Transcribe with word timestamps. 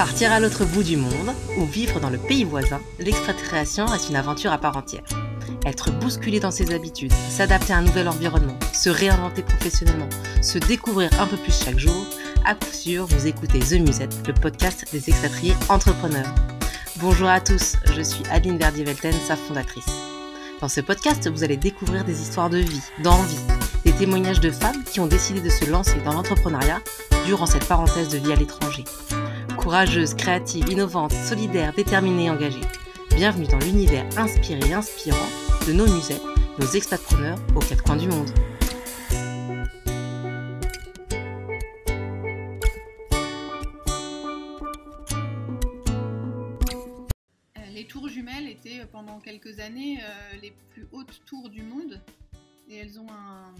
Partir 0.00 0.32
à 0.32 0.40
l'autre 0.40 0.64
bout 0.64 0.82
du 0.82 0.96
monde 0.96 1.34
ou 1.58 1.66
vivre 1.66 2.00
dans 2.00 2.08
le 2.08 2.16
pays 2.16 2.44
voisin, 2.44 2.80
l'expatriation 2.98 3.84
est 3.92 4.08
une 4.08 4.16
aventure 4.16 4.50
à 4.50 4.56
part 4.56 4.78
entière. 4.78 5.04
Être 5.66 5.90
bousculé 5.90 6.40
dans 6.40 6.50
ses 6.50 6.72
habitudes, 6.72 7.12
s'adapter 7.28 7.74
à 7.74 7.76
un 7.76 7.82
nouvel 7.82 8.08
environnement, 8.08 8.58
se 8.72 8.88
réinventer 8.88 9.42
professionnellement, 9.42 10.08
se 10.40 10.56
découvrir 10.56 11.10
un 11.20 11.26
peu 11.26 11.36
plus 11.36 11.52
chaque 11.52 11.78
jour, 11.78 12.06
à 12.46 12.54
coup 12.54 12.72
sûr, 12.72 13.04
vous 13.04 13.26
écoutez 13.26 13.58
The 13.58 13.72
Musette, 13.72 14.26
le 14.26 14.32
podcast 14.32 14.86
des 14.90 15.10
expatriés 15.10 15.54
entrepreneurs. 15.68 16.34
Bonjour 16.96 17.28
à 17.28 17.42
tous, 17.42 17.76
je 17.94 18.00
suis 18.00 18.22
Adeline 18.30 18.56
Verdier-Velten, 18.56 19.12
sa 19.28 19.36
fondatrice. 19.36 19.84
Dans 20.62 20.68
ce 20.70 20.80
podcast, 20.80 21.28
vous 21.28 21.44
allez 21.44 21.58
découvrir 21.58 22.06
des 22.06 22.22
histoires 22.22 22.48
de 22.48 22.56
vie, 22.56 22.80
d'envie, 23.02 23.36
des 23.84 23.92
témoignages 23.92 24.40
de 24.40 24.50
femmes 24.50 24.82
qui 24.82 24.98
ont 25.00 25.06
décidé 25.06 25.42
de 25.42 25.50
se 25.50 25.70
lancer 25.70 26.00
dans 26.06 26.14
l'entrepreneuriat 26.14 26.80
durant 27.26 27.44
cette 27.44 27.68
parenthèse 27.68 28.08
de 28.08 28.16
vie 28.16 28.32
à 28.32 28.36
l'étranger. 28.36 28.84
Courageuses, 29.60 30.14
créatives, 30.14 30.70
innovantes, 30.70 31.12
solidaires, 31.12 31.74
déterminées 31.74 32.24
et 32.24 32.30
engagées. 32.30 32.62
Bienvenue 33.14 33.46
dans 33.46 33.58
l'univers 33.58 34.06
inspiré 34.16 34.58
et 34.70 34.72
inspirant 34.72 35.18
de 35.66 35.74
nos 35.74 35.84
musées, 35.84 36.16
nos 36.58 36.66
expatpreneurs 36.66 37.38
aux 37.54 37.58
quatre 37.58 37.82
coins 37.84 37.96
du 37.96 38.08
monde. 38.08 38.30
Les 47.74 47.84
tours 47.84 48.08
jumelles 48.08 48.48
étaient 48.48 48.86
pendant 48.90 49.20
quelques 49.20 49.60
années 49.60 49.98
euh, 50.02 50.36
les 50.40 50.54
plus 50.70 50.88
hautes 50.90 51.20
tours 51.26 51.50
du 51.50 51.62
monde 51.62 52.00
et 52.70 52.76
elles 52.76 52.98
ont 52.98 53.10
un, 53.10 53.52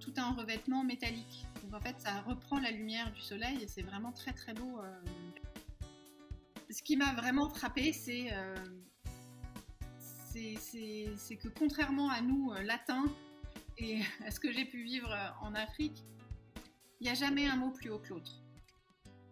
tout 0.00 0.12
un 0.16 0.32
revêtement 0.32 0.84
métallique. 0.84 1.46
Donc 1.62 1.74
en 1.74 1.80
fait 1.80 1.98
ça 1.98 2.20
reprend 2.22 2.58
la 2.58 2.70
lumière 2.70 3.12
du 3.12 3.20
soleil 3.20 3.62
et 3.62 3.68
c'est 3.68 3.82
vraiment 3.82 4.12
très 4.12 4.32
très 4.32 4.54
beau. 4.54 4.80
euh. 4.80 5.00
Ce 6.70 6.82
qui 6.82 6.96
m'a 6.96 7.14
vraiment 7.14 7.48
frappé 7.48 7.92
c'est 7.92 8.32
euh, 8.32 8.54
que 10.34 11.48
contrairement 11.48 12.10
à 12.10 12.20
nous 12.20 12.52
euh, 12.52 12.62
latins 12.62 13.06
et 13.78 14.00
à 14.26 14.30
ce 14.30 14.38
que 14.40 14.52
j'ai 14.52 14.64
pu 14.64 14.82
vivre 14.82 15.14
en 15.42 15.54
Afrique, 15.54 16.04
il 17.00 17.04
n'y 17.04 17.10
a 17.10 17.14
jamais 17.14 17.46
un 17.46 17.56
mot 17.56 17.70
plus 17.70 17.90
haut 17.90 17.98
que 17.98 18.10
l'autre. 18.10 18.42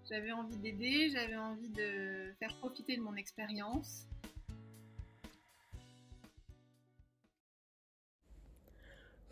J'avais 0.08 0.30
envie 0.30 0.56
d'aider, 0.56 1.10
j'avais 1.10 1.36
envie 1.36 1.68
de 1.68 2.32
faire 2.38 2.56
profiter 2.58 2.96
de 2.96 3.02
mon 3.02 3.16
expérience. 3.16 4.06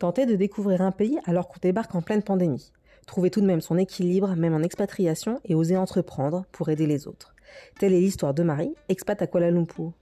Tenter 0.05 0.27
de 0.27 0.35
découvrir 0.35 0.83
un 0.83 0.91
pays 0.91 1.17
alors 1.25 1.47
qu'on 1.47 1.57
débarque 1.59 1.95
en 1.95 2.03
pleine 2.03 2.21
pandémie. 2.21 2.71
Trouver 3.07 3.31
tout 3.31 3.41
de 3.41 3.47
même 3.47 3.59
son 3.59 3.75
équilibre, 3.75 4.35
même 4.35 4.53
en 4.53 4.61
expatriation, 4.61 5.39
et 5.45 5.55
oser 5.55 5.77
entreprendre 5.77 6.45
pour 6.51 6.69
aider 6.69 6.85
les 6.85 7.07
autres. 7.07 7.33
Telle 7.79 7.91
est 7.91 7.99
l'histoire 7.99 8.35
de 8.35 8.43
Marie, 8.43 8.75
expat 8.87 9.19
à 9.23 9.25
Kuala 9.25 9.49
Lumpur. 9.49 9.93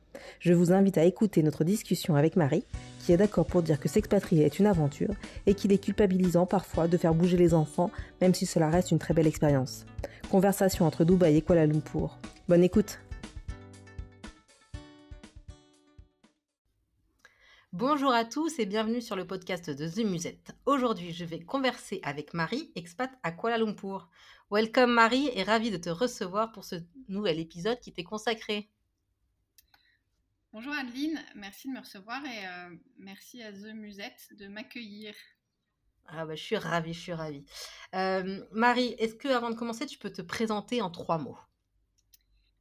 Je 0.42 0.52
vous 0.52 0.74
invite 0.74 0.98
à 0.98 1.06
écouter 1.06 1.42
notre 1.42 1.64
discussion 1.64 2.18
avec 2.18 2.36
Marie, 2.36 2.66
qui 3.00 3.14
est 3.14 3.18
d'accord 3.18 3.46
pour 3.46 3.64
dire 3.64 3.80
que 3.80 3.88
s'expatrier 3.88 4.44
est 4.44 4.60
une 4.60 4.66
aventure 4.66 5.14
et 5.46 5.54
qu'il 5.54 5.72
est 5.72 5.82
culpabilisant 5.82 6.48
parfois 6.48 6.90
de 6.90 6.98
faire 6.98 7.14
bouger 7.14 7.38
les 7.38 7.54
enfants, 7.54 7.90
même 8.20 8.34
si 8.34 8.46
cela 8.46 8.70
reste 8.70 8.92
une 8.92 9.00
très 9.00 9.14
belle 9.14 9.28
expérience. 9.28 9.86
Conversation 10.30 10.86
entre 10.86 11.06
Dubaï 11.06 11.38
et 11.38 11.42
Kuala 11.42 11.66
Lumpur. 11.66 12.18
Bonne 12.50 12.66
écoute 12.66 13.00
Bonjour 17.74 18.14
à 18.14 18.24
tous 18.24 18.60
et 18.60 18.68
bienvenue 18.68 19.02
sur 19.02 19.16
le 19.16 19.26
podcast 19.26 19.72
de 19.72 19.88
The 19.88 20.06
Musette. 20.06 20.56
Aujourd'hui, 20.68 21.12
je 21.12 21.26
vais 21.26 21.40
converser 21.40 22.02
avec 22.04 22.36
Marie, 22.36 22.72
expat 22.76 23.12
à 23.24 23.32
Kuala 23.32 23.58
Lumpur. 23.58 24.12
Welcome 24.52 24.94
Marie 24.94 25.32
et 25.34 25.42
ravie 25.42 25.72
de 25.72 25.78
te 25.78 25.90
recevoir 25.90 26.52
pour 26.52 26.66
ce 26.66 26.76
nouvel 27.08 27.40
épisode 27.40 27.80
qui 27.80 27.92
t'est 27.92 28.04
consacré. 28.04 28.70
Bonjour 30.52 30.72
Adeline, 30.72 31.20
merci 31.34 31.68
de 31.68 31.74
me 31.74 31.80
recevoir 31.80 32.24
et 32.24 32.46
euh, 32.46 32.76
merci 33.00 33.42
à 33.42 33.52
The 33.52 33.74
Musette 33.74 34.36
de 34.38 34.48
m'accueillir. 34.48 35.16
Ah 36.06 36.28
bah, 36.28 36.36
je 36.36 36.44
suis 36.44 36.58
ravie, 36.58 36.94
je 36.94 37.00
suis 37.00 37.14
ravie. 37.14 37.44
Euh, 37.96 38.46
Marie, 38.52 38.94
est-ce 39.00 39.16
que 39.16 39.30
avant 39.30 39.50
de 39.50 39.56
commencer, 39.56 39.88
tu 39.88 39.98
peux 39.98 40.12
te 40.12 40.22
présenter 40.22 40.84
en 40.84 40.92
trois 40.92 41.18
mots? 41.18 41.40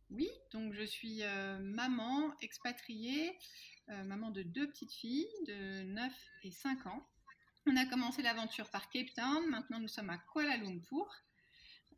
Oui, 0.08 0.30
donc 0.52 0.72
je 0.72 0.84
suis 0.84 1.22
euh, 1.22 1.58
maman 1.58 2.32
expatriée, 2.40 3.36
maman 3.88 4.30
de 4.30 4.42
deux 4.42 4.68
petites 4.68 4.92
filles 4.92 5.26
de 5.46 5.82
9 5.84 6.12
et 6.44 6.50
5 6.50 6.86
ans. 6.86 7.06
On 7.66 7.76
a 7.76 7.84
commencé 7.86 8.22
l'aventure 8.22 8.68
par 8.70 8.88
Cape 8.90 9.12
Town, 9.14 9.46
maintenant 9.50 9.78
nous 9.78 9.88
sommes 9.88 10.10
à 10.10 10.18
Kuala 10.18 10.56
Lumpur. 10.56 11.06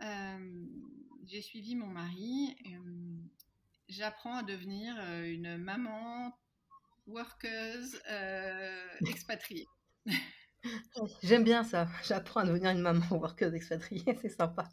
Euh, 0.03 0.67
J'ai 1.27 1.41
suivi 1.41 1.75
mon 1.77 1.87
mari. 1.87 2.56
euh, 2.67 3.17
J'apprends 3.89 4.37
à 4.37 4.43
devenir 4.43 4.94
euh, 4.99 5.25
une 5.25 5.56
maman 5.59 6.37
workeuse 7.06 8.00
euh, 8.11 8.87
expatriée. 9.06 9.67
J'aime 11.23 11.44
bien 11.44 11.62
ça. 11.65 11.87
J'apprends 12.05 12.41
à 12.41 12.44
devenir 12.47 12.71
une 12.71 12.81
maman 12.81 13.05
workeuse 13.11 13.55
expatriée, 13.55 14.19
c'est 14.23 14.31
sympa. 14.31 14.69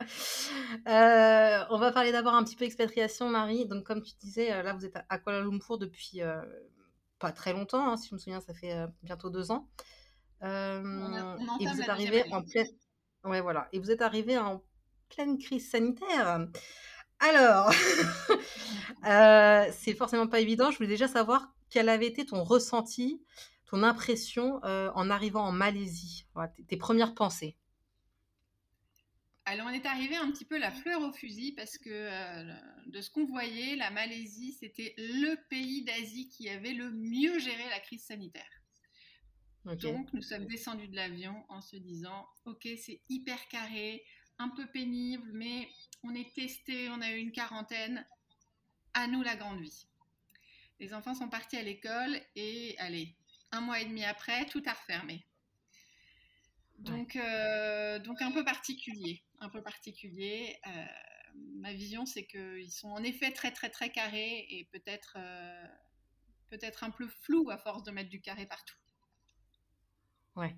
Euh, 0.87 1.65
on 1.69 1.77
va 1.77 1.91
parler 1.91 2.11
d'abord 2.13 2.33
un 2.33 2.43
petit 2.43 2.55
peu 2.55 2.63
expatriation, 2.65 3.29
Marie. 3.29 3.65
Donc, 3.67 3.85
comme 3.85 4.01
tu 4.01 4.13
disais, 4.19 4.51
euh, 4.53 4.63
là, 4.63 4.73
vous 4.73 4.85
êtes 4.85 4.95
à- 5.09 5.19
Kuala 5.19 5.41
Lumpur 5.41 5.77
depuis 5.77 6.21
euh, 6.21 6.41
pas 7.21 7.31
très 7.31 7.53
longtemps, 7.53 7.87
hein, 7.91 7.97
si 7.97 8.09
je 8.09 8.15
me 8.15 8.19
souviens, 8.19 8.41
ça 8.41 8.53
fait 8.53 8.73
euh, 8.73 8.87
bientôt 9.03 9.29
deux 9.29 9.51
ans. 9.51 9.69
On 11.07 11.13
a- 11.13 11.37
on 11.39 11.59
et 11.59 11.65
vous 11.67 11.81
êtes 11.81 11.89
arrivé 11.89 12.23
en 12.33 12.41
pleine, 12.43 12.67
ouais, 13.25 13.41
voilà. 13.41 13.69
Et 13.71 13.79
vous 13.79 13.91
êtes 13.91 14.01
arrivé 14.01 14.37
en 14.37 14.63
pleine 15.09 15.37
crise 15.37 15.69
sanitaire. 15.69 16.47
Alors, 17.19 17.69
euh, 19.07 19.71
c'est 19.71 19.93
forcément 19.93 20.27
pas 20.27 20.39
évident. 20.39 20.71
Je 20.71 20.77
voulais 20.77 20.89
déjà 20.89 21.07
savoir 21.07 21.53
quel 21.69 21.89
avait 21.89 22.07
été 22.07 22.25
ton 22.25 22.43
ressenti, 22.43 23.21
ton 23.65 23.83
impression 23.83 24.59
euh, 24.65 24.91
en 24.95 25.09
arrivant 25.09 25.45
en 25.45 25.51
Malaisie. 25.51 26.25
Voilà, 26.33 26.49
tes, 26.49 26.63
tes 26.63 26.77
premières 26.77 27.13
pensées. 27.13 27.55
Alors 29.45 29.67
on 29.67 29.71
est 29.71 29.85
arrivé 29.85 30.15
un 30.15 30.31
petit 30.31 30.45
peu 30.45 30.57
la 30.57 30.71
fleur 30.71 31.01
au 31.01 31.11
fusil 31.11 31.53
parce 31.53 31.77
que 31.77 31.89
euh, 31.89 32.53
de 32.87 33.01
ce 33.01 33.09
qu'on 33.09 33.25
voyait, 33.25 33.75
la 33.75 33.89
Malaisie, 33.89 34.53
c'était 34.53 34.93
le 34.97 35.35
pays 35.49 35.83
d'Asie 35.83 36.29
qui 36.29 36.47
avait 36.47 36.73
le 36.73 36.91
mieux 36.91 37.39
géré 37.39 37.67
la 37.69 37.79
crise 37.79 38.05
sanitaire. 38.05 38.61
Donc 39.65 40.11
nous 40.13 40.21
sommes 40.21 40.45
descendus 40.45 40.87
de 40.87 40.95
l'avion 40.95 41.43
en 41.49 41.61
se 41.61 41.75
disant, 41.75 42.27
ok, 42.45 42.67
c'est 42.77 43.01
hyper 43.09 43.47
carré, 43.47 44.03
un 44.39 44.49
peu 44.49 44.65
pénible, 44.67 45.29
mais 45.33 45.69
on 46.03 46.15
est 46.15 46.33
testé, 46.33 46.89
on 46.89 47.01
a 47.01 47.11
eu 47.11 47.17
une 47.17 47.31
quarantaine, 47.31 48.05
à 48.93 49.07
nous 49.07 49.21
la 49.21 49.35
grande 49.35 49.61
vie. 49.61 49.87
Les 50.79 50.93
enfants 50.93 51.13
sont 51.13 51.29
partis 51.29 51.57
à 51.57 51.63
l'école 51.63 52.19
et 52.35 52.75
allez, 52.79 53.15
un 53.51 53.61
mois 53.61 53.79
et 53.79 53.85
demi 53.85 54.03
après, 54.03 54.45
tout 54.47 54.63
a 54.65 54.73
refermé. 54.73 55.23
Donc, 56.81 57.15
euh, 57.15 57.99
donc 57.99 58.21
un 58.21 58.31
peu 58.31 58.43
particulier, 58.43 59.23
un 59.39 59.49
peu 59.49 59.61
particulier. 59.61 60.57
Euh, 60.67 60.85
ma 61.59 61.73
vision, 61.73 62.05
c'est 62.05 62.25
qu'ils 62.25 62.71
sont 62.71 62.89
en 62.89 63.03
effet 63.03 63.31
très 63.31 63.51
très 63.51 63.69
très 63.69 63.91
carrés 63.91 64.45
et 64.49 64.67
peut-être 64.71 65.15
euh, 65.17 65.67
peut-être 66.49 66.83
un 66.83 66.91
peu 66.91 67.07
flous 67.07 67.49
à 67.51 67.57
force 67.57 67.83
de 67.83 67.91
mettre 67.91 68.09
du 68.09 68.21
carré 68.21 68.45
partout. 68.47 68.75
Ouais. 70.35 70.55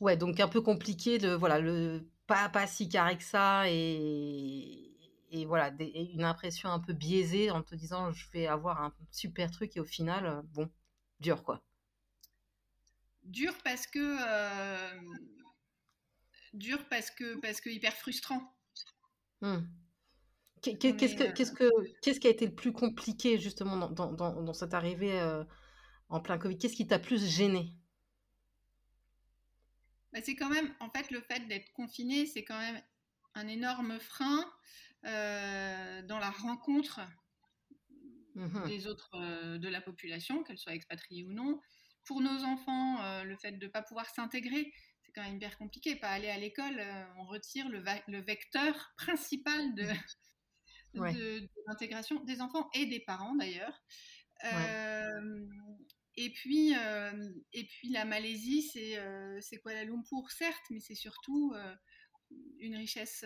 Ouais, 0.00 0.16
donc 0.16 0.40
un 0.40 0.48
peu 0.48 0.60
compliqué 0.60 1.18
de 1.18 1.30
voilà 1.34 1.58
le 1.60 2.08
pas 2.26 2.48
pas 2.48 2.66
si 2.66 2.88
carré 2.88 3.16
que 3.18 3.24
ça 3.24 3.64
et 3.68 4.84
et 5.30 5.44
voilà 5.46 5.70
des- 5.70 6.10
une 6.14 6.24
impression 6.24 6.70
un 6.70 6.78
peu 6.80 6.92
biaisée 6.92 7.50
en 7.50 7.62
te 7.62 7.74
disant 7.74 8.12
je 8.12 8.30
vais 8.32 8.46
avoir 8.46 8.82
un 8.82 8.94
super 9.10 9.50
truc 9.50 9.76
et 9.76 9.80
au 9.80 9.84
final 9.84 10.42
bon 10.52 10.70
dur 11.20 11.42
quoi. 11.42 11.62
Dur 13.28 13.54
parce 13.62 13.86
que 13.86 13.98
euh, 13.98 15.00
dur 16.54 16.88
parce 16.88 17.10
que 17.10 17.38
parce 17.40 17.60
que 17.60 17.68
hyper 17.68 17.92
frustrant. 17.92 18.42
Hmm. 19.42 19.58
Qu'est-ce 20.62 20.86
est, 20.86 21.16
que 21.16 21.22
euh, 21.22 21.32
qu'est-ce 21.34 21.52
que 21.52 21.70
qu'est-ce 22.00 22.20
qui 22.20 22.26
a 22.26 22.30
été 22.30 22.46
le 22.46 22.54
plus 22.54 22.72
compliqué 22.72 23.38
justement 23.38 23.76
dans 23.76 23.90
dans, 23.90 24.12
dans, 24.12 24.42
dans 24.42 24.52
cette 24.54 24.74
arrivée 24.74 25.20
euh, 25.20 25.44
en 26.08 26.20
plein 26.20 26.38
Covid? 26.38 26.58
Qu'est-ce 26.58 26.74
qui 26.74 26.86
t'a 26.86 26.98
plus 26.98 27.24
gêné? 27.24 27.74
bah, 30.12 30.20
c'est 30.22 30.34
quand 30.34 30.48
même 30.48 30.74
en 30.80 30.90
fait 30.90 31.10
le 31.10 31.20
fait 31.20 31.46
d'être 31.48 31.70
confiné, 31.72 32.26
c'est 32.26 32.44
quand 32.44 32.58
même 32.58 32.82
un 33.34 33.46
énorme 33.46 34.00
frein 34.00 34.44
euh, 35.04 36.02
dans 36.02 36.18
la 36.18 36.30
rencontre 36.30 37.00
Mhm. 38.38 38.68
des 38.68 38.86
autres 38.86 39.10
euh, 39.14 39.58
de 39.58 39.68
la 39.68 39.80
population, 39.80 40.44
qu'elles 40.44 40.58
soient 40.58 40.74
expatriées 40.74 41.24
ou 41.24 41.32
non. 41.32 41.60
Pour 42.08 42.20
nos 42.22 42.42
enfants, 42.44 43.00
euh, 43.02 43.22
le 43.24 43.36
fait 43.36 43.52
de 43.52 43.66
ne 43.66 43.70
pas 43.70 43.82
pouvoir 43.82 44.08
s'intégrer, 44.10 44.72
c'est 45.02 45.12
quand 45.12 45.22
même 45.22 45.36
hyper 45.36 45.58
compliqué. 45.58 45.94
Pas 45.94 46.08
aller 46.08 46.30
à 46.30 46.38
l'école, 46.38 46.80
euh, 46.80 47.04
on 47.18 47.24
retire 47.26 47.68
le, 47.68 47.78
vecteur 48.22 48.74
principal 48.96 49.74
de, 49.74 49.84
Ouais. 50.94 51.12
de, 51.12 51.40
de 51.40 51.48
l'intégration 51.68 52.24
des 52.24 52.40
enfants 52.40 52.68
et 52.74 52.86
des 52.86 53.00
parents 53.00 53.36
d'ailleurs. 53.36 53.78
Euh, 54.44 55.46
Et 56.16 56.30
puis, 56.32 56.74
euh, 56.76 57.30
et 57.52 57.64
puis 57.64 57.90
la 57.90 58.04
Malaisie, 58.04 58.62
c'est 58.62 58.98
euh, 58.98 59.40
Kuala 59.62 59.84
Lumpur, 59.84 60.28
certes, 60.32 60.64
mais 60.70 60.80
c'est 60.80 60.96
surtout 60.96 61.52
euh, 61.54 61.74
une 62.58 62.74
richesse 62.74 63.24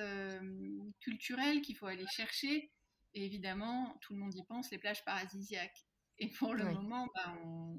culturelle 1.00 1.62
qu'il 1.62 1.76
faut 1.76 1.87
aller 1.87 2.05
chercher. 2.14 2.70
Et 3.14 3.25
évidemment, 3.25 3.96
tout 4.02 4.12
le 4.12 4.19
monde 4.20 4.34
y 4.34 4.44
pense, 4.44 4.70
les 4.70 4.79
plages 4.79 5.05
paradisiaques. 5.06 5.87
Et 6.23 6.29
pour 6.29 6.55
le 6.55 6.63
moment, 6.63 7.09
bah, 7.17 7.35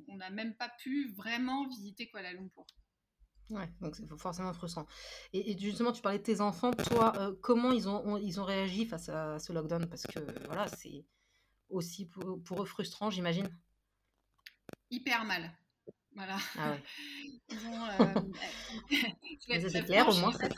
on 0.09 0.17
n'a 0.17 0.29
même 0.29 0.53
pas 0.53 0.67
pu 0.67 1.13
vraiment 1.13 1.65
visiter 1.65 2.09
Kuala 2.09 2.33
Lumpur. 2.33 2.65
Ouais, 3.49 3.69
donc 3.79 3.95
c'est 3.95 4.05
forcément 4.17 4.51
frustrant. 4.51 4.85
Et, 5.31 5.57
justement, 5.57 5.93
tu 5.93 6.01
parlais 6.01 6.19
de 6.19 6.23
tes 6.23 6.41
enfants. 6.41 6.71
Toi, 6.71 7.13
euh, 7.19 7.33
comment 7.41 7.71
ils 7.71 7.87
ont, 7.87 8.17
ils 8.17 8.41
ont 8.41 8.43
réagi 8.43 8.85
face 8.85 9.07
à 9.07 9.39
ce 9.39 9.53
lockdown? 9.53 9.87
Parce 9.87 10.03
que 10.03 10.19
voilà, 10.47 10.67
c'est 10.67 11.05
aussi 11.69 12.05
pour, 12.05 12.61
eux 12.61 12.65
frustrant, 12.65 13.09
j'imagine. 13.09 13.47
Hyper 14.89 15.23
mal. 15.23 15.49
Voilà. 16.13 16.35
Ah 16.57 16.71
ouais. 16.71 16.83
Ils 17.49 17.67
ont, 17.67 17.85
euh, 17.85 18.09
c'est 19.69 19.85
clair, 19.85 20.09
au 20.09 20.15
moins. 20.15 20.31
Très, 20.31 20.49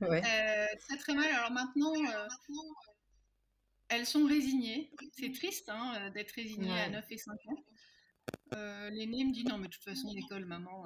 mal. 0.00 0.22
Euh, 0.24 0.66
très, 0.80 0.96
très 0.96 1.14
mal. 1.14 1.30
Alors 1.32 1.52
maintenant, 1.52 1.92
elles 3.90 4.06
sont 4.06 4.24
résignées. 4.24 4.90
C'est 5.12 5.32
triste 5.32 5.68
hein, 5.68 6.10
d'être 6.10 6.32
résignée 6.32 6.80
à 6.80 6.88
9 6.88 7.04
et 7.10 7.18
5 7.18 7.32
ans. 7.32 7.64
L'aînée 8.90 9.24
me 9.24 9.32
dit 9.32 9.44
non, 9.44 9.58
mais 9.58 9.68
de 9.68 9.72
toute 9.72 9.84
façon, 9.84 10.12
l'école, 10.14 10.46
maman, 10.46 10.84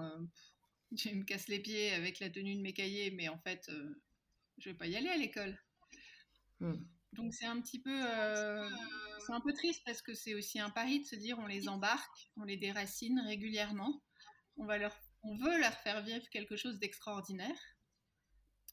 je 0.97 1.11
me 1.11 1.25
casse 1.25 1.49
les 1.49 1.61
pieds 1.61 1.93
avec 1.93 2.21
la 2.21 2.31
tenue 2.31 2.57
de 2.57 2.61
mes 2.61 2.73
cahiers, 2.73 3.11
mais 3.11 3.29
en 3.29 3.39
fait, 3.39 3.69
euh, 3.69 4.03
je 4.59 4.71
vais 4.71 4.77
pas 4.77 4.87
y 4.87 4.97
aller 4.97 5.09
à 5.09 5.17
l'école. 5.17 5.59
Hmm. 6.61 6.77
Donc 7.13 7.33
c'est 7.33 7.47
un 7.47 7.61
petit 7.61 7.81
peu, 7.81 8.05
euh, 8.07 8.69
c'est 9.25 9.33
un 9.33 9.41
peu 9.41 9.53
triste 9.53 9.83
parce 9.85 10.03
que 10.03 10.15
c'est 10.15 10.35
aussi 10.35 10.59
un 10.59 10.71
pari 10.71 11.01
de 11.01 11.05
se 11.05 11.15
dire 11.15 11.39
on 11.39 11.47
les 11.47 11.69
embarque, 11.69 12.31
on 12.37 12.45
les 12.45 12.57
déracine 12.57 13.21
régulièrement, 13.21 14.03
on 14.57 14.67
va 14.67 14.79
leur, 14.79 14.97
on 15.23 15.37
veut 15.37 15.59
leur 15.61 15.75
faire 15.81 16.03
vivre 16.03 16.29
quelque 16.31 16.57
chose 16.57 16.79
d'extraordinaire, 16.81 17.57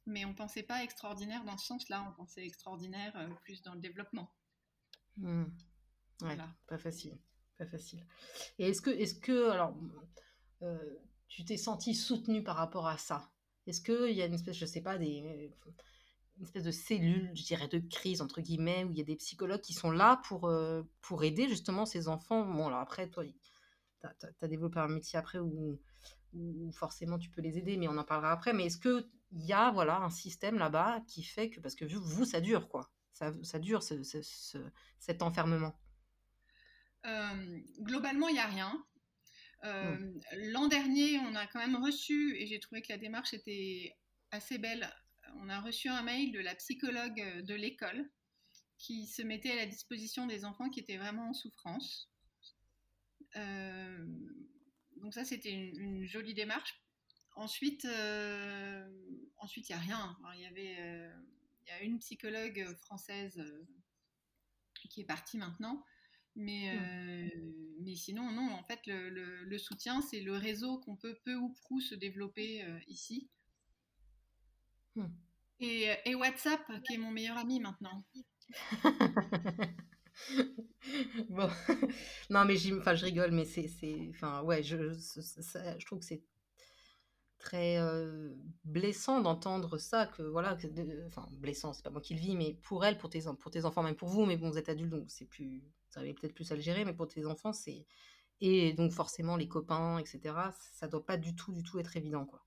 mais 0.05 0.25
on 0.25 0.33
pensait 0.33 0.63
pas 0.63 0.83
extraordinaire 0.83 1.43
dans 1.43 1.57
ce 1.57 1.67
sens-là, 1.67 2.05
on 2.09 2.13
pensait 2.13 2.45
extraordinaire 2.45 3.13
euh, 3.15 3.27
plus 3.43 3.61
dans 3.61 3.73
le 3.73 3.79
développement. 3.79 4.33
Hmm. 5.17 5.45
voilà. 6.21 6.47
pas 6.67 6.77
facile, 6.77 7.17
pas 7.57 7.65
facile. 7.65 8.05
Et 8.59 8.69
est-ce 8.69 8.81
que, 8.81 8.89
est-ce 8.89 9.15
que, 9.15 9.49
alors, 9.49 9.75
tu 11.27 11.43
t'es 11.43 11.57
senti 11.57 11.93
soutenu 11.93 12.43
par 12.43 12.55
rapport 12.55 12.87
à 12.87 12.97
ça? 12.97 13.31
Est-ce 13.67 13.81
qu'il 13.81 14.15
y 14.15 14.21
a 14.21 14.25
une 14.25 14.33
espèce, 14.33 14.57
je 14.57 14.65
sais 14.65 14.81
pas, 14.81 14.97
des, 14.97 15.51
une 16.37 16.43
espèce 16.43 16.63
de 16.63 16.71
cellule, 16.71 17.29
je 17.35 17.43
dirais, 17.43 17.67
de 17.67 17.79
crise, 17.79 18.21
entre 18.21 18.41
guillemets, 18.41 18.83
où 18.83 18.91
il 18.91 18.97
y 18.97 19.01
a 19.01 19.05
des 19.05 19.15
psychologues 19.15 19.61
qui 19.61 19.73
sont 19.73 19.91
là 19.91 20.21
pour, 20.27 20.47
euh, 20.47 20.81
pour 21.01 21.23
aider 21.23 21.47
justement 21.47 21.85
ces 21.85 22.07
enfants? 22.07 22.43
Bon, 22.45 22.67
alors 22.67 22.79
après, 22.79 23.09
toi, 23.09 23.23
tu 23.23 24.07
as, 24.41 24.47
développé 24.47 24.79
un 24.79 24.87
métier 24.87 25.19
après 25.19 25.37
où, 25.37 25.79
où, 26.33 26.71
forcément 26.71 27.19
tu 27.19 27.29
peux 27.29 27.41
les 27.41 27.59
aider, 27.59 27.77
mais 27.77 27.87
on 27.87 27.97
en 27.97 28.03
parlera 28.03 28.31
après. 28.31 28.53
Mais 28.53 28.65
est-ce 28.65 28.79
qu'il 29.31 29.45
y 29.45 29.53
a 29.53 29.71
voilà, 29.71 29.97
un 29.97 30.09
système 30.09 30.57
là-bas 30.57 31.01
qui 31.07 31.23
fait 31.23 31.49
que, 31.49 31.59
parce 31.59 31.75
que 31.75 31.85
vous, 31.85 32.25
ça 32.25 32.41
dure, 32.41 32.67
quoi. 32.69 32.91
Ça, 33.13 33.33
ça 33.43 33.59
dure, 33.59 33.83
ce, 33.83 34.01
cet 34.99 35.21
enfermement. 35.21 35.77
Euh, 37.05 37.59
globalement, 37.79 38.27
il 38.29 38.33
n'y 38.33 38.39
a 38.39 38.47
rien. 38.47 38.85
Euh, 39.63 39.97
mm. 39.97 40.21
L'an 40.51 40.67
dernier, 40.67 41.19
on 41.19 41.35
a 41.35 41.47
quand 41.47 41.59
même 41.59 41.83
reçu, 41.83 42.35
et 42.37 42.47
j'ai 42.47 42.59
trouvé 42.59 42.81
que 42.81 42.91
la 42.91 42.97
démarche 42.97 43.33
était 43.33 43.95
assez 44.31 44.57
belle, 44.57 44.89
on 45.37 45.49
a 45.49 45.59
reçu 45.59 45.87
un 45.87 46.01
mail 46.01 46.31
de 46.31 46.39
la 46.39 46.55
psychologue 46.55 47.43
de 47.43 47.53
l'école 47.53 48.09
qui 48.77 49.05
se 49.05 49.21
mettait 49.21 49.51
à 49.51 49.55
la 49.55 49.65
disposition 49.65 50.25
des 50.25 50.43
enfants 50.43 50.69
qui 50.69 50.79
étaient 50.79 50.97
vraiment 50.97 51.29
en 51.29 51.33
souffrance. 51.33 52.09
Euh, 53.35 54.05
donc 54.97 55.13
ça, 55.13 55.23
c'était 55.23 55.51
une, 55.51 56.05
jolie 56.05 56.33
démarche. 56.33 56.81
Ensuite, 57.35 57.85
euh, 57.85 58.87
ensuite, 59.37 59.69
il 59.69 59.73
n'y 59.73 59.77
a 59.77 59.81
rien. 59.81 60.17
il 60.35 60.41
y 60.41 60.45
avait, 60.45 61.09
il 61.65 61.69
y 61.69 61.71
a 61.71 61.81
une 61.81 61.99
psychologue 61.99 62.75
française 62.75 63.41
qui 64.89 65.01
est 65.01 65.05
partie 65.05 65.37
maintenant, 65.37 65.83
mais, 66.35 66.73
mmh. 66.73 66.79
euh, 66.79 67.29
mais 67.81 67.95
sinon, 67.95 68.31
non, 68.31 68.51
en 68.51 68.63
fait, 68.63 68.79
le, 68.87 69.09
le, 69.43 69.57
soutien, 69.57 70.01
c'est 70.01 70.21
le 70.21 70.35
réseau 70.35 70.79
qu'on 70.79 70.95
peut 70.95 71.17
peu 71.23 71.35
ou 71.35 71.49
prou 71.49 71.81
se 71.81 71.95
développer 71.95 72.63
euh, 72.63 72.79
ici. 72.87 73.29
Mmh. 74.95 75.05
Et, 75.59 75.89
et, 76.05 76.15
WhatsApp, 76.15 76.61
qui 76.87 76.95
est 76.95 76.97
mon 76.97 77.11
meilleur 77.11 77.37
ami 77.37 77.59
maintenant. 77.59 78.03
bon, 81.29 81.49
non, 82.29 82.45
mais 82.45 82.57
je 82.57 83.05
rigole, 83.05 83.31
mais 83.31 83.45
c'est, 83.45 84.09
enfin, 84.09 84.41
ouais, 84.43 84.63
je, 84.63 84.93
je 84.93 85.85
trouve 85.85 85.99
que 85.99 86.05
c'est 86.05 86.23
très 87.41 87.77
blessant 88.63 89.19
d'entendre 89.21 89.77
ça, 89.77 90.05
que 90.05 90.23
voilà, 90.23 90.57
enfin, 91.07 91.27
blessant, 91.33 91.73
c'est 91.73 91.83
pas 91.83 91.89
moi 91.89 92.01
qui 92.01 92.13
le 92.13 92.19
vis, 92.19 92.35
mais 92.35 92.57
pour 92.63 92.85
elle, 92.85 92.97
pour 92.97 93.09
tes, 93.09 93.21
pour 93.39 93.51
tes 93.51 93.65
enfants, 93.65 93.83
même 93.83 93.95
pour 93.95 94.09
vous, 94.09 94.25
mais 94.25 94.37
bon, 94.37 94.49
vous 94.49 94.57
êtes 94.57 94.69
adulte, 94.69 94.91
donc 94.91 95.05
c'est 95.09 95.25
plus, 95.25 95.63
ça 95.89 95.99
avait 95.99 96.13
peut-être 96.13 96.33
plus 96.33 96.51
à 96.51 96.55
le 96.55 96.61
gérer, 96.61 96.85
mais 96.85 96.93
pour 96.93 97.07
tes 97.07 97.25
enfants, 97.25 97.53
c'est. 97.53 97.85
Et 98.39 98.73
donc, 98.73 98.91
forcément, 98.91 99.37
les 99.37 99.47
copains, 99.47 99.99
etc., 99.99 100.35
ça 100.73 100.87
doit 100.87 101.05
pas 101.05 101.17
du 101.17 101.35
tout, 101.35 101.51
du 101.51 101.63
tout 101.63 101.79
être 101.79 101.95
évident, 101.97 102.25
quoi. 102.25 102.43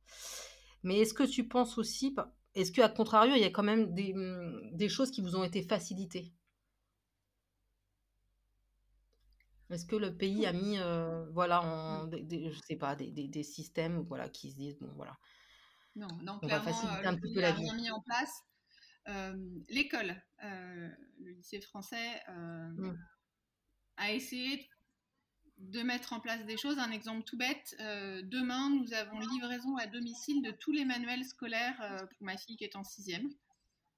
Mais 0.82 0.98
est-ce 0.98 1.14
que 1.14 1.24
tu 1.24 1.48
penses 1.48 1.78
aussi. 1.78 2.14
Est-ce 2.54 2.72
qu'à 2.72 2.88
contrario, 2.88 3.34
il 3.34 3.40
y 3.40 3.44
a 3.44 3.50
quand 3.50 3.62
même 3.62 3.94
des, 3.94 4.12
mmh, 4.14 4.70
des 4.72 4.88
choses 4.88 5.10
qui 5.10 5.22
vous 5.22 5.36
ont 5.36 5.44
été 5.44 5.62
facilitées? 5.62 6.32
Est-ce 9.70 9.86
que 9.86 9.96
le 9.96 10.16
pays 10.16 10.46
a 10.46 10.52
mis, 10.52 10.78
euh, 10.78 11.24
voilà, 11.32 11.62
en, 11.62 12.06
des, 12.06 12.50
je 12.52 12.60
sais 12.60 12.76
pas, 12.76 12.94
des, 12.94 13.10
des, 13.10 13.42
systèmes, 13.42 14.02
voilà, 14.02 14.28
qui 14.28 14.50
se 14.50 14.56
disent, 14.56 14.78
bon, 14.78 14.92
voilà. 14.94 15.16
Non, 15.96 16.08
non, 16.22 16.38
on 16.42 16.46
va 16.46 16.60
faciliter 16.60 17.06
un 17.06 17.16
petit 17.16 17.32
peu 17.34 17.40
la 17.40 17.52
vie. 17.52 17.72
mis 17.74 17.90
en 17.90 18.00
place. 18.00 18.42
Euh, 19.08 19.34
l'école, 19.68 20.14
euh, 20.42 20.88
le 21.20 21.30
lycée 21.32 21.60
français, 21.60 22.22
mmh 22.28 22.92
à 23.96 24.12
essayer 24.12 24.68
de 25.58 25.82
mettre 25.82 26.12
en 26.12 26.20
place 26.20 26.44
des 26.46 26.56
choses. 26.56 26.78
Un 26.78 26.90
exemple 26.90 27.22
tout 27.24 27.36
bête, 27.36 27.76
euh, 27.80 28.22
demain, 28.24 28.70
nous 28.70 28.92
avons 28.92 29.18
livraison 29.18 29.76
à 29.76 29.86
domicile 29.86 30.42
de 30.42 30.50
tous 30.50 30.72
les 30.72 30.84
manuels 30.84 31.24
scolaires 31.24 31.80
euh, 31.80 31.98
pour 31.98 32.22
ma 32.22 32.36
fille 32.36 32.56
qui 32.56 32.64
est 32.64 32.76
en 32.76 32.84
sixième. 32.84 33.28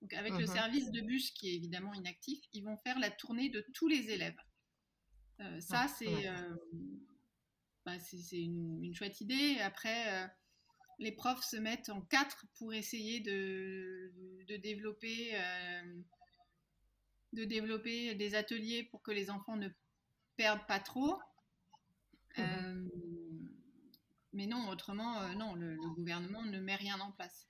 Donc 0.02 0.12
avec 0.12 0.34
le 0.34 0.40
mhm. 0.40 0.46
service 0.46 0.90
de 0.90 1.00
bus 1.00 1.30
qui 1.30 1.48
est 1.48 1.54
évidemment 1.54 1.94
inactif, 1.94 2.38
ils 2.52 2.62
vont 2.62 2.76
faire 2.76 2.98
la 2.98 3.10
tournée 3.10 3.48
de 3.48 3.64
tous 3.72 3.88
les 3.88 4.10
élèves. 4.10 4.36
Euh, 5.40 5.60
ça, 5.60 5.82
ah, 5.84 5.88
c'est 5.88 6.28
bah, 7.84 7.92
une, 8.32 8.84
une, 8.84 8.94
chouette 8.94 9.20
idée. 9.20 9.58
Après, 9.60 10.28
les 10.98 11.12
profs 11.12 11.44
se 11.44 11.56
mettent 11.56 11.90
en 11.90 12.00
quatre 12.00 12.46
pour 12.58 12.72
essayer 12.72 13.20
de, 13.20 14.12
de 14.48 14.56
développer 14.56 15.36
de 17.32 17.44
développer 17.44 18.14
des 18.14 18.34
ateliers 18.34 18.84
pour 18.84 19.02
que 19.02 19.10
les 19.10 19.31
enfants 19.31 19.56
ne 19.56 19.69
perdent 20.36 20.66
pas 20.66 20.81
trop. 20.81 21.19
Euh, 22.38 22.88
mais 24.32 24.46
non, 24.46 24.69
autrement, 24.69 25.22
euh, 25.22 25.34
non, 25.34 25.55
le, 25.55 25.76
gouvernement 25.94 26.43
ne 26.43 26.58
met 26.60 26.74
rien 26.74 26.98
en 27.00 27.12
place. 27.12 27.46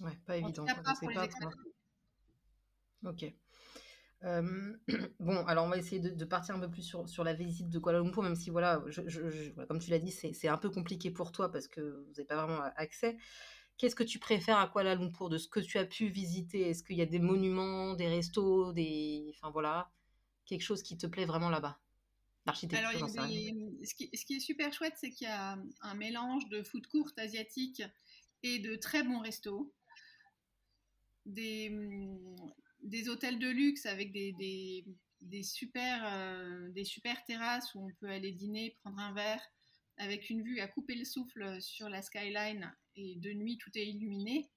Ouais, 0.00 0.16
pas 0.26 0.36
évident. 0.36 0.64
pas 0.64 0.94
ok. 3.04 3.24
Euh, 4.24 4.72
bon, 5.20 5.44
alors 5.46 5.66
on 5.66 5.68
va 5.68 5.76
essayer 5.76 6.00
de, 6.00 6.24
partir 6.24 6.54
un 6.54 6.60
peu 6.60 6.70
plus 6.70 6.82
sur, 6.82 7.08
sur, 7.08 7.24
la 7.24 7.34
visite 7.34 7.68
de 7.68 7.78
Kuala 7.78 8.00
Lumpur, 8.00 8.22
même 8.22 8.36
si, 8.36 8.50
voilà, 8.50 8.82
je, 8.86 9.50
comme 9.66 9.78
tu 9.78 9.90
l'as 9.90 9.98
dit, 9.98 10.10
c'est 10.10 10.48
un 10.48 10.56
peu 10.56 10.70
compliqué 10.70 11.10
pour 11.10 11.32
toi 11.32 11.50
parce 11.50 11.68
que 11.68 11.80
vous 11.80 12.12
n'avez 12.12 12.24
pas 12.24 12.36
vraiment 12.36 12.62
accès. 12.76 13.16
Qu'est-ce 13.76 13.96
que 13.96 14.04
tu 14.04 14.18
préfères 14.18 14.58
à 14.58 14.68
Kuala 14.68 14.94
Lumpur 14.94 15.28
de 15.28 15.36
ce 15.36 15.48
que 15.48 15.60
tu 15.60 15.78
as 15.78 15.84
pu 15.84 16.08
visiter? 16.08 16.70
Est-ce 16.70 16.84
qu'il 16.84 16.96
y 16.96 17.02
a 17.02 17.06
des 17.06 17.18
monuments, 17.18 17.94
des 17.94 18.08
restos, 18.08 18.72
des... 18.72 19.32
Enfin 19.34 19.50
voilà, 19.50 19.90
quelque 20.46 20.62
chose 20.62 20.82
qui 20.82 20.96
te 20.96 21.06
plaît 21.06 21.26
vraiment 21.26 21.50
là-bas? 21.50 21.78
L'architecture, 22.46 23.08
ce, 23.08 23.94
qui, 23.94 24.10
ce 24.14 24.24
qui 24.24 24.36
est 24.36 24.40
super 24.40 24.72
chouette, 24.72 24.94
c'est 24.96 25.10
qu'il 25.10 25.26
y 25.26 25.30
a 25.30 25.58
un 25.80 25.94
mélange 25.94 26.46
de 26.50 26.62
food 26.62 26.86
court 26.86 27.10
asiatique 27.16 27.82
et 28.42 28.58
de 28.58 28.76
très 28.76 29.02
bons 29.02 29.20
restos. 29.20 29.72
Des, 31.24 31.70
des 32.84 33.08
hôtels 33.08 33.38
de 33.38 33.48
luxe 33.48 33.86
avec 33.86 34.14
euh, 34.14 34.82
des 35.22 36.84
super 36.84 37.24
terrasses 37.24 37.74
où 37.74 37.80
on 37.80 37.90
peut 38.00 38.08
aller 38.08 38.32
dîner, 38.32 38.76
prendre 38.82 38.98
un 39.00 39.12
verre, 39.14 39.42
avec 39.96 40.28
une 40.30 40.42
vue 40.42 40.60
à 40.60 40.68
couper 40.68 40.94
le 40.94 41.04
souffle 41.04 41.60
sur 41.60 41.88
la 41.88 42.02
skyline 42.02 42.72
et 42.96 43.16
de 43.16 43.32
nuit 43.32 43.58
tout 43.58 43.70
est 43.74 43.86
illuminé. 43.86 44.50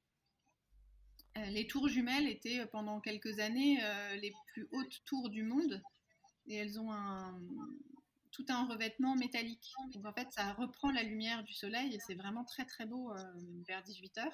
Euh, 1.38 1.46
les 1.48 1.68
tours 1.68 1.88
jumelles 1.88 2.28
étaient 2.28 2.60
euh, 2.60 2.68
pendant 2.68 3.00
quelques 3.00 3.40
années 3.40 3.80
les 4.20 4.34
plus 4.48 4.68
hautes 4.72 5.04
tours 5.06 5.30
du 5.30 5.44
monde 5.44 5.82
et 6.48 6.56
elles 6.56 6.80
ont 6.80 6.92
un, 6.92 7.40
tout 8.32 8.46
un 8.50 8.68
revêtement 8.68 9.16
métallique. 9.16 9.72
Donc 9.94 10.06
en 10.06 10.14
fait, 10.14 10.28
ça 10.32 10.54
reprend 10.54 10.92
la 10.92 11.04
lumière 11.04 11.44
du 11.44 11.54
soleil 11.54 11.94
et 11.94 12.00
c'est 12.06 12.16
vraiment 12.16 12.44
très 12.44 12.66
très 12.66 12.86
beau 12.86 13.14
vers 13.68 13.84
18h. 13.84 14.32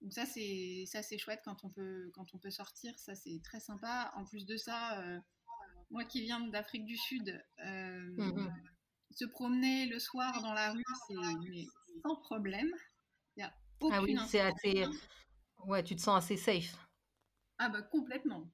Donc 0.00 0.12
ça 0.12 0.24
c'est 0.24 0.84
ça 0.86 1.02
c'est 1.02 1.18
chouette 1.18 1.40
quand 1.44 1.64
on 1.64 1.70
peut 1.70 2.10
quand 2.14 2.34
on 2.34 2.38
peut 2.38 2.50
sortir, 2.50 2.98
ça 2.98 3.14
c'est 3.14 3.40
très 3.44 3.60
sympa. 3.60 4.12
En 4.16 4.24
plus 4.24 4.46
de 4.46 4.56
ça, 4.56 5.02
moi 5.90 6.04
qui 6.04 6.22
viens 6.22 6.40
d'Afrique 6.40 6.86
du 6.86 6.96
Sud, 6.96 7.44
mm-hmm. 7.58 8.50
se 9.10 9.24
promener 9.26 9.86
le 9.86 9.98
soir 9.98 10.40
dans 10.42 10.54
la 10.54 10.72
rue, 10.72 10.84
c'est 11.06 11.14
sans 12.02 12.16
problème. 12.16 12.70
Il 13.36 13.40
y 13.40 13.42
a 13.42 13.54
ah 13.92 14.02
oui, 14.02 14.16
c'est 14.28 14.40
assez. 14.40 14.86
Ouais, 15.66 15.82
tu 15.82 15.96
te 15.96 16.00
sens 16.00 16.24
assez 16.24 16.36
safe. 16.36 16.76
Ah 17.58 17.68
bah 17.68 17.82
complètement. 17.82 18.50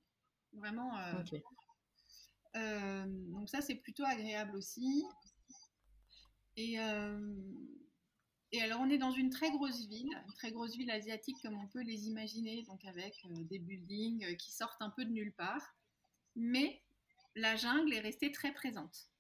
Vraiment. 0.53 0.93
donc 2.55 3.49
ça, 3.49 3.61
c'est 3.61 3.76
plutôt 3.76 4.05
agréable 4.05 4.57
aussi. 4.57 5.05
Et, 6.57 6.79
et 8.53 8.62
alors, 8.62 8.81
on 8.81 8.88
est 8.88 8.99
dans 8.99 9.11
une 9.11 9.31
très 9.31 9.50
grosse 9.50 9.87
ville, 9.87 10.11
une 10.26 10.35
très 10.35 10.53
grosse 10.53 10.76
ville 10.76 10.91
asiatique 10.91 11.37
comme 11.43 11.59
on 11.59 11.67
peut 11.67 11.83
les 11.83 12.07
imaginer, 12.07 12.62
donc 12.62 12.85
avec 12.85 13.26
des 13.49 13.59
buildings 13.59 14.37
qui 14.37 14.53
sortent 14.53 14.81
un 14.81 14.91
peu 14.91 15.05
de 15.05 15.11
nulle 15.11 15.33
part. 15.33 15.75
Mais 16.37 16.83
la 17.35 17.57
jungle 17.57 17.93
est 17.93 18.00
restée 18.00 18.31
très 18.31 18.53
présente. 18.53 19.11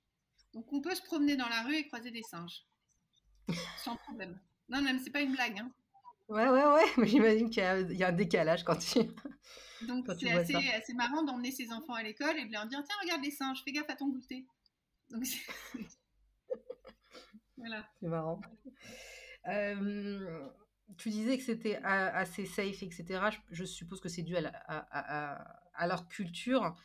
Donc 0.54 0.72
on 0.72 0.80
peut 0.80 0.94
se 0.94 1.02
promener 1.02 1.36
dans 1.36 1.48
la 1.48 1.62
rue 1.62 1.76
et 1.76 1.86
croiser 1.86 2.10
des 2.10 2.22
singes. 2.22 2.64
Sans 3.84 3.96
problème. 3.96 4.38
Non, 4.68 4.80
non, 4.80 4.98
c'est 5.02 5.10
pas 5.10 5.20
une 5.20 5.32
blague. 5.32 5.58
Hein. 5.58 5.70
Ouais, 6.28 6.48
ouais, 6.48 6.64
ouais, 6.64 6.84
mais 6.96 7.06
j'imagine 7.06 7.50
qu'il 7.50 7.62
y, 7.62 8.02
a 8.02 8.08
un 8.08 8.12
décalage 8.12 8.64
quand 8.64 8.76
tu. 8.76 9.00
Donc 9.86 10.06
c'est 10.18 10.30
assez, 10.32 10.54
assez, 10.54 10.94
marrant 10.94 11.22
d'emmener 11.22 11.52
ses 11.52 11.70
enfants 11.72 11.94
à 11.94 12.02
l'école 12.02 12.38
et 12.38 12.46
de 12.46 12.52
leur 12.52 12.66
dire 12.66 12.82
Tiens, 12.84 12.96
regarde 13.02 13.22
les 13.22 13.30
singes, 13.30 13.62
fais 13.64 13.72
gaffe 13.72 13.90
à 13.90 13.96
ton 13.96 14.08
goûter. 14.08 14.46
Donc 15.10 15.22
voilà. 17.56 17.86
C'est 18.00 18.08
marrant. 18.08 18.40
Tu 20.96 21.10
disais 21.10 21.36
que 21.36 21.44
c'était 21.44 21.76
assez 21.82 22.46
safe, 22.46 22.82
etc. 22.82 23.30
Je, 23.50 23.64
suppose 23.64 24.00
que 24.00 24.08
c'est 24.08 24.22
dû 24.22 24.36
à, 24.36 25.86
leur 25.86 26.08
culture. 26.08 26.76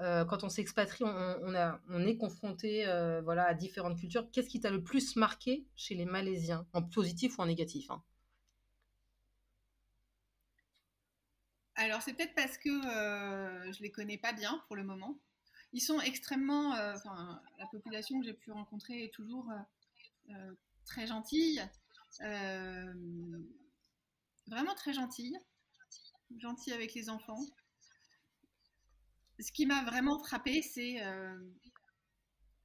Euh, 0.00 0.24
quand 0.24 0.44
on 0.44 0.48
s'expatrie, 0.48 1.04
on, 1.04 2.06
est 2.06 2.16
confronté 2.16 2.86
euh, 2.86 3.26
à 3.26 3.54
différentes 3.54 3.98
cultures. 3.98 4.30
Qu'est-ce 4.30 4.48
qui 4.48 4.60
t'a 4.60 4.70
le 4.70 4.82
plus 4.82 5.16
marqué 5.16 5.66
chez 5.74 5.96
les 5.96 6.04
Malaisiens, 6.04 6.66
en 6.72 6.82
positif 6.82 7.38
ou 7.38 7.42
en 7.42 7.46
négatif 7.46 7.90
hein? 7.90 8.02
Alors, 11.74 12.02
c'est 12.02 12.12
peut-être 12.12 12.34
parce 12.34 12.58
que 12.58 12.68
euh, 12.68 13.72
je 13.72 13.82
les 13.82 13.90
connais 13.90 14.18
pas 14.18 14.32
bien 14.32 14.62
pour 14.66 14.76
le 14.76 14.82
moment. 14.82 15.16
Ils 15.72 15.80
sont 15.80 16.00
extrêmement. 16.00 16.74
Euh, 16.74 16.94
la 17.58 17.66
population 17.66 18.18
que 18.20 18.26
j'ai 18.26 18.34
pu 18.34 18.50
rencontrer 18.50 19.04
est 19.04 19.14
toujours 19.14 19.52
très 20.84 21.06
gentille. 21.06 21.62
Vraiment 24.46 24.74
très 24.76 24.92
gentille. 24.92 25.38
Gentille 26.38 26.72
avec 26.72 26.94
les 26.94 27.08
enfants 27.08 27.40
ce 29.40 29.52
qui 29.52 29.66
m'a 29.66 29.84
vraiment 29.84 30.18
frappé, 30.18 30.62
euh, 30.76 31.50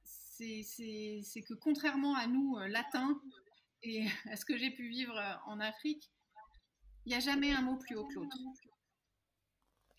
c'est 0.02 1.42
que 1.46 1.54
contrairement 1.54 2.16
à 2.16 2.26
nous, 2.26 2.56
euh, 2.56 2.68
latins, 2.68 3.20
et 3.82 4.04
à 4.30 4.36
ce 4.36 4.44
que 4.44 4.56
j'ai 4.56 4.70
pu 4.70 4.88
vivre 4.88 5.16
euh, 5.16 5.34
en 5.46 5.60
Afrique, 5.60 6.10
il 7.06 7.10
n'y 7.10 7.14
a 7.14 7.20
jamais 7.20 7.52
un 7.52 7.62
mot 7.62 7.76
plus 7.76 7.96
haut 7.96 8.06
que 8.06 8.14
l'autre. 8.14 8.36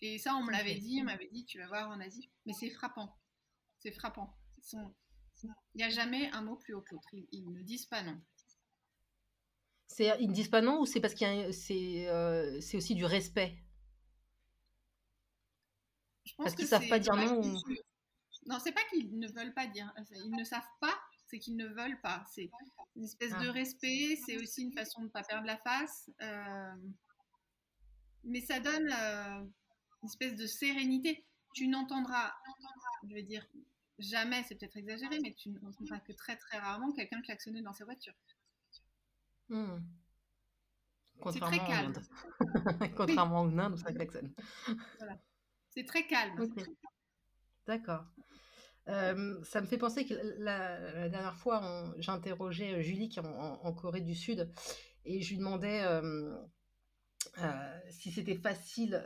Et 0.02 0.18
ça, 0.18 0.34
on 0.34 0.44
me 0.44 0.50
l'avait 0.50 0.74
dit, 0.74 0.98
on 1.00 1.04
m'avait 1.04 1.28
dit, 1.28 1.46
tu 1.46 1.58
vas 1.58 1.68
voir 1.68 1.88
en 1.88 2.00
Asie. 2.00 2.30
Mais 2.44 2.52
c'est 2.52 2.70
frappant. 2.70 3.16
C'est 3.78 3.92
frappant. 3.92 4.36
Il 4.72 5.76
n'y 5.76 5.84
a 5.84 5.90
jamais 5.90 6.30
un 6.32 6.42
mot 6.42 6.56
plus 6.56 6.74
haut 6.74 6.82
que 6.82 6.94
l'autre. 6.94 7.08
Ils, 7.12 7.48
ne 7.50 7.62
disent 7.62 7.86
pas 7.86 8.02
non. 8.02 8.20
Ils 9.98 10.28
ne 10.28 10.32
disent 10.32 10.48
pas 10.48 10.62
non 10.62 10.80
ou 10.80 10.86
c'est 10.86 11.00
parce 11.00 11.14
que 11.14 11.50
c'est 11.52 12.76
aussi 12.76 12.94
du 12.94 13.04
respect? 13.04 13.56
Parce 16.36 16.54
qu'ils 16.54 16.66
savent 16.66 16.88
pas 16.88 16.98
dire 16.98 17.16
non. 17.16 17.40
Non, 18.46 18.58
c'est 18.62 18.72
pas 18.72 18.82
qu'ils 18.90 19.18
ne 19.18 19.28
veulent 19.28 19.54
pas 19.54 19.66
dire. 19.66 19.92
Ils 20.24 20.30
ne 20.30 20.44
savent 20.44 20.62
pas, 20.80 20.94
c'est 21.26 21.38
qu'ils 21.38 21.56
ne 21.56 21.66
veulent 21.66 22.00
pas. 22.00 22.24
C'est 22.32 22.50
une 22.94 23.04
espèce 23.04 23.32
de 23.32 23.48
ah. 23.48 23.52
respect. 23.52 24.16
C'est 24.24 24.36
aussi 24.36 24.62
une 24.62 24.72
façon 24.72 25.00
de 25.00 25.06
ne 25.06 25.10
pas 25.10 25.22
perdre 25.22 25.46
la 25.46 25.56
face. 25.58 26.10
Euh, 26.22 26.74
mais 28.24 28.40
ça 28.40 28.60
donne 28.60 28.88
euh, 28.92 29.40
une 30.02 30.08
espèce 30.08 30.36
de 30.36 30.46
sérénité. 30.46 31.24
Tu 31.54 31.68
n'entendras, 31.68 32.34
je 33.08 33.14
veux 33.14 33.22
dire, 33.22 33.44
jamais, 33.98 34.44
c'est 34.44 34.56
peut-être 34.56 34.76
exagéré, 34.76 35.18
mais 35.22 35.34
tu 35.34 35.48
n'entendras 35.48 36.00
que 36.00 36.12
très 36.12 36.36
très 36.36 36.58
rarement 36.58 36.92
quelqu'un 36.92 37.20
klaxonner 37.22 37.62
dans 37.62 37.72
sa 37.72 37.84
voiture. 37.84 38.14
Hmm. 39.48 39.78
C'est 41.32 41.40
très 41.40 41.58
calme. 41.58 41.92
Contrairement 42.96 43.76
ça 43.76 43.92
klaxonne. 43.92 44.32
Voilà. 44.98 45.18
C'est 45.70 45.84
très 45.84 46.06
calme. 46.06 46.48
D'accord. 47.66 48.04
Euh, 48.88 49.42
ça 49.44 49.60
me 49.60 49.66
fait 49.66 49.78
penser 49.78 50.06
que 50.06 50.14
la, 50.38 51.08
dernière 51.08 51.36
fois, 51.36 51.92
j'interrogeais 51.98 52.74
euh, 52.74 52.82
Julie 52.82 53.08
qui 53.08 53.18
est 53.18 53.22
en, 53.22 53.72
Corée 53.72 54.00
du 54.00 54.14
Sud 54.14 54.48
et 55.04 55.22
je 55.22 55.30
lui 55.30 55.38
demandais 55.38 55.82
euh, 55.82 56.36
si 57.90 58.12
c'était 58.12 58.36
facile 58.36 59.04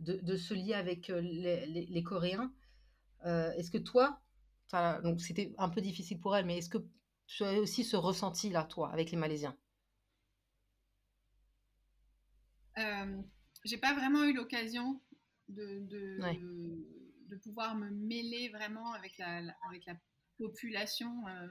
de, 0.00 0.36
se 0.36 0.54
lier 0.54 0.74
avec 0.74 1.08
les, 1.08 2.02
Coréens. 2.02 2.52
est-ce 3.24 3.70
que 3.70 3.78
toi, 3.78 4.20
donc 5.02 5.20
c'était 5.20 5.54
un 5.58 5.68
peu 5.68 5.80
difficile 5.80 6.18
pour 6.18 6.34
elle, 6.34 6.46
mais 6.46 6.58
est-ce 6.58 6.70
que 6.70 6.78
tu 7.26 7.44
as 7.44 7.58
aussi 7.60 7.84
ce 7.84 7.96
ressenti 7.96 8.50
là, 8.50 8.64
toi, 8.64 8.90
avec 8.92 9.10
les 9.10 9.16
Malaisiens? 9.16 9.56
J'ai 13.66 13.78
pas 13.78 13.94
vraiment 13.94 14.22
eu 14.22 14.32
l'occasion 14.32 15.02
de, 15.48 15.80
de, 15.88 17.36
pouvoir 17.42 17.74
me 17.74 17.90
mêler 17.90 18.48
vraiment 18.50 18.92
avec 18.92 19.18
la, 19.18 19.38
avec 19.68 19.84
la 19.86 19.96
population. 20.38 21.26
Euh, 21.26 21.48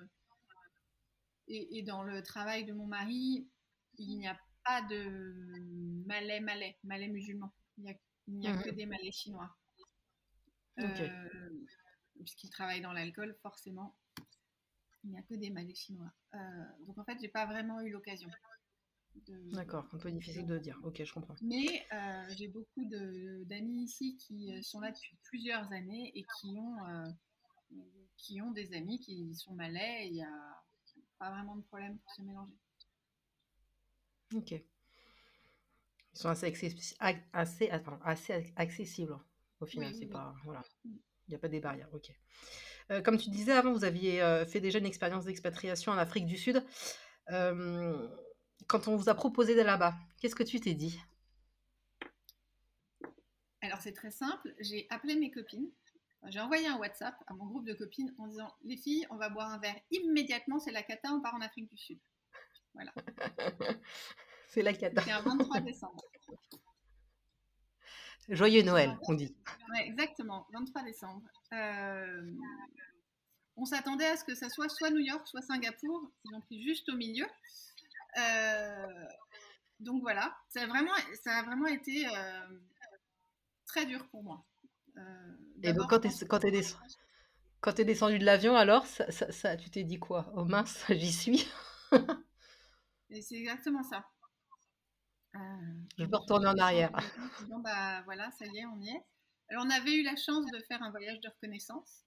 et, 1.47 1.83
dans 1.83 2.03
le 2.03 2.23
travail 2.23 2.63
de 2.65 2.73
mon 2.73 2.87
mari, 2.87 3.47
il 3.97 4.17
n'y 4.17 4.27
a 4.27 4.39
pas 4.63 4.81
de 4.83 6.05
malais 6.07 6.39
malais, 6.39 6.77
malais 6.83 7.09
musulmans. 7.09 7.53
Il 7.77 7.97
n'y 8.27 8.47
a, 8.47 8.57
que 8.57 8.69
des 8.69 8.85
malais 8.85 9.11
chinois. 9.11 9.53
Euh, 10.79 11.65
puisqu'il 12.15 12.49
travaille 12.49 12.81
dans 12.81 12.93
l'alcool, 12.93 13.37
forcément, 13.41 13.95
il 15.05 15.11
n'y 15.11 15.17
a 15.17 15.21
que 15.21 15.35
des 15.35 15.49
malais 15.49 15.75
chinois. 15.75 16.11
Euh, 16.33 16.37
donc 16.87 16.97
en 16.97 17.03
fait, 17.05 17.17
j'ai 17.21 17.29
pas 17.29 17.45
vraiment 17.45 17.79
eu 17.81 17.91
l'occasion. 17.91 18.29
D'accord, 19.27 19.87
un 19.93 19.97
peu 19.97 20.11
difficile 20.11 20.45
de 20.45 20.57
dire. 20.57 20.79
Ok, 20.83 21.03
je 21.03 21.13
comprends. 21.13 21.35
Mais 21.41 21.85
euh, 21.93 22.25
j'ai 22.37 22.47
beaucoup 22.47 22.85
d'amis 23.45 23.83
ici 23.83 24.17
qui 24.17 24.53
euh, 24.53 24.61
sont 24.61 24.79
là 24.81 24.91
depuis 24.91 25.17
plusieurs 25.23 25.71
années 25.71 26.11
et 26.15 26.25
qui 26.39 26.57
ont, 26.57 26.85
euh, 26.85 27.09
qui 28.17 28.41
ont 28.41 28.51
des 28.51 28.73
amis 28.73 28.99
qui 28.99 29.33
sont 29.35 29.53
malais 29.53 30.05
et 30.05 30.07
il 30.07 30.13
n'y 30.13 30.23
a 30.23 30.63
pas 31.17 31.31
vraiment 31.31 31.55
de 31.55 31.61
problème 31.61 31.97
pour 31.97 32.11
se 32.11 32.21
mélanger. 32.23 32.57
Ok. 34.35 34.51
Ils 34.51 34.63
sont 36.17 36.29
assez, 36.29 36.47
assez, 37.33 37.69
assez 37.69 38.53
accessibles 38.55 39.17
au 39.59 39.65
final. 39.65 39.93
c'est 39.93 40.07
pas, 40.07 40.33
voilà. 40.43 40.61
Mm. 40.83 40.95
Il 41.27 41.31
n'y 41.31 41.35
a 41.35 41.39
pas 41.39 41.49
des 41.49 41.59
barrières. 41.59 41.89
Ok. 41.93 42.11
Comme 43.03 43.17
tu 43.17 43.29
disais 43.29 43.51
avant, 43.51 43.73
vous 43.73 43.83
aviez 43.83 44.19
fait 44.47 44.59
déjà 44.59 44.79
une 44.79 44.85
expérience 44.85 45.25
d'expatriation 45.25 45.91
en 45.91 45.97
Afrique 45.97 46.25
du 46.25 46.37
Sud 46.37 46.63
quand 48.67 48.87
on 48.87 48.95
vous 48.95 49.09
a 49.09 49.15
proposé 49.15 49.55
d'aller 49.55 49.67
là-bas, 49.67 49.93
qu'est-ce 50.19 50.35
que 50.35 50.43
tu 50.43 50.59
t'es 50.59 50.73
dit? 50.73 50.99
Alors 53.61 53.81
c'est 53.81 53.93
très 53.93 54.11
simple, 54.11 54.53
j'ai 54.59 54.85
appelé 54.89 55.15
mes 55.15 55.31
copines, 55.31 55.71
j'ai 56.27 56.39
envoyé 56.39 56.67
un 56.67 56.77
WhatsApp 56.77 57.15
à 57.27 57.33
mon 57.33 57.45
groupe 57.45 57.65
de 57.65 57.73
copines 57.73 58.13
en 58.17 58.27
disant 58.27 58.53
les 58.63 58.77
filles, 58.77 59.05
on 59.09 59.17
va 59.17 59.29
boire 59.29 59.51
un 59.51 59.57
verre 59.57 59.79
immédiatement, 59.91 60.59
c'est 60.59 60.71
la 60.71 60.83
cata, 60.83 61.11
on 61.11 61.21
part 61.21 61.35
en 61.35 61.41
Afrique 61.41 61.69
du 61.69 61.77
Sud. 61.77 61.99
Voilà. 62.73 62.93
c'est 64.47 64.61
la 64.61 64.73
cata. 64.73 65.01
C'est 65.01 65.11
un 65.11 65.21
23 65.21 65.61
décembre. 65.61 66.03
Joyeux 68.29 68.63
Noël, 68.63 68.97
on 69.03 69.13
dit. 69.13 69.35
Ouais, 69.71 69.87
exactement, 69.87 70.47
23 70.53 70.83
décembre. 70.83 71.21
Euh, 71.53 72.31
on 73.55 73.65
s'attendait 73.65 74.07
à 74.07 74.17
ce 74.17 74.23
que 74.23 74.35
ça 74.35 74.49
soit 74.49 74.69
soit 74.69 74.89
New 74.89 74.99
York, 74.99 75.27
soit 75.27 75.41
Singapour. 75.41 76.11
Ils 76.23 76.35
ont 76.35 76.41
pris 76.41 76.63
juste 76.63 76.89
au 76.89 76.95
milieu. 76.95 77.25
Euh, 78.17 79.05
donc 79.79 80.01
voilà, 80.01 80.35
ça 80.49 80.63
a 80.63 80.67
vraiment, 80.67 80.91
ça 81.23 81.37
a 81.37 81.43
vraiment 81.43 81.67
été 81.67 82.07
euh, 82.07 82.47
très 83.67 83.85
dur 83.85 84.07
pour 84.07 84.23
moi. 84.23 84.45
Et 85.63 85.73
donc 85.73 85.89
quand 85.89 85.99
tu 85.99 86.07
es, 86.07 86.67
quand 87.61 87.79
es, 87.79 87.85
descendu 87.85 88.17
de 88.17 88.25
l'avion, 88.25 88.55
alors 88.55 88.85
ça, 88.85 89.11
ça, 89.11 89.57
tu 89.57 89.69
t'es 89.69 89.83
dit 89.83 89.99
quoi? 89.99 90.31
Oh 90.35 90.45
mince, 90.45 90.85
j'y 90.89 91.11
suis 91.11 91.47
Et 93.09 93.21
c'est 93.21 93.35
exactement 93.35 93.83
ça. 93.83 94.05
Je 95.97 96.05
peux 96.05 96.17
retourner 96.17 96.47
en 96.47 96.57
arrière. 96.57 96.91
Bon, 97.49 97.59
bah 97.63 98.01
voilà, 98.03 98.31
ça 98.31 98.45
y 98.45 98.57
est, 98.57 98.65
on 98.65 98.79
y 98.79 98.89
est. 98.89 99.01
Alors, 99.49 99.65
on 99.65 99.69
avait 99.69 99.95
eu 99.95 100.03
la 100.03 100.15
chance 100.15 100.45
de 100.51 100.59
faire 100.67 100.81
un 100.81 100.91
voyage 100.91 101.19
de 101.21 101.29
reconnaissance. 101.29 102.05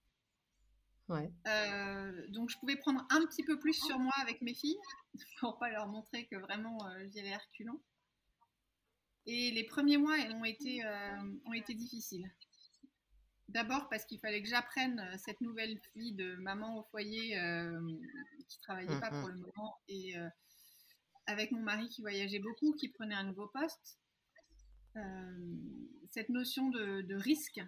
Euh, 1.47 2.27
donc 2.29 2.49
je 2.49 2.57
pouvais 2.59 2.75
prendre 2.75 3.05
un 3.09 3.25
petit 3.25 3.43
peu 3.43 3.57
plus 3.57 3.73
sur 3.73 3.97
moi 3.97 4.13
avec 4.21 4.41
mes 4.41 4.53
filles 4.53 4.77
pour 5.39 5.57
pas 5.57 5.69
leur 5.69 5.87
montrer 5.87 6.27
que 6.27 6.35
vraiment 6.35 6.85
euh, 6.87 7.07
j'y 7.11 7.21
reculons. 7.21 7.81
Et 9.25 9.51
les 9.51 9.63
premiers 9.63 9.97
mois 9.97 10.15
ont 10.35 10.45
été, 10.45 10.83
euh, 10.85 11.21
ont 11.45 11.53
été 11.53 11.73
difficiles. 11.73 12.31
D'abord 13.47 13.89
parce 13.89 14.05
qu'il 14.05 14.19
fallait 14.19 14.41
que 14.41 14.47
j'apprenne 14.47 15.03
cette 15.17 15.41
nouvelle 15.41 15.79
vie 15.95 16.13
de 16.13 16.35
maman 16.35 16.79
au 16.79 16.83
foyer 16.83 17.35
qui 18.47 18.59
travaillait 18.59 18.99
pas 18.99 19.09
pour 19.09 19.27
le 19.27 19.37
moment 19.37 19.79
et 19.87 20.13
avec 21.29 21.51
mon 21.51 21.61
mari 21.61 21.87
qui 21.89 22.01
voyageait 22.01 22.39
beaucoup, 22.39 22.73
qui 22.73 22.89
prenait 22.89 23.15
un 23.15 23.23
nouveau 23.23 23.47
poste, 23.47 23.99
cette 26.11 26.29
notion 26.29 26.69
de, 26.69 27.15
risque, 27.15 27.61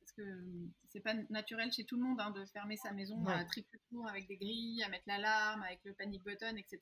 parce 0.00 0.12
que 0.12 0.22
c'est 0.90 1.00
pas 1.00 1.14
naturel 1.30 1.72
chez 1.72 1.84
tout 1.84 1.96
le 1.96 2.02
monde 2.02 2.20
hein, 2.20 2.30
de 2.30 2.44
fermer 2.46 2.76
sa 2.76 2.92
maison 2.92 3.24
à 3.26 3.44
triple 3.44 3.78
tour 3.88 4.06
avec 4.08 4.26
des 4.26 4.36
grilles, 4.36 4.82
à 4.82 4.88
mettre 4.88 5.04
l'alarme, 5.06 5.62
avec 5.62 5.80
le 5.84 5.94
panic 5.94 6.22
button, 6.24 6.56
etc. 6.56 6.80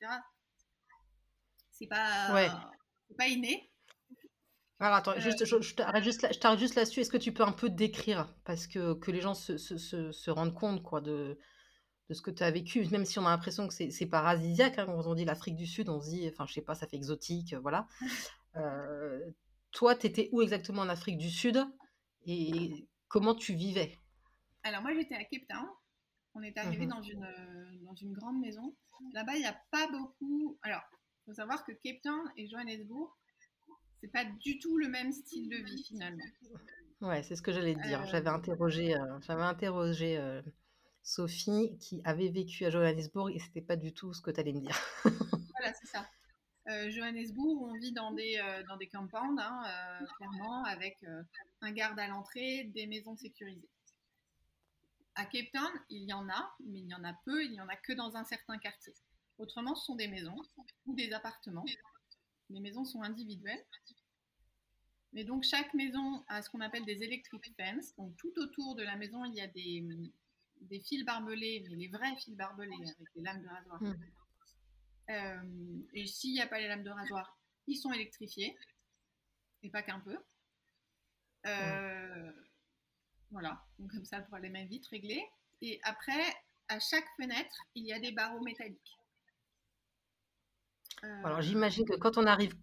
C'est 1.71 1.87
pas, 1.87 2.69
pas 3.17 3.29
inné. 3.29 3.71
Alors 4.81 4.97
attends, 4.97 5.19
juste, 5.21 5.45
je, 5.45 5.61
je 5.61 5.75
t'arrête 5.77 6.03
juste, 6.03 6.23
là, 6.23 6.57
juste 6.57 6.75
là-dessus. 6.75 7.01
Est-ce 7.01 7.11
que 7.11 7.17
tu 7.17 7.33
peux 7.33 7.45
un 7.45 7.53
peu 7.53 7.71
décrire? 7.71 8.35
Parce 8.45 8.67
que, 8.67 8.95
que 8.95 9.13
les 9.13 9.21
gens 9.21 9.35
se, 9.35 9.57
se, 9.57 9.77
se, 10.11 10.31
rendent 10.31 10.55
compte 10.55 10.83
quoi, 10.83 11.01
de, 11.01 11.39
de 12.13 12.17
ce 12.17 12.23
que 12.23 12.31
tu 12.31 12.43
as 12.43 12.51
vécu, 12.51 12.87
même 12.91 13.07
si 13.07 13.19
on 13.19 13.27
a 13.27 13.31
l'impression 13.31 13.67
que 13.67 13.75
c'est 13.75 14.07
paradisiaque. 14.07 14.79
Hein, 14.79 14.87
quand 14.87 15.07
on 15.07 15.15
dit 15.15 15.25
l'Afrique 15.25 15.57
du 15.57 15.67
Sud, 15.67 15.89
on 15.89 16.01
se 16.01 16.11
dit, 16.11 16.29
enfin, 16.29 16.47
je 16.47 16.53
sais 16.53 16.61
pas, 16.61 16.75
ça 16.75 16.87
fait 16.87 16.97
exotique, 16.97 17.55
voilà. 17.55 17.89
Euh, 18.55 19.31
toi, 19.71 19.95
tu 19.95 20.07
étais 20.07 20.29
où 20.31 20.43
exactement 20.43 20.83
en 20.83 20.89
Afrique 20.91 21.17
du 21.17 21.31
Sud 21.31 21.67
et 22.27 22.87
comment 23.09 23.35
tu 23.35 23.55
vivais? 23.55 23.99
Alors, 24.63 24.83
moi, 24.83 24.93
j'étais 24.93 25.15
à 25.15 25.25
Cape 25.25 25.49
Town. 25.49 25.67
On 26.35 26.43
est 26.43 26.59
arrivé 26.59 26.85
mmh 26.85 26.91
dans, 26.91 27.01
une, 27.01 27.27
dans 27.81 27.95
une 27.95 28.13
grande 28.13 28.39
maison. 28.41 28.77
Là-bas, 29.15 29.37
il 29.37 29.41
n'y 29.41 29.47
a 29.47 29.59
pas 29.71 29.91
beaucoup. 29.91 30.59
Alors, 30.61 30.83
il 30.93 31.31
faut 31.31 31.33
savoir 31.33 31.65
que 31.65 31.73
Cape 31.73 32.03
Town 32.03 32.31
et 32.37 32.47
Johannesburg, 32.47 33.17
c'est 34.03 34.13
pas 34.13 34.27
du 34.27 34.59
tout 34.59 34.77
le 34.77 34.89
même 34.89 35.13
style 35.13 35.49
de 35.49 35.57
vie 35.57 35.83
finalement. 35.85 36.23
Ouais, 37.03 37.23
c'est 37.25 37.35
ce 37.35 37.43
que 37.43 37.53
j'allais 37.53 37.75
te 37.75 37.83
dire. 37.83 38.05
J'avais 38.07 38.29
euh, 38.29 38.35
interrogé, 38.35 38.95
euh, 38.95 39.19
j'avais 39.27 39.43
interrogé 39.43 40.19
euh, 40.19 40.41
Sophie 41.03 41.77
qui 41.79 42.01
avait 42.05 42.29
vécu 42.29 42.65
à 42.65 42.71
Johannesburg 42.71 43.31
et 43.35 43.39
c'était 43.39 43.61
pas 43.61 43.77
du 43.77 43.93
tout 43.93 44.13
ce 44.15 44.23
que 44.23 44.31
tu 44.31 44.41
allais 44.41 44.53
me 44.53 44.61
dire. 44.61 44.79
voilà, 45.05 45.73
c'est 45.75 45.87
ça. 45.87 46.09
Johannesburg, 46.89 47.61
on 47.61 47.75
vit 47.75 47.93
dans 47.93 48.13
des, 48.13 48.41
dans 48.69 48.77
des 48.77 48.87
compounds, 48.87 49.37
hein, 49.41 49.63
clairement, 50.17 50.63
avec 50.65 51.05
un 51.61 51.73
garde 51.73 51.99
à 51.99 52.07
l'entrée, 52.07 52.71
des 52.73 52.87
maisons 52.87 53.17
sécurisées. 53.17 53.69
À 55.17 55.27
Cape 55.27 55.51
Town, 55.53 55.71
il 55.91 56.05
y 56.09 56.13
en 56.13 56.29
a, 56.29 56.55
mais 56.65 56.79
il 56.79 56.89
y 56.89 56.95
en 56.95 57.03
a 57.03 57.13
peu, 57.25 57.45
il 57.45 57.51
n'y 57.51 57.61
en 57.61 57.69
a 57.69 57.77
que 57.77 57.93
dans 57.93 58.17
un 58.17 58.25
certain 58.25 58.59
quartier. 58.59 58.95
Autrement, 59.39 59.75
ce 59.75 59.87
sont 59.87 59.97
des 59.97 60.07
maisons 60.07 60.41
ou 60.87 60.95
des 60.95 61.13
appartements 61.13 61.65
les 62.53 62.61
maisons 62.61 62.85
sont 62.85 63.03
individuelles. 63.03 63.65
Mais 65.13 65.25
donc 65.25 65.45
chaque 65.45 65.75
maison 65.75 66.25
a 66.29 66.41
ce 66.43 66.49
qu'on 66.49 66.61
appelle 66.61 66.85
des 66.85 67.03
electric 67.03 67.55
fences. 67.57 67.95
Donc 67.97 68.17
tout 68.17 68.33
autour 68.39 68.75
de 68.77 68.83
la 68.83 68.97
maison, 68.97 69.25
il 69.25 69.35
y 69.35 69.41
a 69.41 69.47
des, 69.47 69.85
des 70.63 70.81
fils 70.81 71.05
barbelés, 71.05 71.65
mais 71.69 71.77
les 71.77 71.89
vrais 71.89 72.17
fils 72.17 72.37
barbelés 72.37 72.75
avec 72.75 73.15
des 73.15 73.23
lames 73.23 73.43
de 73.43 73.49
rasoir. 73.49 73.83
Hmm. 73.83 73.95
Euh, 75.11 75.83
et 75.95 76.07
s'il 76.07 76.33
n'y 76.33 76.41
a 76.41 76.47
pas 76.47 76.59
les 76.59 76.69
lames 76.69 76.85
de 76.85 76.91
rasoir, 76.91 77.39
ils 77.67 77.77
sont 77.77 77.93
électrifiés. 77.93 78.57
Et 79.63 79.71
pas 79.71 79.83
qu'un 79.83 80.01
peu. 80.01 80.17
Euh, 81.47 82.33
voilà, 83.31 83.65
donc 83.79 83.91
comme 83.91 84.05
ça 84.05 84.19
le 84.19 84.27
problème 84.27 84.57
est 84.57 84.67
vite 84.67 84.87
réglé. 84.89 85.25
Et 85.61 85.81
après, 85.85 86.35
à 86.69 86.79
chaque 86.81 87.07
fenêtre, 87.17 87.57
il 87.75 87.87
y 87.87 87.93
a 87.93 87.99
des 87.99 88.13
barreaux 88.13 88.43
métalliques. 88.43 88.99
Alors 91.03 91.43
j'imagine 91.43 91.85
que 91.85 91.97
quand 91.97 92.17
on 92.17 92.27
arrive, 92.27 92.55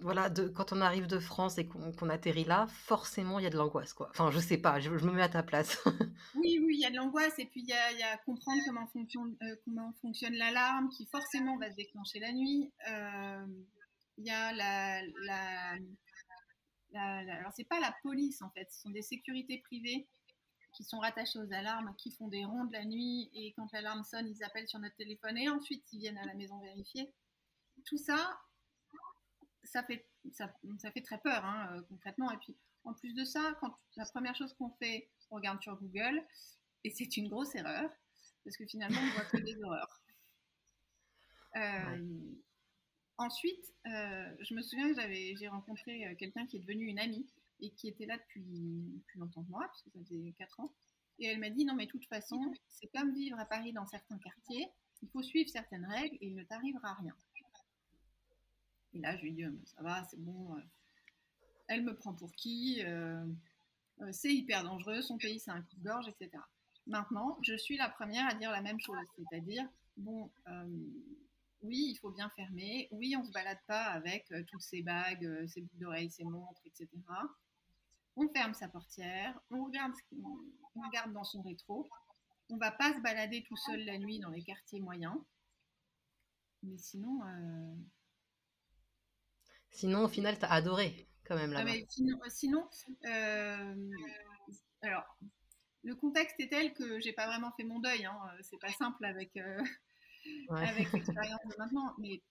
voilà, 0.00 0.30
de, 0.30 0.48
quand 0.48 0.72
on 0.72 0.80
arrive 0.80 1.06
de 1.06 1.18
France 1.18 1.58
et 1.58 1.66
qu'on 1.66 2.08
atterrit 2.08 2.44
là, 2.44 2.66
forcément 2.68 3.38
il 3.38 3.42
y 3.42 3.46
a 3.46 3.50
de 3.50 3.56
l'angoisse, 3.56 3.92
quoi. 3.92 4.08
Enfin, 4.10 4.30
je 4.30 4.38
sais 4.38 4.58
pas, 4.58 4.80
je, 4.80 4.90
me 4.90 5.12
mets 5.12 5.22
à 5.22 5.28
ta 5.28 5.42
place. 5.42 5.78
oui, 6.34 6.58
oui, 6.64 6.76
il 6.76 6.80
y 6.80 6.86
a 6.86 6.90
de 6.90 6.96
l'angoisse 6.96 7.38
et 7.38 7.46
puis 7.46 7.60
il 7.60 7.68
y 7.68 7.72
a, 7.72 7.92
y 7.92 8.18
comprendre 8.24 8.60
comment 8.66 8.86
fonctionne, 8.88 9.36
euh, 9.42 9.56
comment 9.64 9.92
fonctionne 10.00 10.34
l'alarme 10.34 10.88
qui 10.90 11.06
forcément 11.06 11.58
va 11.58 11.70
se 11.70 11.76
déclencher 11.76 12.20
la 12.20 12.32
nuit. 12.32 12.72
Euh, 12.90 13.46
il 14.18 14.26
y 14.26 14.30
a 14.30 14.52
la, 14.52 15.00
alors 16.94 17.52
c'est 17.54 17.68
pas 17.68 17.80
la 17.80 17.94
police 18.02 18.42
en 18.42 18.50
fait, 18.50 18.68
ce 18.70 18.80
sont 18.82 18.90
des 18.90 19.02
sécurités 19.02 19.58
privées 19.58 20.08
qui 20.74 20.84
sont 20.84 20.98
rattachées 20.98 21.38
aux 21.38 21.52
alarmes, 21.52 21.94
qui 21.96 22.10
font 22.12 22.28
des 22.28 22.44
rondes 22.44 22.70
la 22.72 22.84
nuit 22.84 23.30
et 23.34 23.52
quand 23.56 23.72
l'alarme 23.72 24.04
sonne, 24.04 24.28
ils 24.28 24.44
appellent 24.44 24.68
sur 24.68 24.78
notre 24.78 24.96
téléphone 24.96 25.38
et 25.38 25.48
ensuite 25.48 25.84
ils 25.92 26.00
viennent 26.00 26.18
à 26.18 26.26
la 26.26 26.34
maison 26.34 26.58
vérifier 26.60 27.12
tout 27.84 27.98
ça, 27.98 28.38
ça 29.64 29.82
fait, 29.84 30.06
ça, 30.32 30.52
fait 30.92 31.02
très 31.02 31.18
peur 31.18 31.44
hein, 31.44 31.76
euh, 31.76 31.82
concrètement. 31.88 32.30
Et 32.32 32.38
puis, 32.38 32.56
en 32.84 32.94
plus 32.94 33.14
de 33.14 33.24
ça, 33.24 33.56
quand 33.60 33.74
la 33.96 34.06
première 34.06 34.34
chose 34.34 34.54
qu'on 34.54 34.70
fait, 34.70 35.10
on 35.30 35.36
regarde 35.36 35.60
sur 35.62 35.76
Google, 35.76 36.22
et 36.84 36.90
c'est 36.90 37.16
une 37.16 37.28
grosse 37.28 37.54
erreur, 37.54 37.90
parce 38.44 38.56
que 38.56 38.66
finalement, 38.66 39.00
on 39.00 39.14
voit 39.14 39.24
que 39.26 39.38
des 39.38 39.62
horreurs. 39.62 39.96
Euh, 41.56 42.36
ensuite, 43.16 43.74
euh, 43.88 44.36
je 44.38 44.54
me 44.54 44.62
souviens 44.62 44.94
que 44.94 45.00
j'ai 45.36 45.48
rencontré 45.48 46.14
quelqu'un 46.16 46.46
qui 46.46 46.58
est 46.58 46.60
devenu 46.60 46.84
une 46.84 47.00
amie 47.00 47.28
et 47.58 47.72
qui 47.72 47.88
était 47.88 48.06
là 48.06 48.16
depuis 48.16 49.02
plus 49.08 49.18
longtemps 49.18 49.42
que 49.42 49.50
moi, 49.50 49.66
parce 49.66 49.82
que 49.82 49.90
ça 49.90 49.98
faisait 49.98 50.32
4 50.38 50.60
ans. 50.60 50.72
Et 51.18 51.26
elle 51.26 51.40
m'a 51.40 51.50
dit 51.50 51.64
non, 51.64 51.74
mais 51.74 51.86
de 51.86 51.90
toute 51.90 52.06
façon, 52.06 52.40
c'est 52.68 52.86
comme 52.94 53.12
vivre 53.14 53.36
à 53.40 53.46
Paris 53.46 53.72
dans 53.72 53.84
certains 53.84 54.18
quartiers, 54.18 54.70
il 55.02 55.08
faut 55.10 55.22
suivre 55.22 55.50
certaines 55.50 55.86
règles 55.86 56.16
et 56.20 56.26
il 56.28 56.34
ne 56.34 56.44
t'arrivera 56.44 56.94
rien. 56.94 57.16
Et 58.94 58.98
là, 58.98 59.16
je 59.16 59.22
lui 59.22 59.32
dis, 59.32 59.44
ça 59.64 59.82
va, 59.82 60.04
c'est 60.04 60.20
bon. 60.20 60.56
Euh, 60.56 60.60
elle 61.68 61.84
me 61.84 61.94
prend 61.94 62.14
pour 62.14 62.32
qui 62.32 62.82
euh, 62.84 63.24
euh, 64.00 64.12
C'est 64.12 64.34
hyper 64.34 64.64
dangereux, 64.64 65.02
son 65.02 65.18
pays, 65.18 65.38
c'est 65.38 65.50
un 65.50 65.62
coup 65.62 65.76
de 65.76 65.84
gorge, 65.84 66.08
etc. 66.08 66.42
Maintenant, 66.86 67.38
je 67.42 67.56
suis 67.56 67.76
la 67.76 67.88
première 67.88 68.28
à 68.28 68.34
dire 68.34 68.50
la 68.50 68.62
même 68.62 68.80
chose, 68.80 68.96
c'est-à-dire, 69.16 69.64
bon, 69.96 70.30
oui, 71.62 71.90
il 71.90 71.96
faut 71.96 72.10
bien 72.10 72.30
fermer, 72.30 72.88
oui, 72.90 73.14
on 73.16 73.20
ne 73.20 73.26
se 73.26 73.32
balade 73.32 73.60
pas 73.68 73.84
avec 73.84 74.32
toutes 74.48 74.62
ces 74.62 74.82
bagues, 74.82 75.46
ces 75.46 75.60
boucles 75.60 75.78
d'oreilles, 75.78 76.10
ces 76.10 76.24
montres, 76.24 76.62
etc. 76.64 76.88
On 78.16 78.28
ferme 78.30 78.54
sa 78.54 78.66
portière, 78.66 79.38
on 79.50 79.66
regarde, 79.66 79.92
on 80.74 80.80
regarde 80.80 81.12
dans 81.12 81.22
son 81.22 81.42
rétro. 81.42 81.88
On 82.48 82.56
va 82.56 82.72
pas 82.72 82.92
se 82.94 83.00
balader 83.00 83.44
tout 83.44 83.56
seul 83.56 83.84
la 83.84 83.98
nuit 83.98 84.18
dans 84.18 84.30
les 84.30 84.42
quartiers 84.42 84.80
moyens. 84.80 85.16
Mais 86.62 86.78
sinon, 86.78 87.20
Sinon, 89.70 90.04
au 90.04 90.08
final, 90.08 90.38
tu 90.38 90.44
as 90.44 90.52
adoré 90.52 91.08
quand 91.24 91.36
même. 91.36 91.54
Ah, 91.56 91.64
sinon, 92.28 92.68
euh, 93.06 93.90
alors, 94.82 95.04
le 95.82 95.94
contexte 95.94 96.38
est 96.40 96.48
tel 96.48 96.74
que 96.74 97.00
j'ai 97.00 97.12
pas 97.12 97.26
vraiment 97.26 97.52
fait 97.52 97.64
mon 97.64 97.78
deuil. 97.78 98.04
Hein. 98.04 98.18
C'est 98.42 98.58
pas 98.58 98.72
simple 98.72 99.04
avec, 99.04 99.36
euh, 99.36 99.62
avec 100.50 100.92
l'expérience 100.92 101.40
de 101.44 101.54
maintenant. 101.58 101.94
Mais 101.98 102.22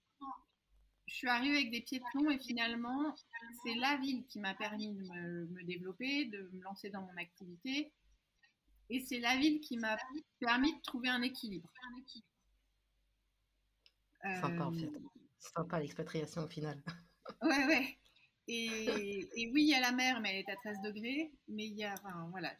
je 1.07 1.15
suis 1.15 1.27
arrivée 1.27 1.57
avec 1.57 1.71
des 1.71 1.81
pieds 1.81 1.99
de 1.99 2.05
plomb 2.11 2.29
et 2.29 2.39
finalement, 2.39 3.15
c'est 3.63 3.75
la 3.75 3.97
ville 3.97 4.25
qui 4.27 4.39
m'a 4.39 4.53
permis 4.53 4.93
de 4.93 5.47
me, 5.51 5.63
développer, 5.63 6.25
de 6.25 6.49
me 6.53 6.61
lancer 6.61 6.89
dans 6.89 7.01
mon 7.01 7.17
activité. 7.17 7.91
Et 8.91 8.99
c'est 9.01 9.19
la 9.19 9.37
ville 9.37 9.59
qui 9.59 9.77
m'a 9.77 9.97
permis 10.39 10.75
de 10.75 10.81
trouver 10.81 11.09
un 11.09 11.21
équilibre. 11.21 11.69
Sympa 14.23 14.65
en 14.65 14.71
fait. 14.71 14.85
Euh, 14.85 14.99
Sympa 15.39 15.79
l'expatriation 15.79 16.43
au 16.43 16.47
final. 16.47 16.81
Ouais, 17.41 17.65
ouais. 17.65 17.97
Et, 18.47 19.49
oui, 19.53 19.63
il 19.63 19.69
y 19.69 19.75
a 19.75 19.79
la 19.79 19.91
mer, 19.91 20.19
mais 20.21 20.31
elle 20.31 20.45
est 20.47 20.49
à 20.49 20.55
13 20.55 20.81
degrés. 20.81 21.31
Mais 21.47 21.67
il 21.67 21.75
y 21.75 21.83
a, 21.83 21.93
enfin, 21.93 22.27
voilà, 22.31 22.53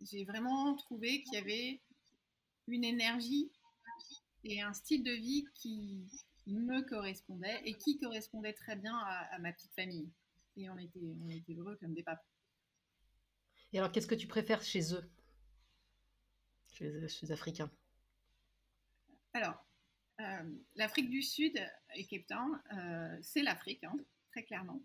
j'ai 0.00 0.24
vraiment 0.24 0.74
trouvé 0.76 1.22
qu'il 1.22 1.34
y 1.34 1.38
avait 1.38 1.80
une 2.66 2.84
énergie 2.84 3.50
et 4.42 4.62
un 4.62 4.72
style 4.72 5.02
de 5.02 5.12
vie 5.12 5.44
qui 5.54 6.06
me 6.46 6.82
correspondait 6.82 7.60
et 7.64 7.74
qui 7.74 7.98
correspondait 7.98 8.52
très 8.52 8.76
bien 8.76 8.96
à, 8.96 9.38
ma 9.38 9.52
petite 9.52 9.74
famille. 9.74 10.10
Et 10.56 10.68
on 10.70 10.78
était, 10.78 11.14
on 11.20 11.28
était 11.28 11.54
heureux 11.54 11.76
comme 11.80 11.94
des 11.94 12.02
papes. 12.02 12.24
Et 13.72 13.78
alors, 13.78 13.90
qu'est-ce 13.90 14.06
que 14.06 14.14
tu 14.14 14.28
préfères 14.28 14.62
chez 14.62 14.94
eux, 14.94 15.10
chez 16.72 16.90
les 16.90 17.32
Africains? 17.32 17.70
Alors, 19.32 19.64
euh, 20.20 20.58
L'Afrique 20.76 21.10
du 21.10 21.22
Sud 21.22 21.58
et 21.94 22.04
Cape 22.06 22.26
Town, 22.26 22.60
euh, 22.72 23.18
c'est 23.22 23.42
l'Afrique, 23.42 23.84
hein, 23.84 23.96
très 24.30 24.44
clairement. 24.44 24.80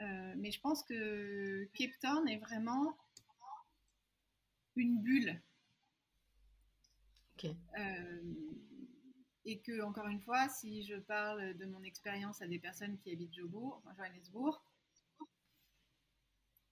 Euh, 0.00 0.34
mais 0.36 0.50
je 0.50 0.60
pense 0.60 0.82
que 0.82 1.68
Cape 1.74 1.98
Town 2.00 2.28
est 2.28 2.38
vraiment 2.38 2.96
une 4.76 5.00
bulle. 5.00 5.40
et 9.44 9.60
que, 9.60 9.82
encore 9.82 10.06
une 10.06 10.20
fois, 10.20 10.48
si 10.48 10.84
je 10.84 10.94
parle 10.94 11.56
de 11.56 11.66
mon 11.66 11.82
expérience 11.82 12.40
à 12.42 12.46
des 12.46 12.58
personnes 12.58 12.98
qui 12.98 13.12
habitent 13.12 13.34
Jobourg, 13.34 13.82
Johannesburg, 13.96 14.62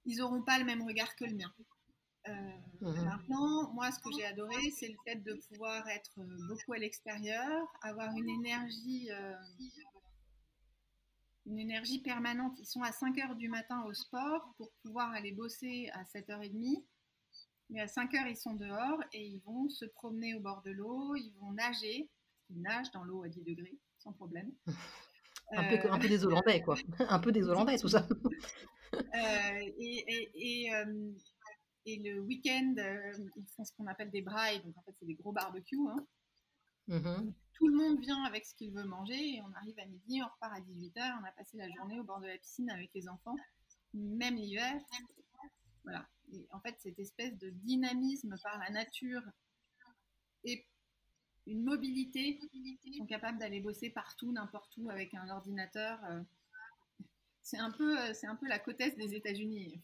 ils 0.05 0.19
n'auront 0.19 0.43
pas 0.43 0.59
le 0.59 0.65
même 0.65 0.83
regard 0.83 1.15
que 1.17 1.25
le 1.25 1.35
mien. 1.35 1.53
Euh, 2.29 2.33
mhm. 2.81 3.05
Maintenant, 3.05 3.73
moi, 3.73 3.91
ce 3.91 3.99
que 3.99 4.11
j'ai 4.17 4.27
adoré, 4.27 4.71
c'est 4.79 4.89
le 4.89 4.97
fait 5.05 5.17
de 5.17 5.35
pouvoir 5.49 5.89
être 5.89 6.21
beaucoup 6.49 6.73
à 6.73 6.79
l'extérieur, 6.79 7.67
avoir 7.83 8.15
une 8.15 8.29
énergie, 8.29 9.09
euh, 9.11 9.35
une 11.47 11.59
énergie 11.59 12.01
permanente. 12.01 12.59
Ils 12.59 12.67
sont 12.67 12.83
à 12.83 12.93
5 12.93 13.19
heures 13.19 13.37
du 13.37 13.49
matin 13.49 13.83
au 13.87 13.95
sport 13.95 14.53
pour 14.57 14.71
pouvoir 14.83 15.11
aller 15.13 15.33
bosser 15.33 15.91
à 15.95 16.05
7h30. 16.05 16.85
Mais 17.71 17.81
à 17.81 17.89
5 17.89 18.13
heures, 18.15 18.27
ils 18.27 18.37
sont 18.37 18.55
dehors 18.55 19.01
et 19.13 19.25
ils 19.25 19.41
vont 19.41 19.69
se 19.69 19.85
promener 19.85 20.35
au 20.35 20.41
bord 20.41 20.63
de 20.63 20.73
l'eau, 20.73 21.15
ils 21.15 21.33
vont 21.41 21.53
nager, 21.53 22.11
qu'ils 22.47 22.61
nagent 22.61 22.91
dans 22.91 23.05
l'eau 23.05 23.23
à 23.23 23.29
10 23.29 23.43
degrés, 23.43 23.79
sans 23.99 24.13
problème. 24.13 24.53
un, 25.53 25.65
peu, 25.65 25.91
un 25.91 25.99
peu 25.99 26.09
des 26.09 26.25
Hollandais, 26.25 26.61
quoi. 26.61 26.77
un 26.99 27.19
peu 27.21 27.33
des 27.33 27.45
Hollandais, 27.45 27.79
tout 27.79 27.89
ça. 27.89 28.07
et, 29.15 29.75
et, 29.79 30.67
et, 30.67 30.73
le 31.99 32.21
week-end, 32.21 32.75
ils 33.37 33.47
font 33.57 33.65
ce 33.65 33.73
qu'on 33.75 33.87
appelle 33.87 34.11
des 34.11 34.23
brailles, 34.23 34.63
donc 34.63 34.77
en 34.77 34.83
fait, 34.83 34.95
c'est 34.99 35.07
des 35.07 35.15
gros 35.15 35.33
barbecues. 35.33 35.89
Hein. 35.89 36.07
Mmh 36.89 37.33
tout 37.61 37.69
le 37.69 37.77
monde 37.77 38.01
vient 38.01 38.25
avec 38.25 38.47
ce 38.47 38.55
qu'il 38.55 38.73
veut 38.73 38.85
manger 38.85 39.35
et 39.35 39.43
on 39.43 39.53
arrive 39.53 39.79
à 39.79 39.85
midi, 39.85 40.23
on 40.23 40.29
repart 40.29 40.55
à 40.55 40.61
18h, 40.61 41.19
on 41.21 41.25
a 41.25 41.33
passé 41.33 41.59
la 41.59 41.69
journée 41.69 42.01
au 42.01 42.05
bord 42.05 42.19
de 42.19 42.27
la 42.27 42.39
piscine 42.39 42.71
avec 42.71 42.91
les 42.95 43.07
enfants, 43.07 43.37
même 43.93 44.37
l'hiver. 44.37 44.81
Voilà. 45.85 46.09
Et 46.33 46.49
en 46.53 46.61
fait, 46.61 46.77
cette 46.79 46.99
espèce 46.99 47.37
de 47.37 47.51
dynamisme 47.51 48.35
par 48.43 48.59
la 48.59 48.71
nature 48.71 49.21
et 50.45 50.67
une 51.47 51.63
mobilité, 51.63 52.41
ils 52.55 52.95
sont 52.97 53.05
capables 53.05 53.39
d'aller 53.39 53.61
bosser 53.61 53.91
partout, 53.91 54.33
n'importe 54.33 54.75
où 54.79 54.89
avec 54.89 55.13
un 55.13 55.29
ordinateur. 55.29 56.03
Euh, 56.05 56.23
c'est 57.43 57.59
un 57.59 57.73
peu, 57.73 57.99
euh, 57.99 58.15
c'est 58.15 58.27
un 58.27 58.37
peu 58.37 58.47
la 58.47 58.59
côtesse 58.59 58.97
des 58.97 59.15
États-Unis. 59.15 59.83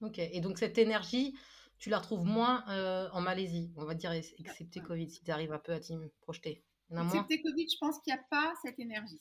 Ok. 0.00 0.18
Et 0.18 0.40
donc 0.40 0.58
cette 0.58 0.78
énergie, 0.78 1.36
tu 1.78 1.90
la 1.90 1.98
retrouves 1.98 2.24
moins 2.24 2.64
euh, 2.68 3.08
en 3.12 3.20
Malaisie, 3.20 3.72
on 3.76 3.84
va 3.84 3.94
dire, 3.94 4.12
excepté 4.12 4.80
Covid, 4.80 5.10
si 5.10 5.22
tu 5.22 5.30
arrives 5.30 5.52
un 5.52 5.58
peu 5.58 5.72
à 5.72 5.80
t'y 5.80 5.96
projeter. 6.20 6.64
Excepté 6.90 7.42
Covid, 7.42 7.68
je 7.68 7.78
pense 7.78 8.00
qu'il 8.00 8.12
n'y 8.12 8.18
a 8.18 8.22
pas 8.30 8.54
cette 8.62 8.78
énergie. 8.78 9.20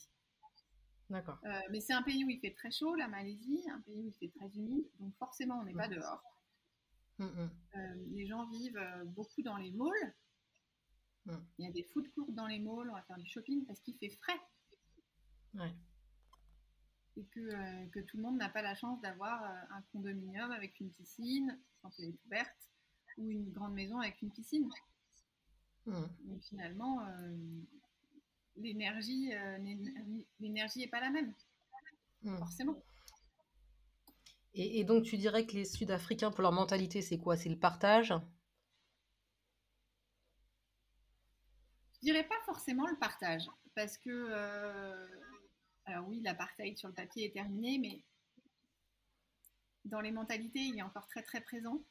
D'accord. 1.09 1.37
Euh, 1.45 1.59
mais 1.71 1.79
c'est 1.79 1.93
un 1.93 2.03
pays 2.03 2.25
où 2.25 2.29
il 2.29 2.39
fait 2.39 2.53
très 2.53 2.71
chaud, 2.71 2.95
la 2.95 3.07
Malaisie, 3.07 3.63
un 3.71 3.81
pays 3.81 4.01
où 4.01 4.07
il 4.07 4.13
fait 4.13 4.31
très 4.37 4.49
humide, 4.55 4.85
donc 4.99 5.15
forcément 5.17 5.59
on 5.59 5.63
n'est 5.63 5.73
pas 5.73 5.87
dehors. 5.87 6.21
Mm, 7.17 7.25
mm. 7.25 7.49
Euh, 7.75 7.79
les 8.11 8.27
gens 8.27 8.47
vivent 8.49 8.81
beaucoup 9.05 9.41
dans 9.41 9.57
les 9.57 9.71
malls. 9.71 10.15
Il 11.59 11.65
y 11.65 11.67
a 11.67 11.71
des 11.71 11.83
food 11.83 12.09
courts 12.13 12.31
dans 12.31 12.47
les 12.47 12.59
malls, 12.59 12.89
on 12.89 12.93
va 12.93 13.01
faire 13.01 13.17
du 13.17 13.27
shopping 13.27 13.65
parce 13.65 13.81
qu'il 13.81 13.97
fait 13.97 14.09
frais. 14.09 14.39
Ouais 15.55 15.73
et 17.17 17.25
que, 17.25 17.39
euh, 17.39 17.85
que, 17.91 17.99
tout 17.99 18.17
le 18.17 18.23
monde 18.23 18.37
n'a 18.37 18.49
pas 18.49 18.61
la 18.61 18.75
chance 18.75 19.01
d'avoir 19.01 19.43
euh, 19.43 19.75
un 19.75 19.81
condominium 19.91 20.51
avec 20.51 20.79
une 20.79 20.91
piscine, 20.91 21.59
quand 21.81 21.89
elle 21.97 22.05
est 22.05 22.19
ouverte, 22.25 22.69
ou 23.17 23.29
une 23.29 23.51
grande 23.51 23.73
maison 23.73 23.99
avec 23.99 24.21
une 24.21 24.31
piscine. 24.31 24.69
Mmh. 25.85 26.39
finalement, 26.41 26.99
euh, 26.99 27.37
l'énergie 28.57 29.31
l'énergie 30.41 30.79
n'est 30.79 30.89
pas 30.89 30.99
la 30.99 31.09
même, 31.09 31.33
mmh. 32.23 32.37
forcément. 32.37 32.83
Et, 34.53 34.79
et, 34.79 34.83
donc, 34.83 35.03
tu 35.03 35.17
dirais 35.17 35.45
que 35.45 35.53
les 35.53 35.63
Sud-Africains, 35.63 36.29
pour 36.29 36.41
leur 36.41 36.51
mentalité, 36.51 37.01
c'est 37.01 37.17
quoi? 37.17 37.37
C'est 37.37 37.49
le 37.49 37.57
partage? 37.57 38.13
Je 41.93 41.99
dirais 42.01 42.27
pas 42.27 42.35
forcément 42.45 42.85
le 42.85 42.97
partage, 42.97 43.47
parce 43.73 43.97
que 43.97 44.09
alors 45.87 46.07
oui, 46.07 46.21
l'apartheid 46.21 46.77
sur 46.77 46.89
le 46.89 46.93
papier 46.93 47.25
est 47.25 47.31
terminé, 47.31 47.79
mais 47.79 48.03
dans 49.85 50.01
les 50.01 50.11
mentalités, 50.11 50.59
il 50.59 50.77
est 50.77 50.81
encore 50.81 51.07
très 51.07 51.23
très 51.23 51.41
présent. 51.41 51.81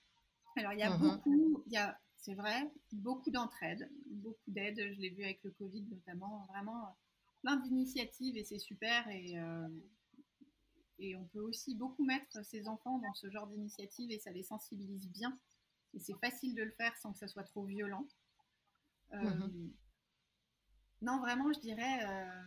Alors 0.57 0.73
il 0.75 0.79
y 0.79 0.83
a 0.83 0.91
mhm. 0.91 1.01
beaucoup, 1.01 1.63
il 1.67 1.73
y 1.73 1.79
a, 1.79 1.99
c'est 2.19 2.35
vrai, 2.35 2.71
beaucoup 2.93 3.31
d'entraide, 3.31 3.91
beaucoup 4.07 4.51
d'aide. 4.51 4.77
Je 4.79 5.01
l'ai 5.01 5.11
vu 5.11 5.25
avec 5.25 5.43
le 5.45 5.51
Covid 5.53 5.83
notamment, 5.91 6.47
vraiment 6.51 6.97
plein 7.41 7.57
d'initiatives 7.57 8.37
et 8.37 8.45
c'est 8.45 8.59
super. 8.59 9.09
Et, 9.09 9.39
euh, 9.39 9.69
et 10.99 11.17
on 11.17 11.25
peut 11.25 11.41
aussi 11.41 11.75
beaucoup 11.75 12.05
mettre 12.05 12.45
ses 12.45 12.69
enfants 12.69 12.99
dans 12.99 13.15
ce 13.15 13.31
genre 13.31 13.47
d'initiative 13.47 14.11
et 14.11 14.19
ça 14.19 14.31
les 14.31 14.43
sensibilise 14.43 15.09
bien. 15.09 15.39
Et 15.95 16.01
c'est 16.01 16.19
facile 16.21 16.55
de 16.55 16.63
le 16.63 16.73
faire 16.73 16.95
sans 16.99 17.13
que 17.13 17.19
ça 17.19 17.29
soit 17.29 17.45
trop 17.45 17.65
violent. 17.65 18.07
Euh, 19.15 19.23
mhm. 19.23 19.73
Non, 21.01 21.19
vraiment, 21.21 21.51
je 21.53 21.61
dirais. 21.61 22.05
Euh, 22.07 22.43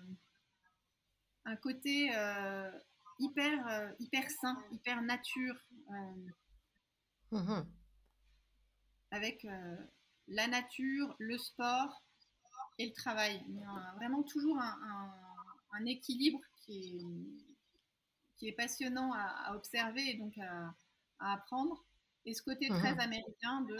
un 1.46 1.56
côté 1.56 2.12
euh, 2.16 2.72
hyper, 3.20 3.68
euh, 3.68 3.92
hyper 4.00 4.30
sain, 4.30 4.58
hyper 4.72 5.02
nature, 5.02 5.56
euh, 5.92 6.32
mhm. 7.32 7.66
avec 9.12 9.46
la 10.28 10.48
nature, 10.48 11.16
le 11.20 11.38
sport 11.38 12.04
et 12.78 12.88
le 12.88 12.94
travail. 12.94 13.44
Il 13.48 13.56
y 13.56 13.64
a 13.64 13.94
vraiment 13.96 14.24
toujours 14.24 14.60
un, 14.60 15.86
équilibre 15.86 16.42
qui 16.58 16.98
est, 16.98 17.56
qui 18.36 18.48
est 18.50 18.54
passionnant 18.54 19.14
à, 19.14 19.56
observer 19.56 20.10
et 20.10 20.18
donc 20.18 20.38
à, 20.38 20.74
apprendre. 21.20 21.86
Et 22.26 22.34
ce 22.34 22.44
côté 22.44 22.68
très 22.68 22.94
mhm. 22.94 23.00
américain 23.00 23.62
de 23.62 23.78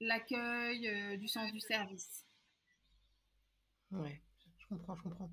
l'accueil, 0.00 1.18
du 1.18 1.28
sens 1.28 1.52
du 1.52 1.60
service. 1.60 2.24
Ouais 3.90 4.23
comprends, 4.76 4.96
je 4.96 5.02
comprends. 5.02 5.30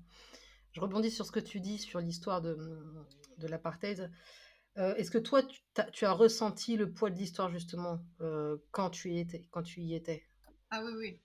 Je 0.72 0.80
rebondis 0.80 1.10
sur 1.10 1.26
ce 1.26 1.32
que 1.32 1.40
tu 1.40 1.60
dis 1.60 1.78
sur 1.78 2.00
l'histoire 2.00 2.40
de, 2.40 2.56
de 3.38 3.46
l'apartheid. 3.46 4.10
Euh, 4.78 4.94
est-ce 4.94 5.10
que 5.10 5.18
toi, 5.18 5.42
tu, 5.42 5.60
tu, 5.92 6.06
as 6.06 6.12
ressenti 6.12 6.76
le 6.76 6.92
poids 6.92 7.10
de 7.10 7.16
l'histoire 7.16 7.50
justement 7.50 8.00
euh, 8.20 8.56
quand, 8.70 8.88
tu 8.88 9.10
y 9.10 9.18
étais, 9.18 9.46
quand 9.50 9.62
tu 9.62 9.80
y 9.80 9.94
étais? 9.94 10.24
Ah 10.70 10.82
oui, 10.82 10.92
oui. 10.96 11.20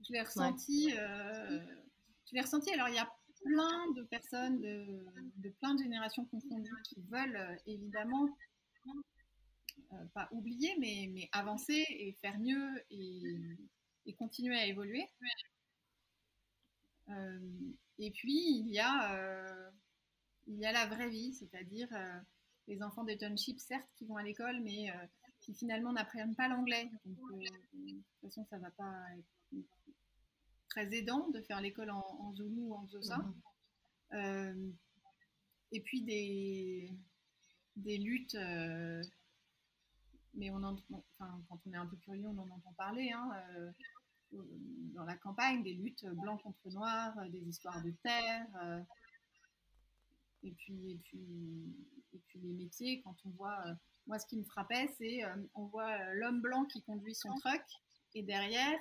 Je 0.00 0.12
l'ai 0.12 0.22
ressenti. 0.22 0.94
Euh, 0.96 1.60
je 2.26 2.34
l'ai 2.34 2.40
ressenti. 2.40 2.72
Alors, 2.72 2.88
il 2.88 2.94
y 2.94 2.98
a 2.98 3.10
plein 3.42 3.92
de 3.92 4.02
personnes 4.04 4.60
de, 4.60 5.04
de 5.36 5.50
plein 5.60 5.74
de 5.74 5.82
générations 5.82 6.24
confondues 6.26 6.82
qui 6.84 7.02
veulent 7.10 7.58
évidemment 7.66 8.28
pas 10.14 10.28
oublier, 10.32 10.74
mais, 10.78 11.10
mais 11.12 11.28
avancer 11.32 11.84
et 11.90 12.16
faire 12.22 12.38
mieux 12.38 12.82
et, 12.90 13.22
et 14.06 14.14
continuer 14.14 14.58
à 14.58 14.66
évoluer. 14.66 15.04
Euh, 17.08 17.38
et 17.98 18.10
puis, 18.10 18.58
il 18.58 18.68
y, 18.68 18.78
a, 18.78 19.14
euh, 19.14 19.70
il 20.46 20.58
y 20.58 20.66
a 20.66 20.72
la 20.72 20.86
vraie 20.86 21.08
vie, 21.08 21.32
c'est-à-dire 21.34 21.88
euh, 21.92 22.20
les 22.68 22.82
enfants 22.82 23.04
des 23.04 23.16
townships, 23.16 23.60
certes, 23.60 23.88
qui 23.96 24.06
vont 24.06 24.16
à 24.16 24.22
l'école, 24.22 24.60
mais 24.60 24.92
qui 25.40 25.54
finalement 25.54 25.92
n'apprennent 25.92 26.34
pas 26.34 26.48
l'anglais. 26.48 26.90
de 27.04 27.14
toute 27.14 28.04
façon, 28.20 28.44
ça 28.50 28.56
ne 28.56 28.62
va 28.62 28.70
pas 28.72 29.04
être 29.16 29.64
très 30.68 30.94
aidant 30.94 31.28
de 31.30 31.40
faire 31.42 31.60
l'école 31.60 31.90
en, 31.90 32.04
en, 32.20 32.34
Zulu 32.34 32.60
ou 32.62 32.74
en 32.74 32.84
Xhosa. 32.84 33.18
Mhm. 34.12 34.74
et 35.72 35.80
puis 35.80 36.02
des, 36.02 36.92
des 37.76 37.98
luttes, 37.98 38.36
mais 40.34 40.50
on 40.50 40.62
en, 40.62 40.76
enfin, 40.90 41.42
quand 41.48 41.60
on 41.66 41.72
est 41.72 41.76
un 41.76 41.86
peu 41.86 41.96
curieux, 41.96 42.26
on 42.26 42.38
en 42.38 42.50
entend 42.50 42.72
parler. 42.74 43.10
Hein, 43.10 43.30
dans 44.32 45.04
la 45.04 45.16
campagne, 45.16 45.62
des 45.62 45.74
luttes 45.74 46.04
blanc 46.06 46.36
contre 46.38 46.70
noir, 46.70 47.16
euh, 47.18 47.28
des 47.28 47.40
histoires 47.48 47.82
de 47.82 47.90
terre. 48.02 48.46
Euh, 48.62 48.80
et 50.42 50.52
puis, 50.52 51.00
les 52.34 52.52
métiers, 52.52 53.00
quand 53.02 53.16
on 53.24 53.30
voit, 53.30 53.58
euh, 53.66 53.74
moi 54.06 54.18
ce 54.18 54.26
qui 54.26 54.36
me 54.36 54.44
frappait, 54.44 54.88
c'est 54.98 55.22
on 55.54 55.64
voit 55.66 56.12
l'homme 56.14 56.40
blanc 56.40 56.64
qui 56.66 56.82
conduit 56.82 57.14
son 57.14 57.34
truck 57.36 57.62
et 58.14 58.22
derrière, 58.22 58.78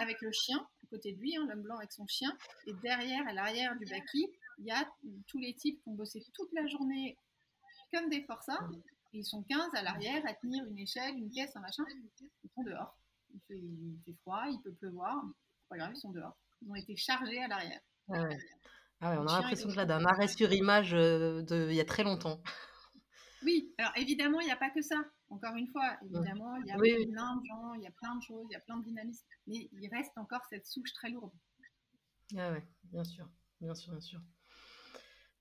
avec 0.00 0.20
le 0.20 0.30
chien 0.30 0.58
à 0.58 0.86
côté 0.86 1.12
de 1.12 1.20
lui, 1.20 1.36
hein, 1.36 1.46
l'homme 1.48 1.62
blanc 1.62 1.78
avec 1.78 1.92
son 1.92 2.06
chien, 2.06 2.36
et 2.66 2.72
derrière, 2.74 3.26
à 3.26 3.32
l'arrière 3.32 3.76
du 3.76 3.86
baki, 3.86 4.26
il 4.58 4.66
y 4.66 4.70
a 4.70 4.88
tous 5.26 5.38
les 5.38 5.54
types 5.54 5.82
qui 5.82 5.88
ont 5.88 5.94
bossé 5.94 6.22
toute 6.34 6.52
la 6.52 6.66
journée 6.66 7.16
comme 7.92 8.08
des 8.08 8.22
forçats. 8.22 8.60
Et 9.12 9.18
ils 9.18 9.24
sont 9.24 9.42
15 9.42 9.70
à 9.74 9.82
l'arrière 9.82 10.22
à 10.26 10.34
tenir 10.34 10.64
une 10.66 10.78
échelle, 10.78 11.16
une 11.16 11.30
caisse, 11.30 11.56
un 11.56 11.60
machin. 11.60 11.84
Ils 12.44 12.50
sont 12.54 12.62
dehors 12.62 12.96
il 13.50 13.98
fait, 14.04 14.14
froid, 14.22 14.44
il 14.48 14.60
peut 14.62 14.74
pleuvoir. 14.74 15.22
Pas 15.68 15.76
grave, 15.76 15.92
ils 15.94 16.00
sont 16.00 16.10
dehors. 16.10 16.36
Ils 16.62 16.70
ont 16.70 16.74
été 16.74 16.96
chargés 16.96 17.42
à 17.42 17.48
l'arrière. 17.48 17.80
Ah 18.10 18.22
ouais. 18.22 18.38
Ah 19.00 19.20
on 19.20 19.26
a 19.26 19.40
l'impression 19.40 19.68
que 19.68 19.76
là, 19.76 19.86
d'un 19.86 20.04
arrêt 20.04 20.26
sur 20.26 20.52
image 20.52 20.92
euh, 20.92 21.42
de, 21.42 21.68
il 21.70 21.76
y 21.76 21.80
a 21.80 21.84
très 21.84 22.02
longtemps. 22.02 22.42
Oui, 23.44 23.72
alors 23.78 23.92
évidemment, 23.96 24.40
il 24.40 24.46
n'y 24.46 24.52
a 24.52 24.56
pas 24.56 24.70
que 24.70 24.82
ça. 24.82 24.96
Encore 25.28 25.54
une 25.54 25.68
fois, 25.68 25.96
évidemment, 26.02 26.56
il 26.56 26.66
y 26.66 26.72
a 26.72 26.76
plein 26.76 27.36
de 27.36 27.44
gens, 27.46 27.74
il 27.74 27.82
y 27.82 27.86
a 27.86 27.92
plein 27.92 28.16
de 28.16 28.22
choses, 28.22 28.46
il 28.50 28.54
y 28.54 28.56
a 28.56 28.60
plein 28.60 28.78
de 28.78 28.84
dynamisme, 28.84 29.24
mais 29.46 29.68
il 29.70 29.88
reste 29.92 30.16
encore 30.16 30.44
cette 30.50 30.66
souche 30.66 30.92
très 30.94 31.10
lourde. 31.10 31.32
Ah 32.36 32.50
ouais, 32.50 32.66
bien 32.84 33.04
sûr, 33.04 33.28
bien 33.60 33.74
sûr, 33.74 33.92
bien 33.92 34.00
sûr. 34.00 34.20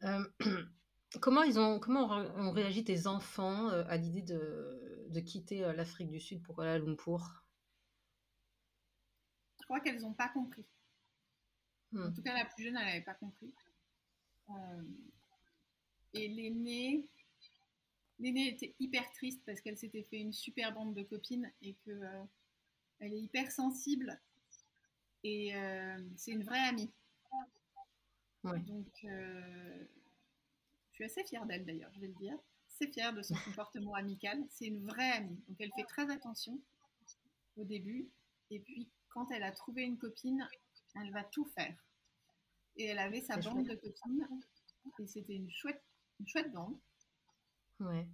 Euh, 0.04 0.24
comment 1.22 1.42
ils 1.42 1.58
ont, 1.58 1.80
comment 1.80 2.08
ont 2.08 2.52
réagi 2.52 2.84
tes 2.84 3.08
enfants 3.08 3.70
euh, 3.70 3.84
à 3.88 3.98
l'idée 3.98 4.22
de, 4.22 5.08
de 5.10 5.20
quitter 5.20 5.62
l'Afrique 5.74 6.10
du 6.10 6.20
Sud 6.20 6.44
pour 6.44 6.56
Kuala 6.56 6.78
Lumpur? 6.78 7.47
Crois 9.68 9.82
qu'elles 9.82 10.00
n'ont 10.00 10.14
pas 10.14 10.30
compris. 10.30 10.66
Hmm. 11.92 12.08
En 12.08 12.14
tout 12.14 12.22
cas, 12.22 12.34
la 12.34 12.46
plus 12.46 12.64
jeune, 12.64 12.78
elle 12.78 12.86
n'avait 12.86 13.02
pas 13.02 13.14
compris. 13.14 13.54
Euh, 14.50 14.84
et 16.14 16.30
l'aînée, 16.30 17.06
l'aînée 18.20 18.48
était 18.48 18.74
hyper 18.80 19.12
triste 19.12 19.42
parce 19.46 19.60
qu'elle 19.60 19.78
s'était 19.78 20.04
fait 20.04 20.20
une 20.20 20.32
super 20.32 20.74
bande 20.74 20.96
de 20.96 21.04
copines 21.04 21.52
et 21.62 21.74
que 21.86 21.92
euh, 21.92 22.24
elle 23.00 23.14
est 23.14 23.20
hyper 23.20 23.52
sensible 23.52 24.20
et 25.24 25.54
euh, 25.56 26.00
c'est 26.16 26.32
une 26.32 26.44
vraie 26.44 26.66
amie. 26.68 26.92
Donc, 28.44 28.88
je 29.04 29.86
suis 30.94 31.04
assez 31.04 31.26
fière 31.26 31.46
d'elle 31.46 31.66
d'ailleurs, 31.66 31.92
je 31.94 32.00
vais 32.00 32.08
le 32.08 32.14
dire. 32.14 32.38
C'est 32.70 32.88
fière 32.88 33.14
de 33.14 33.22
son 33.22 33.36
comportement 33.46 33.96
amical. 33.96 34.42
C'est 34.50 34.68
une 34.68 34.86
vraie 34.86 35.12
amie. 35.12 35.38
Donc, 35.50 35.58
elle 35.60 35.72
fait 35.76 35.84
très 35.84 36.10
attention. 36.10 36.58
au 37.58 37.66
début. 37.66 38.08
Et 38.50 38.62
puis, 38.62 38.88
quand 39.18 39.32
elle 39.32 39.42
a 39.42 39.52
trouvé 39.52 39.82
une 39.82 39.98
copine, 39.98 40.48
elle 40.94 41.12
va 41.12 41.24
tout 41.24 41.46
faire. 41.46 41.76
Et 42.76 42.86
elle 42.86 43.00
avait 43.00 43.22
sa 43.22 43.38
bande 43.38 43.66
de 43.66 43.74
copines. 43.74 44.28
Et 45.00 45.08
c'était 45.08 45.34
une 45.34 45.50
chouette, 45.50 45.84
une 46.20 46.28
chouette 46.28 46.52
bande. 46.52 46.78
Ouais. 47.80 48.08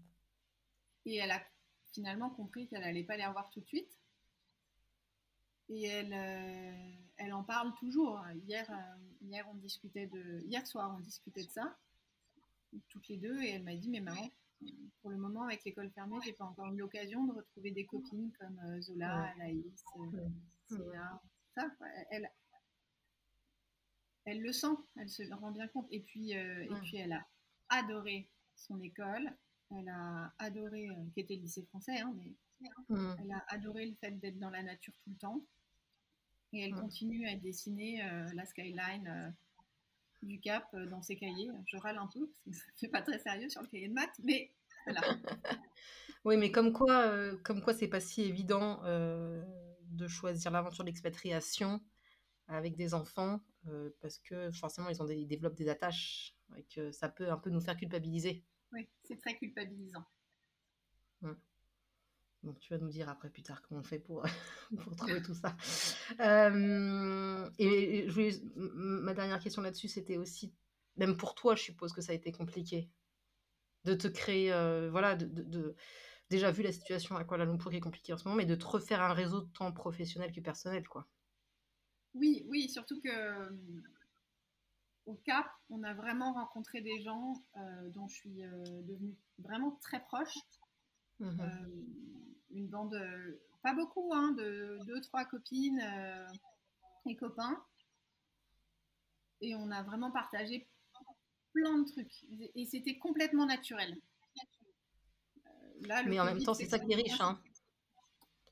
Et 1.05 1.17
elle 1.17 1.31
a 1.31 1.43
finalement 1.91 2.29
compris 2.29 2.69
qu'elle 2.69 2.83
n'allait 2.83 3.03
pas 3.03 3.17
les 3.17 3.25
revoir 3.25 3.49
tout 3.49 3.59
de 3.59 3.67
suite. 3.67 3.91
Et 5.67 5.83
elle, 5.83 6.13
euh, 6.13 6.95
elle 7.17 7.33
en 7.33 7.43
parle 7.43 7.73
toujours. 7.75 8.21
Hier, 8.45 8.65
euh, 8.71 9.25
hier, 9.27 9.45
on 9.51 9.55
discutait 9.55 10.07
de, 10.07 10.39
hier 10.45 10.65
soir, 10.65 10.95
on 10.95 11.01
discutait 11.01 11.43
de 11.43 11.51
ça, 11.51 11.77
toutes 12.87 13.09
les 13.09 13.17
deux, 13.17 13.41
et 13.41 13.49
elle 13.49 13.63
m'a 13.63 13.75
dit, 13.75 13.89
mais 13.89 13.99
maman, 13.99 14.29
pour 15.01 15.09
le 15.09 15.17
moment, 15.17 15.43
avec 15.43 15.65
l'école 15.65 15.91
fermée, 15.91 16.15
j'ai 16.23 16.31
pas 16.31 16.45
encore 16.45 16.71
eu 16.71 16.77
l'occasion 16.77 17.25
de 17.25 17.33
retrouver 17.33 17.71
des 17.71 17.85
copines 17.85 18.31
comme 18.39 18.57
euh, 18.59 18.81
Zola, 18.81 19.33
Anaïs, 19.35 19.83
Ça, 21.55 21.67
elle, 22.09 22.31
elle 24.25 24.41
le 24.41 24.51
sent, 24.51 24.75
elle 24.97 25.09
se 25.09 25.23
rend 25.33 25.51
bien 25.51 25.67
compte. 25.67 25.87
Et 25.91 25.99
puis, 25.99 26.31
et 26.31 26.69
puis 26.83 26.97
elle 26.97 27.13
a 27.13 27.25
adoré 27.69 28.29
son 28.55 28.81
école. 28.81 29.31
Elle 29.71 29.89
a 29.89 30.33
adoré, 30.39 30.89
qui 31.13 31.21
était 31.21 31.35
le 31.35 31.41
lycée 31.41 31.63
français, 31.63 31.99
hein, 31.99 32.13
mais 32.15 32.33
Mm. 32.89 33.15
Elle 33.21 33.31
a 33.31 33.45
adoré 33.49 33.85
le 33.85 33.95
fait 33.95 34.11
d'être 34.19 34.39
dans 34.39 34.49
la 34.49 34.63
nature 34.63 34.93
tout 35.03 35.09
le 35.09 35.17
temps. 35.17 35.41
Et 36.53 36.61
elle 36.65 36.75
continue 36.75 37.27
à 37.27 37.35
dessiner 37.35 38.03
euh, 38.03 38.29
la 38.35 38.45
skyline 38.45 39.07
euh, 39.07 39.29
du 40.21 40.39
Cap 40.39 40.67
euh, 40.75 40.85
dans 40.85 41.01
ses 41.01 41.15
cahiers. 41.15 41.49
Je 41.65 41.77
râle 41.77 41.97
un 41.97 42.07
peu, 42.07 42.29
parce 42.45 42.61
que 42.61 42.71
c'est 42.75 42.89
pas 42.89 43.01
très 43.01 43.19
sérieux 43.19 43.49
sur 43.49 43.61
le 43.61 43.67
cahier 43.67 43.87
de 43.87 43.93
maths, 43.93 44.19
mais 44.23 44.51
voilà. 44.85 45.01
oui, 46.25 46.37
mais 46.37 46.51
comme 46.51 46.71
quoi, 46.71 47.11
comme 47.43 47.63
quoi 47.63 47.73
c'est 47.73 47.87
pas 47.87 47.99
si 47.99 48.21
évident 48.21 48.83
de 49.93 50.07
choisir 50.07 50.51
l'aventure 50.51 50.83
d'expatriation 50.83 51.81
avec 52.47 52.75
des 52.75 52.93
enfants, 52.93 53.41
parce 54.01 54.19
que 54.19 54.51
forcément 54.51 54.89
ils, 54.89 55.01
ont 55.01 55.05
des, 55.05 55.15
ils 55.15 55.27
développent 55.27 55.55
des 55.55 55.69
attaches 55.69 56.35
et 56.57 56.63
que 56.63 56.91
ça 56.91 57.09
peut 57.09 57.31
un 57.31 57.37
peu 57.37 57.49
nous 57.49 57.61
faire 57.61 57.77
culpabiliser. 57.77 58.43
Oui, 58.73 58.87
c'est 59.03 59.17
très 59.17 59.37
culpabilisant. 59.37 60.05
Mm. 61.21 61.33
Donc 62.43 62.59
tu 62.59 62.73
vas 62.73 62.79
nous 62.79 62.89
dire 62.89 63.07
après 63.07 63.29
plus 63.29 63.43
tard 63.43 63.61
comment 63.61 63.79
on 63.79 63.83
fait 63.83 63.99
pour, 63.99 64.23
pour 64.83 64.95
trouver 64.95 65.21
tout 65.23 65.33
ça. 65.33 65.55
Euh, 66.19 67.49
et 67.57 68.07
ma 68.55 69.13
dernière 69.13 69.39
question 69.39 69.61
là-dessus, 69.61 69.87
c'était 69.87 70.17
aussi, 70.17 70.53
même 70.97 71.15
pour 71.15 71.35
toi, 71.35 71.55
je 71.55 71.63
suppose 71.63 71.93
que 71.93 72.01
ça 72.01 72.11
a 72.11 72.15
été 72.15 72.31
compliqué 72.31 72.89
de 73.85 73.93
te 73.93 74.07
créer, 74.07 74.51
euh, 74.51 74.89
voilà, 74.91 75.15
de, 75.15 75.75
déjà 76.29 76.51
vu 76.51 76.63
la 76.63 76.71
situation 76.71 77.15
à 77.15 77.23
Kuala 77.23 77.45
Lumpur 77.45 77.71
qui 77.71 77.77
est 77.77 77.81
compliquée 77.81 78.13
en 78.13 78.17
ce 78.17 78.25
moment, 78.25 78.37
mais 78.37 78.45
de 78.45 78.55
te 78.55 78.65
refaire 78.65 79.01
un 79.01 79.13
réseau 79.13 79.41
tant 79.41 79.71
professionnel 79.71 80.31
que 80.31 80.41
personnel, 80.41 80.87
quoi. 80.87 81.07
Oui, 82.13 82.45
oui, 82.47 82.69
surtout 82.69 83.01
que 83.01 83.09
euh, 83.09 83.49
au 85.05 85.15
Cap, 85.25 85.47
on 85.69 85.83
a 85.83 85.93
vraiment 85.93 86.33
rencontré 86.33 86.81
des 86.81 87.01
gens 87.01 87.33
dont 87.95 88.07
je 88.07 88.15
suis 88.15 88.41
devenue 88.87 89.15
vraiment 89.39 89.79
très 89.81 89.99
proche. 90.01 90.37
Mmh 91.19 91.41
une 92.53 92.67
bande, 92.67 92.93
euh, 92.93 93.41
pas 93.61 93.73
beaucoup, 93.73 94.11
hein, 94.13 94.31
de 94.37 94.79
deux, 94.85 95.01
trois 95.01 95.25
copines 95.25 95.81
euh, 95.81 96.27
et 97.05 97.15
copains. 97.15 97.63
Et 99.41 99.55
on 99.55 99.71
a 99.71 99.83
vraiment 99.83 100.11
partagé 100.11 100.67
plein 101.51 101.79
de 101.79 101.85
trucs. 101.85 102.25
Et 102.55 102.65
c'était 102.65 102.97
complètement 102.97 103.45
naturel. 103.45 103.97
Euh, 105.83 105.87
là, 105.87 106.03
Mais 106.03 106.19
en 106.19 106.25
même 106.25 106.43
temps, 106.43 106.53
c'est 106.53 106.65
ça 106.65 106.79
qui 106.79 106.91
est 106.91 106.95
riche. 106.95 107.19
Hein. 107.19 107.39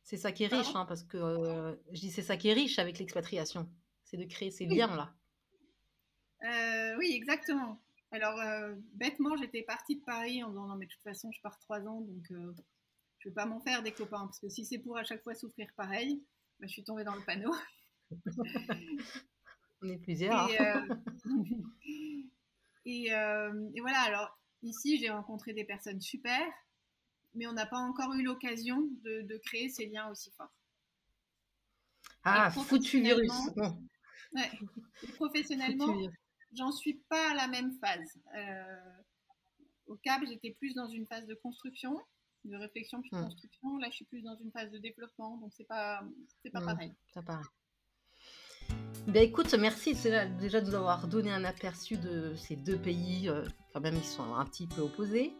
C'est 0.04 0.18
ça 0.18 0.32
qui 0.32 0.44
est 0.44 0.48
riche, 0.48 0.76
hein, 0.76 0.86
parce 0.86 1.04
que 1.04 1.78
je 1.92 2.00
dis 2.00 2.12
c'est 2.12 2.22
ça 2.22 2.38
qui 2.38 2.50
est 2.50 2.54
riche 2.54 2.80
avec 2.80 3.00
l'expatriation. 3.00 3.70
C'est 4.04 4.18
de 4.18 4.26
créer 4.26 4.52
ces 4.52 4.66
liens-là. 4.66 5.14
oui, 6.98 7.12
exactement. 7.14 7.82
Alors, 8.12 8.38
bêtement, 8.94 9.38
j'étais 9.38 9.64
partie 9.64 9.96
de 9.96 10.04
Paris 10.04 10.44
en 10.44 10.50
disant 10.50 10.68
non, 10.68 10.76
mais 10.76 10.86
de 10.86 10.92
toute 10.92 11.04
façon, 11.04 11.32
je 11.32 11.42
pars 11.42 11.58
trois 11.60 11.80
ans, 11.82 12.02
donc 12.02 12.26
je 12.30 12.36
ne 12.36 12.54
vais 13.26 13.36
pas 13.36 13.46
m'en 13.46 13.62
faire 13.62 13.84
des 13.84 13.92
copains, 13.92 14.26
parce 14.26 14.40
que 14.40 14.50
si 14.50 14.66
c'est 14.66 14.80
pour 14.80 14.98
à 14.98 15.04
chaque 15.04 15.24
fois 15.24 15.36
souffrir 15.36 15.68
pareil, 15.78 16.24
bah, 16.60 16.68
je 16.68 16.74
suis 16.74 16.84
tombée 16.84 17.04
dans 17.04 17.16
le 17.16 17.22
panneau. 17.24 17.54
On 19.82 19.90
est 19.90 19.98
plusieurs. 19.98 20.50
Et, 20.50 20.62
euh, 20.62 20.88
euh, 23.16 23.70
et, 23.76 23.82
voilà, 23.82 24.00
alors 24.02 24.38
ici, 24.62 25.00
j'ai 25.00 25.10
rencontré 25.10 25.54
des 25.54 25.64
personnes 25.64 26.02
super, 26.02 26.42
mais 27.34 27.48
on 27.48 27.54
n'a 27.54 27.66
pas 27.66 27.80
encore 27.80 28.14
eu 28.14 28.24
l'occasion 28.24 28.82
de, 29.04 29.38
créer 29.46 29.70
ces 29.70 29.88
liens 29.88 30.10
aussi 30.10 30.32
forts. 30.32 30.54
Ah, 32.24 32.52
foutu 32.52 33.02
virus. 33.02 33.32
Ouais, 34.34 34.50
professionnellement, 35.16 35.94
j'en 36.54 36.72
suis 36.72 37.02
pas 37.10 37.32
à 37.32 37.34
la 37.34 37.48
même 37.48 37.74
phase. 37.80 38.18
Euh, 38.36 39.02
au 39.88 39.98
CAB, 39.98 40.22
j'étais 40.26 40.52
plus 40.52 40.74
dans 40.74 40.88
une 40.88 41.06
phase 41.08 41.26
de 41.26 41.36
construction 41.36 42.00
de 42.46 42.58
réflexion 42.58 43.02
puis 43.02 43.12
de 43.12 43.18
hmm. 43.18 43.24
construction. 43.26 43.78
Là, 43.78 43.88
je 43.90 43.96
suis 43.98 44.06
plus 44.06 44.22
dans 44.22 44.36
une 44.38 44.52
phase 44.52 44.72
de 44.72 44.78
développement, 44.78 45.38
donc 45.38 45.52
c'est 45.56 45.68
pas, 45.68 46.02
c'est 46.42 46.50
pas 46.50 46.62
hmm, 46.62 46.66
pareil. 46.66 46.94
Ça 47.14 47.22
pareil. 47.22 47.46
Ben 49.08 49.24
écoute, 49.24 49.54
merci 49.56 49.94
déjà 49.94 50.62
de 50.62 50.68
nous 50.68 50.76
avoir 50.76 51.08
donné 51.08 51.32
un 51.32 51.44
aperçu 51.44 51.98
de 51.98 52.36
ces 52.36 52.56
deux 52.56 52.78
pays, 52.78 53.28
euh, 53.28 53.44
quand 53.74 53.82
même 53.82 53.96
ils 53.96 54.04
sont 54.04 54.36
un 54.36 54.46
petit 54.46 54.68
peu 54.68 54.82
opposés. 54.82 55.34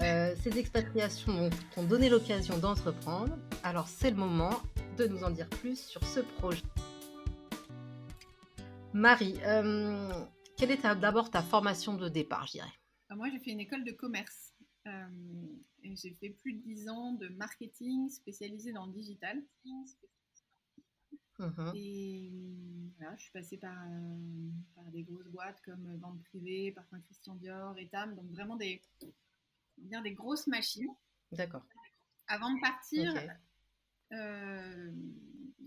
Euh, 0.00 0.34
ces 0.42 0.58
expatriations 0.58 1.50
t'ont 1.74 1.82
donné 1.82 2.08
l'occasion 2.08 2.56
d'entreprendre. 2.58 3.36
Alors 3.64 3.88
c'est 3.88 4.10
le 4.10 4.16
moment 4.16 4.62
de 4.96 5.06
nous 5.06 5.24
en 5.24 5.30
dire 5.30 5.48
plus 5.48 5.78
sur 5.78 6.04
ce 6.04 6.20
projet. 6.20 6.62
Marie, 8.92 9.38
euh, 9.44 10.24
quelle 10.56 10.70
est 10.70 10.82
d'abord 10.82 11.30
ta 11.30 11.42
formation 11.42 11.96
de 11.96 12.08
départ, 12.08 12.46
je 12.46 12.52
dirais? 12.52 12.72
Moi, 13.10 13.28
j'ai 13.30 13.38
fait 13.38 13.50
une 13.50 13.60
école 13.60 13.84
de 13.84 13.92
commerce. 13.92 14.54
Et 15.82 15.94
j'ai 15.96 16.12
fait 16.14 16.30
plus 16.30 16.54
de 16.54 16.62
10 16.62 16.88
ans 16.88 17.12
de 17.12 17.28
marketing 17.28 18.08
spécialisé 18.08 18.72
dans 18.72 18.86
le 18.86 18.92
digital. 18.92 19.42
Mhm. 21.38 21.72
Et 21.74 22.32
voilà, 22.96 23.14
je 23.16 23.22
suis 23.22 23.32
passée 23.32 23.58
par, 23.58 23.76
par, 24.74 24.90
des 24.90 25.04
grosses 25.04 25.28
boîtes 25.28 25.60
comme 25.64 25.96
Vente 25.98 26.22
Privée, 26.24 26.72
Parfum 26.72 27.00
Christian 27.00 27.36
Dior, 27.36 27.78
Etam, 27.78 28.16
donc 28.16 28.30
vraiment 28.30 28.56
des, 28.56 28.82
bien 29.82 30.02
des 30.02 30.12
grosses 30.12 30.46
machines. 30.46 30.88
D'accord. 31.32 31.62
Avant 32.26 32.52
de 32.52 32.60
partir, 32.60 33.14
euh, 34.12 34.92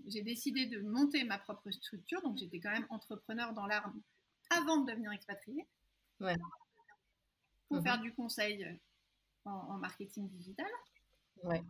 j'ai 0.08 0.22
décidé 0.22 0.66
de 0.66 0.82
monter 0.82 1.24
ma 1.24 1.38
propre 1.38 1.72
structure, 1.72 2.22
donc 2.22 2.38
j'étais 2.38 2.60
quand 2.60 2.72
même 2.72 2.88
entrepreneur 2.90 3.54
dans 3.54 3.66
l'arme 3.66 4.02
avant 4.50 4.78
de 4.78 4.92
devenir 4.92 5.12
expatriée. 5.12 5.68
Ouais. 6.20 6.36
Pour 7.68 7.78
mhm. 7.78 7.84
faire 7.84 8.02
du 8.02 8.14
conseil 8.14 8.80
en, 9.46 9.78
marketing 9.78 10.30
digital. 10.30 10.70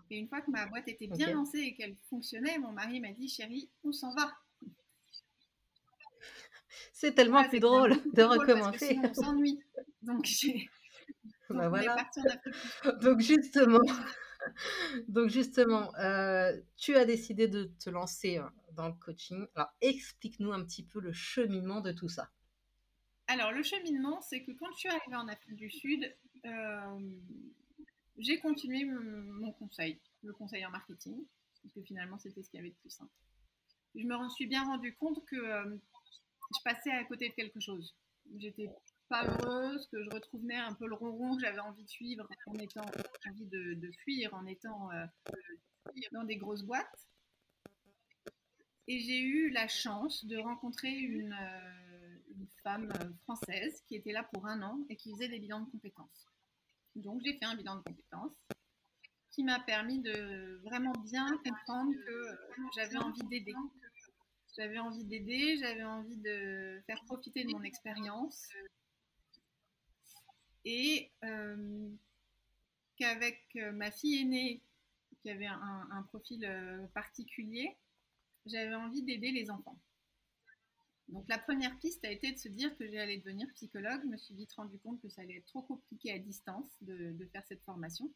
Et 0.09 0.17
une 0.17 0.27
fois 0.27 0.41
que 0.41 0.51
ma 0.51 0.65
boîte 0.65 0.87
était 0.87 1.07
bien 1.07 1.31
lancée 1.31 1.59
et 1.59 1.75
qu'elle 1.75 1.95
fonctionnait, 2.09 2.57
mon 2.57 2.73
mari 2.73 2.99
m'a 2.99 3.13
dit 3.13 3.29
Chérie, 3.29 3.69
on 3.83 3.93
s'en 3.93 4.13
va. 4.13 4.33
C'est 6.91 7.13
tellement 7.13 7.47
plus 7.47 7.59
drôle 7.59 7.91
de 8.13 8.23
recommencer. 8.23 8.99
on 9.01 9.13
s'ennuie. 9.13 9.59
Donc, 10.01 10.25
j'ai. 10.25 10.69
Bah 11.53 11.69
voilà. 11.69 11.95
Donc 13.01 13.19
justement, 13.19 13.81
donc 15.07 15.29
justement, 15.29 15.93
euh, 15.95 16.59
tu 16.77 16.95
as 16.95 17.05
décidé 17.05 17.47
de 17.47 17.71
te 17.83 17.89
lancer 17.89 18.37
euh, 18.37 18.43
dans 18.73 18.87
le 18.87 18.93
coaching. 18.93 19.45
Alors 19.55 19.69
explique-nous 19.81 20.51
un 20.51 20.63
petit 20.63 20.83
peu 20.83 20.99
le 20.99 21.11
cheminement 21.13 21.81
de 21.81 21.91
tout 21.91 22.09
ça. 22.09 22.29
Alors 23.27 23.51
le 23.51 23.63
cheminement, 23.63 24.21
c'est 24.21 24.43
que 24.43 24.51
quand 24.51 24.71
je 24.73 24.79
suis 24.79 24.89
arrivée 24.89 25.15
en 25.15 25.27
Afrique 25.27 25.55
du 25.55 25.69
Sud, 25.69 26.13
euh, 26.45 26.99
j'ai 28.17 28.39
continué 28.39 28.85
mon 28.85 29.51
conseil, 29.53 29.99
le 30.23 30.33
conseil 30.33 30.65
en 30.65 30.71
marketing, 30.71 31.23
parce 31.61 31.73
que 31.73 31.81
finalement 31.81 32.17
c'était 32.17 32.43
ce 32.43 32.49
qu'il 32.49 32.57
y 32.57 32.61
avait 32.61 32.71
de 32.71 32.79
plus 32.81 32.89
simple. 32.89 33.11
Je 33.95 34.05
me 34.05 34.29
suis 34.29 34.47
bien 34.47 34.63
rendu 34.65 34.95
compte 34.95 35.25
que 35.25 35.35
euh, 35.35 35.77
je 36.53 36.63
passais 36.63 36.91
à 36.91 37.03
côté 37.05 37.29
de 37.29 37.33
quelque 37.33 37.59
chose. 37.59 37.95
J'étais 38.37 38.69
heureuse, 39.13 39.87
que 39.91 40.03
je 40.03 40.09
retrouvais 40.09 40.55
un 40.55 40.73
peu 40.73 40.87
le 40.87 40.95
ronron 40.95 41.35
que 41.35 41.41
j'avais 41.41 41.59
envie 41.59 41.83
de 41.83 41.89
suivre 41.89 42.27
en 42.47 42.53
étant 42.55 42.85
envie 43.29 43.45
de, 43.45 43.91
fuir, 44.03 44.33
en 44.33 44.45
étant 44.45 44.91
euh, 44.91 45.05
dans 46.11 46.23
des 46.23 46.37
grosses 46.37 46.63
boîtes. 46.63 47.07
Et 48.87 48.99
j'ai 48.99 49.21
eu 49.21 49.49
la 49.51 49.67
chance 49.67 50.25
de 50.25 50.37
rencontrer 50.37 50.91
une, 50.91 51.33
euh, 51.33 52.17
une, 52.35 52.47
femme 52.63 52.91
française 53.23 53.81
qui 53.87 53.95
était 53.95 54.11
là 54.11 54.23
pour 54.33 54.45
un 54.47 54.61
an 54.61 54.79
et 54.89 54.95
qui 54.95 55.11
faisait 55.11 55.29
des 55.29 55.39
bilans 55.39 55.61
de 55.61 55.69
compétences. 55.69 56.27
Donc 56.95 57.21
j'ai 57.23 57.33
fait 57.37 57.45
un 57.45 57.55
bilan 57.55 57.77
de 57.77 57.81
compétences 57.81 58.35
qui 59.31 59.43
m'a 59.43 59.59
permis 59.59 59.99
de 59.99 60.59
vraiment 60.63 60.91
bien 61.03 61.25
comprendre 61.43 61.93
que 62.05 62.27
j'avais 62.75 62.97
envie 62.97 63.23
d'aider. 63.23 63.55
J'avais 64.57 64.79
envie 64.79 65.05
d'aider, 65.05 65.57
j'avais 65.57 65.83
envie 65.83 66.17
de 66.17 66.81
faire 66.85 67.01
profiter 67.05 67.45
de 67.45 67.51
mon 67.51 67.63
expérience 67.63 68.49
et 70.65 71.11
euh, 71.23 71.89
qu'avec 72.97 73.41
euh, 73.55 73.71
ma 73.71 73.91
fille 73.91 74.21
aînée 74.21 74.61
qui 75.21 75.29
avait 75.29 75.47
un, 75.47 76.03
profil 76.09 76.43
euh, 76.45 76.85
particulier, 76.93 77.77
j'avais 78.45 78.73
envie 78.73 79.03
d'aider 79.03 79.31
les 79.31 79.51
enfants. 79.51 79.77
Donc 81.09 81.25
la 81.27 81.37
première 81.37 81.77
piste 81.79 82.03
a 82.05 82.11
été 82.11 82.31
de 82.31 82.37
se 82.37 82.47
dire 82.47 82.75
que 82.77 82.89
j'allais 82.89 83.17
devenir 83.17 83.47
psychologue. 83.53 84.01
Je 84.03 84.07
me 84.07 84.17
suis 84.17 84.33
vite 84.33 84.53
rendu 84.53 84.79
compte 84.79 84.99
que 85.01 85.09
ça 85.09 85.21
allait 85.21 85.37
être 85.37 85.45
trop 85.45 85.61
compliqué 85.61 86.11
à 86.11 86.19
distance 86.19 86.69
de, 86.81 87.15
faire 87.31 87.45
cette 87.47 87.61
formation. 87.63 88.11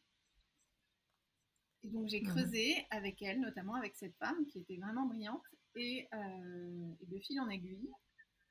Et 1.84 1.88
donc 1.88 2.08
j'ai 2.08 2.22
creusé 2.22 2.86
avec 2.90 3.22
elle, 3.22 3.40
notamment 3.40 3.74
avec 3.74 3.94
cette 3.94 4.16
femme 4.16 4.46
qui 4.46 4.58
était 4.58 4.78
vraiment 4.78 5.06
brillante. 5.06 5.44
Et, 5.76 6.08
euh, 6.14 6.94
et 7.02 7.06
de 7.06 7.18
fil 7.20 7.38
en 7.38 7.50
aiguille, 7.50 7.90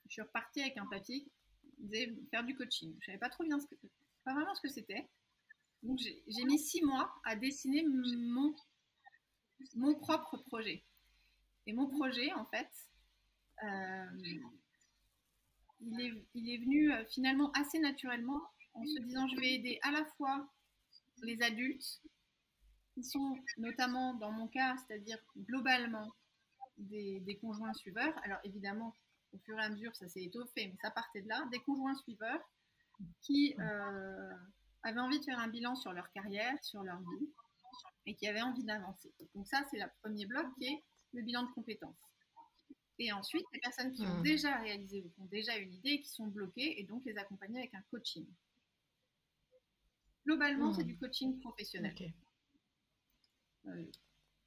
je 0.06 0.14
suis 0.14 0.22
repartie 0.22 0.62
avec 0.62 0.78
un 0.78 0.86
papier 0.86 1.28
disait 1.80 2.14
faire 2.32 2.44
du 2.44 2.56
coaching. 2.56 2.92
Je 2.94 2.98
ne 2.98 3.06
savais 3.06 3.18
pas 3.18 3.30
trop 3.30 3.44
bien 3.44 3.60
ce 3.60 3.68
que, 3.68 3.76
pas 4.24 4.34
vraiment 4.34 4.56
ce 4.56 4.62
que 4.62 4.70
c'était. 4.70 5.08
Donc 5.84 6.00
j'ai 6.00 6.44
mis 6.46 6.58
six 6.58 6.82
mois 6.84 7.14
à 7.24 7.36
dessiner 7.36 7.84
mon, 7.84 8.56
mon 9.76 9.96
propre 9.96 10.38
projet. 10.38 10.84
Et 11.68 11.74
mon 11.74 11.88
projet, 11.88 12.32
en 12.34 12.46
fait, 12.46 12.70
euh, 13.64 14.06
il, 15.80 16.02
est, 16.02 16.14
il, 16.34 16.50
est, 16.50 16.58
venu 16.58 16.92
euh, 16.92 17.06
finalement 17.06 17.52
assez 17.54 17.80
naturellement 17.80 18.42
en 18.74 18.86
se 18.86 19.00
disant 19.00 19.28
je 19.28 19.40
vais 19.40 19.54
aider 19.54 19.80
à 19.82 19.92
la 19.92 20.06
fois 20.18 20.48
les 21.24 21.42
adultes 21.42 22.02
qui 22.94 23.04
sont 23.04 23.38
notamment 23.58 24.14
dans 24.16 24.32
mon 24.32 24.48
cas, 24.48 24.76
c'est-à-dire 24.78 25.18
globalement 25.38 26.14
des, 26.78 27.20
des, 27.22 27.38
conjoints 27.38 27.74
suiveurs. 27.74 28.14
Alors 28.24 28.40
évidemment, 28.44 28.96
au 29.36 29.40
fur 29.40 29.60
et 29.60 29.64
à 29.64 29.70
mesure, 29.70 29.96
ça 29.96 30.08
s'est 30.08 30.24
étoffé, 30.24 30.68
mais 30.68 30.78
ça 30.82 30.92
partait 30.92 31.22
de 31.22 31.28
là, 31.28 31.46
des 31.52 31.60
conjoints 31.60 31.96
suiveurs 31.96 32.40
qui 33.22 33.56
euh, 33.60 34.34
avaient 34.84 35.00
envie 35.00 35.20
de 35.20 35.26
faire 35.26 35.40
un 35.40 35.50
bilan 35.50 35.76
sur 35.76 35.92
leur 35.92 36.10
carrière, 36.12 36.54
sur 36.64 36.84
leur 36.84 37.00
vie, 37.00 37.30
et 38.06 38.16
qui 38.16 38.28
avaient 38.28 38.42
envie 38.42 38.64
d'avancer. 38.64 39.14
Donc 39.34 39.48
ça, 39.48 39.64
c'est 39.70 39.78
le 39.78 39.86
premier 40.02 40.26
bloc 40.26 40.46
qui 40.58 40.68
est 40.68 40.84
le 41.14 41.22
bilan 41.24 41.44
de 41.44 41.52
compétences. 41.52 41.96
Et 42.98 43.12
ensuite, 43.12 43.46
les 43.52 43.60
personnes 43.60 43.92
qui 43.92 44.04
ont 44.04 44.20
hmm. 44.20 44.24
déjà 44.24 44.56
réalisé 44.58 45.04
ou 45.04 45.10
qui 45.10 45.22
ont 45.22 45.26
déjà 45.26 45.58
une 45.58 45.74
idée, 45.74 46.00
qui 46.00 46.10
sont 46.10 46.28
bloquées, 46.28 46.80
et 46.80 46.84
donc 46.84 47.04
les 47.06 47.18
accompagner 47.18 47.60
avec 47.60 47.74
un 47.74 47.82
coaching. 47.92 48.26
Globalement, 50.26 50.74
c'est 50.74 50.84
hmm. 50.84 50.88
du 50.88 50.98
coaching 50.98 51.40
professionnel. 51.40 51.96
Euh, 53.68 53.86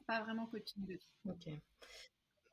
pas 0.06 0.22
vraiment 0.22 0.46
coaching 0.46 0.86
de 0.86 0.94
vie. 0.94 1.08
Ok. 1.26 1.48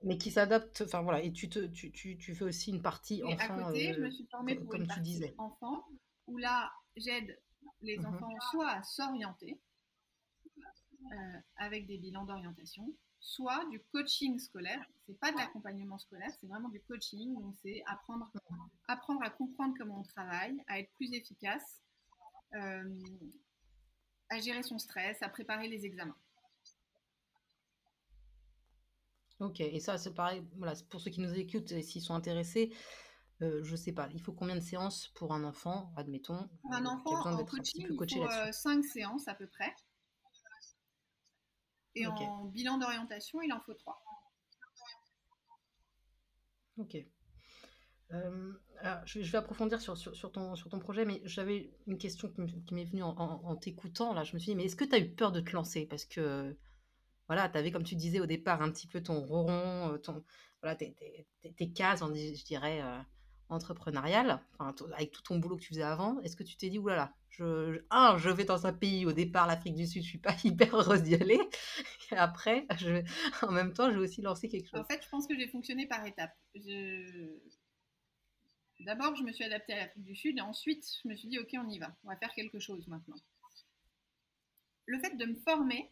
Mais 0.06 0.18
qui 0.18 0.32
s'adapte, 0.32 0.84
enfin 0.86 1.02
voilà, 1.02 1.22
et 1.22 1.32
tu, 1.32 1.50
te, 1.50 1.66
tu, 1.66 1.92
tu, 1.92 2.18
tu, 2.18 2.36
fais 2.36 2.46
aussi 2.46 2.70
une 2.70 2.82
partie 2.82 3.22
et 3.26 3.34
À 3.40 3.50
côté, 3.50 3.94
je 3.94 4.00
me 4.00 4.12
suis 4.12 4.28
formée 4.28 4.56
pour 4.56 4.70
comme 4.70 4.84
une 4.84 4.88
tu 4.88 5.00
disais. 5.02 5.34
enfant, 5.40 5.84
où 6.28 6.38
là, 6.38 6.72
j'aide 6.96 7.40
les 7.82 7.98
mhm. 7.98 8.06
enfants 8.06 8.40
soit 8.52 8.70
à 8.70 8.84
s'orienter 8.84 9.60
euh, 11.12 11.40
avec 11.58 11.88
des 11.88 11.98
bilans 11.98 12.26
d'orientation, 12.26 12.88
soit 13.20 13.66
du 13.70 13.82
coaching 13.92 14.38
scolaire. 14.40 14.84
C'est 15.06 15.20
pas 15.20 15.32
de 15.32 15.38
l'accompagnement 15.38 15.98
scolaire, 15.98 16.32
c'est 16.40 16.48
vraiment 16.48 16.70
du 16.70 16.82
coaching. 16.82 17.34
Donc 17.40 17.56
c'est 17.62 17.84
apprendre, 17.86 18.32
apprendre 18.88 19.24
à 19.24 19.30
comprendre 19.30 19.76
comment 19.78 20.00
on 20.00 20.04
travaille, 20.04 20.56
à 20.68 20.80
être 20.80 20.92
plus 20.94 21.14
efficace, 21.14 21.82
euh, 22.56 23.00
à 24.30 24.40
gérer 24.40 24.64
son 24.64 24.80
stress, 24.80 25.22
à 25.22 25.30
préparer 25.30 25.68
les 25.68 25.86
examens. 25.86 26.18
Ok, 29.40 29.60
et 29.60 29.80
ça 29.80 29.98
c'est 29.98 30.14
pareil. 30.14 30.44
Voilà, 30.58 30.74
pour 30.90 31.02
ceux 31.02 31.12
qui 31.12 31.22
nous 31.22 31.34
écoutent, 31.34 31.72
et 31.72 31.82
s'ils 31.82 32.02
sont 32.02 32.14
intéressés, 32.14 32.74
euh, 33.42 33.62
je 33.64 33.76
sais 33.76 33.92
pas, 33.92 34.08
il 34.14 34.22
faut 34.22 34.32
combien 34.32 34.56
de 34.56 34.62
séances 34.62 35.10
pour 35.10 35.34
un 35.34 35.44
enfant, 35.44 35.92
admettons 35.98 36.48
Pour 36.62 36.74
un 36.74 36.86
enfant, 36.86 37.26
en 37.26 37.46
coaching, 37.46 37.88
il 37.90 37.98
faut 37.98 38.52
5 38.52 38.84
séances 38.86 39.28
à 39.28 39.36
peu 39.36 39.48
près. 39.48 39.76
Et 41.96 42.06
en 42.08 42.46
bilan 42.46 42.78
d'orientation, 42.78 43.42
il 43.42 43.52
en 43.54 43.60
faut 43.62 43.74
trois. 43.74 44.04
Ok. 46.78 46.98
Euh, 48.12 48.54
je, 49.06 49.20
vais 49.20 49.38
approfondir 49.38 49.82
sur, 49.82 49.98
sur, 49.98 50.32
ton, 50.32 50.56
sur 50.56 50.70
ton 50.70 50.80
projet, 50.80 51.06
mais 51.06 51.22
j'avais 51.24 51.72
une 51.88 51.98
question 51.98 52.30
qui 52.30 52.74
m'est 52.74 52.84
venue 52.84 53.04
en, 53.04 53.56
t'écoutant. 53.56 54.14
Là, 54.14 54.24
je 54.24 54.34
me 54.34 54.40
suis 54.40 54.52
dit, 54.52 54.56
mais 54.56 54.66
est-ce 54.66 54.76
que 54.76 54.84
tu 54.84 54.96
as 54.96 55.00
eu 55.00 55.10
peur 55.10 55.32
de 55.32 55.40
te 55.40 55.52
lancer? 55.52 55.86
Parce 55.86 56.06
que, 56.06 56.56
voilà, 57.28 57.50
tu 57.50 57.58
avais, 57.58 57.72
comme 57.72 57.84
tu 57.84 57.96
disais 57.96 58.20
au 58.20 58.26
départ, 58.26 58.62
un 58.62 58.72
petit 58.72 58.88
peu 58.88 59.02
ton 59.02 59.20
ronron, 59.20 59.94
euh, 59.94 59.98
ton, 59.98 60.24
voilà, 60.62 60.76
tes, 60.76 60.96
tes, 61.58 61.72
cases, 61.72 62.02
je 62.02 62.44
dirais, 62.44 62.82
euh, 62.82 63.00
entrepreneuriales, 63.50 64.40
avec 64.94 65.12
tout 65.12 65.22
ton 65.22 65.40
boulot 65.40 65.58
que 65.58 65.62
tu 65.62 65.70
faisais 65.70 65.84
avant. 65.84 66.20
Est-ce 66.22 66.36
que 66.36 66.44
tu 66.44 66.56
t'es 66.58 66.70
dit, 66.70 66.80
oulala, 66.80 67.14
je, 67.30 67.84
un, 67.90 68.18
je 68.18 68.30
vais 68.30 68.46
dans 68.46 68.66
un 68.66 68.74
pays, 68.74 69.06
au 69.06 69.12
départ, 69.12 69.48
l'Afrique 69.48 69.76
du 69.76 69.88
Sud, 69.88 70.04
je 70.04 70.08
suis 70.08 70.18
pas 70.18 70.36
hyper 70.44 70.74
heureuse 70.76 71.04
d'y 71.04 71.16
aller. 71.16 71.40
Et 72.12 72.16
après, 72.16 72.66
je, 72.78 73.04
en 73.46 73.52
même 73.52 73.74
temps, 73.74 73.90
je 73.92 73.96
vais 73.98 74.04
aussi 74.04 74.22
lancer 74.22 74.48
quelque 74.48 74.70
chose. 74.70 74.80
En 74.80 74.86
fait, 74.86 75.04
je 75.04 75.10
pense 75.10 75.28
que 75.28 75.36
j'ai 75.38 75.48
fonctionné 75.48 75.88
par 75.88 76.06
étapes. 76.06 76.36
D'abord, 78.82 79.16
je 79.16 79.24
me 79.24 79.32
suis 79.32 79.44
adaptée 79.44 79.74
à 79.74 79.78
l'Afrique 79.78 80.04
du 80.04 80.16
Sud 80.16 80.38
et 80.38 80.42
ensuite, 80.42 80.86
je 81.04 81.08
me 81.08 81.16
suis 81.16 81.28
dit, 81.28 81.40
OK, 81.40 81.50
on 81.54 81.68
y 81.70 81.80
va. 81.80 81.96
On 82.04 82.10
va 82.10 82.18
faire 82.18 82.34
quelque 82.34 82.60
chose 82.60 82.88
maintenant. 82.88 83.16
Le 84.86 85.00
fait 85.00 85.16
de 85.18 85.26
me 85.26 85.36
former, 85.36 85.92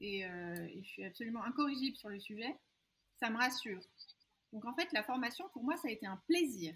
et, 0.00 0.24
euh, 0.24 0.66
et 0.68 0.82
je 0.82 0.88
suis 0.88 1.04
absolument 1.04 1.42
incorrigible 1.44 1.96
sur 1.96 2.08
le 2.08 2.20
sujet, 2.20 2.56
ça 3.20 3.30
me 3.30 3.36
rassure. 3.36 3.80
Donc 4.52 4.64
en 4.64 4.74
fait, 4.74 4.92
la 4.92 5.02
formation, 5.02 5.48
pour 5.50 5.62
moi, 5.62 5.76
ça 5.76 5.88
a 5.88 5.90
été 5.90 6.06
un 6.06 6.16
plaisir. 6.26 6.74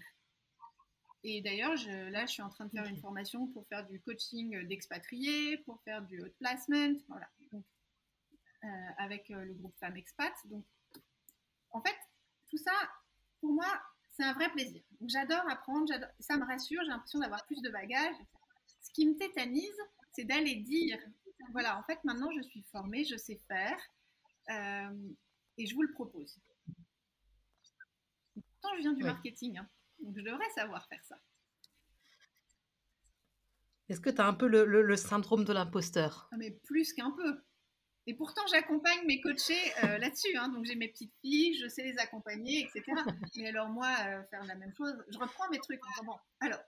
Et 1.23 1.41
d'ailleurs, 1.41 1.73
là, 2.11 2.27
je 2.27 2.31
suis 2.33 2.43
en 2.43 2.49
train 2.49 2.65
de 2.65 2.71
faire 2.71 2.85
une 2.85 2.99
formation 2.99 3.47
pour 3.47 3.67
faire 3.67 3.85
du 3.87 3.99
coaching 3.99 4.67
d'expatriés, 4.67 5.57
pour 5.65 5.81
faire 5.81 6.03
du 6.03 6.21
hot 6.21 6.29
placement, 6.39 6.93
voilà. 7.07 7.27
Euh, 8.65 8.67
avec 8.97 9.29
euh, 9.29 9.43
le 9.43 9.53
groupe 9.53 9.75
Femmes 9.79 9.97
Expat. 9.97 10.33
Donc, 10.45 10.65
en 11.69 11.81
fait, 11.81 11.95
tout 12.49 12.57
ça, 12.57 12.71
pour 13.39 13.51
moi, 13.51 13.67
c'est 14.11 14.23
un 14.23 14.33
vrai 14.33 14.49
plaisir. 14.51 14.81
J'adore 15.05 15.47
apprendre, 15.49 15.93
ça 16.19 16.37
me 16.37 16.45
rassure, 16.45 16.81
j'ai 16.83 16.89
l'impression 16.89 17.19
d'avoir 17.19 17.45
plus 17.45 17.61
de 17.61 17.69
bagages. 17.69 18.15
Ce 18.81 18.89
qui 18.91 19.05
me 19.07 19.15
tétanise, 19.17 19.77
c'est 20.13 20.23
d'aller 20.23 20.55
dire, 20.55 20.97
voilà, 21.51 21.77
en 21.77 21.83
fait, 21.83 22.03
maintenant, 22.03 22.29
je 22.35 22.41
suis 22.41 22.63
formée, 22.71 23.05
je 23.05 23.17
sais 23.17 23.39
faire, 23.47 23.77
euh, 24.49 25.13
et 25.57 25.65
je 25.65 25.75
vous 25.75 25.81
le 25.81 25.91
propose. 25.91 26.37
Pourtant, 28.33 28.75
je 28.75 28.81
viens 28.81 28.93
du 28.93 29.03
marketing. 29.03 29.57
Hein. 29.57 29.67
Donc 29.99 30.15
je 30.17 30.21
devrais 30.21 30.49
savoir 30.55 30.87
faire 30.87 31.03
ça. 31.03 31.15
Est-ce 33.87 33.99
que 33.99 34.09
tu 34.09 34.19
as 34.19 34.25
un 34.25 34.33
peu 34.33 34.47
le, 34.47 34.95
syndrome 34.95 35.45
de 35.45 35.53
l'imposteur? 35.53 36.27
Ah, 36.31 36.37
Mais 36.37 36.51
plus 36.51 36.93
qu'un 36.93 37.11
peu. 37.11 37.43
Et 38.07 38.13
pourtant, 38.13 38.41
j'accompagne 38.51 39.05
mes 39.05 39.21
coachés 39.21 39.71
euh, 39.83 39.97
là-dessus. 39.99 40.35
Hein. 40.37 40.49
Donc, 40.49 40.65
j'ai 40.65 40.75
mes 40.75 40.87
petites 40.87 41.13
filles, 41.21 41.57
je 41.57 41.67
sais 41.67 41.83
les 41.83 41.97
accompagner, 41.97 42.61
etc. 42.61 42.83
Mais 43.35 43.47
alors, 43.47 43.69
moi, 43.69 43.87
euh, 44.07 44.23
faire 44.25 44.43
la 44.45 44.55
même 44.55 44.73
chose, 44.75 44.95
je 45.07 45.17
reprends 45.17 45.49
mes 45.49 45.59
trucs 45.59 45.83
en 45.83 45.89
disant, 45.89 46.05
bon, 46.05 46.19
alors. 46.39 46.61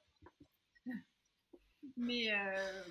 Mais 1.95 2.31
euh, 2.31 2.83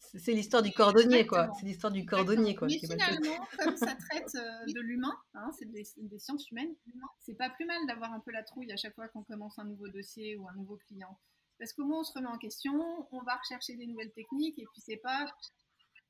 c'est 0.00 0.32
l'histoire 0.32 0.62
du 0.62 0.72
cordonnier, 0.72 1.26
quoi. 1.26 1.50
C'est 1.58 1.66
l'histoire 1.66 1.92
du 1.92 2.06
cordonnier, 2.06 2.54
quoi. 2.54 2.68
Mais 2.68 2.78
finalement, 2.78 3.46
comme 3.58 3.76
ça 3.76 3.94
traite 4.10 4.34
euh, 4.36 4.72
de 4.72 4.80
l'humain, 4.80 5.14
hein, 5.34 5.50
c'est 5.58 5.70
des, 5.70 5.84
sciences 6.18 6.50
humaines, 6.50 6.74
c'est 7.20 7.34
pas 7.34 7.50
plus 7.50 7.66
mal 7.66 7.78
d'avoir 7.86 8.12
un 8.12 8.20
peu 8.20 8.30
la 8.30 8.42
trouille 8.42 8.72
à 8.72 8.76
chaque 8.76 8.94
fois 8.94 9.08
qu'on 9.08 9.22
commence 9.22 9.58
un 9.58 9.64
nouveau 9.64 9.88
dossier 9.88 10.36
ou 10.36 10.48
un 10.48 10.54
nouveau 10.54 10.76
client. 10.86 11.18
Parce 11.58 11.72
qu'au 11.72 11.84
moins, 11.84 12.00
on 12.00 12.04
se 12.04 12.12
remet 12.12 12.28
en 12.28 12.38
question, 12.38 12.72
on 13.10 13.22
va 13.22 13.36
rechercher 13.36 13.76
des 13.76 13.86
nouvelles 13.86 14.12
techniques, 14.12 14.58
et 14.58 14.64
puis 14.72 14.80
c'est 14.80 14.96
pas. 14.98 15.26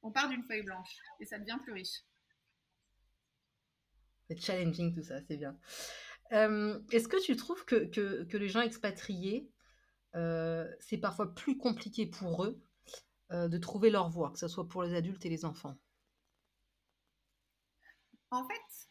On 0.03 0.13
part 0.13 0.29
d'une 0.29 0.45
feuille 0.45 0.63
blanche, 0.63 0.97
et 1.21 1.25
ça 1.25 1.39
devient 1.39 1.59
plus 1.63 1.73
riche. 1.73 2.05
C'est 4.29 4.41
challenging 4.41 4.95
tout 4.95 5.03
ça, 5.03 5.21
c'est 5.27 5.39
bien. 5.39 5.59
Euh, 6.33 6.79
est-ce 6.93 7.09
que 7.09 7.21
tu 7.25 7.35
trouves 7.37 7.65
que, 7.65 7.87
que, 8.25 8.37
les 8.37 8.49
gens 8.49 8.61
expatriés, 8.61 9.51
euh, 10.15 10.71
c'est 10.79 10.99
parfois 10.99 11.35
plus 11.35 11.57
compliqué 11.57 12.07
pour 12.07 12.45
eux 12.45 12.63
euh, 13.31 13.49
de 13.49 13.59
trouver 13.59 13.91
leur 13.91 14.09
voie, 14.09 14.31
que 14.31 14.39
ce 14.39 14.49
soit 14.49 14.67
pour 14.67 14.83
les 14.83 14.95
adultes 14.95 15.25
et 15.27 15.29
les 15.29 15.45
enfants 15.45 15.77
En 18.31 18.47
fait, 18.47 18.89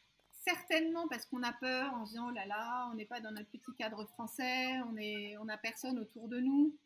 certainement 0.47 1.07
parce 1.07 1.25
qu'on 1.25 1.43
a 1.43 1.53
peur 1.53 1.93
en 1.93 2.05
se 2.05 2.11
disant 2.11 2.27
oh 2.29 2.31
là 2.31 2.45
là, 2.45 2.89
on 2.91 2.95
n'est 2.95 3.05
pas 3.05 3.19
dans 3.19 3.31
notre 3.31 3.49
petit 3.49 3.73
cadre 3.77 4.05
français, 4.05 4.79
on 4.83 4.93
n'a 4.93 5.55
on 5.55 5.57
personne 5.61 5.99
autour 5.99 6.27
de 6.27 6.39
nous. 6.39 6.77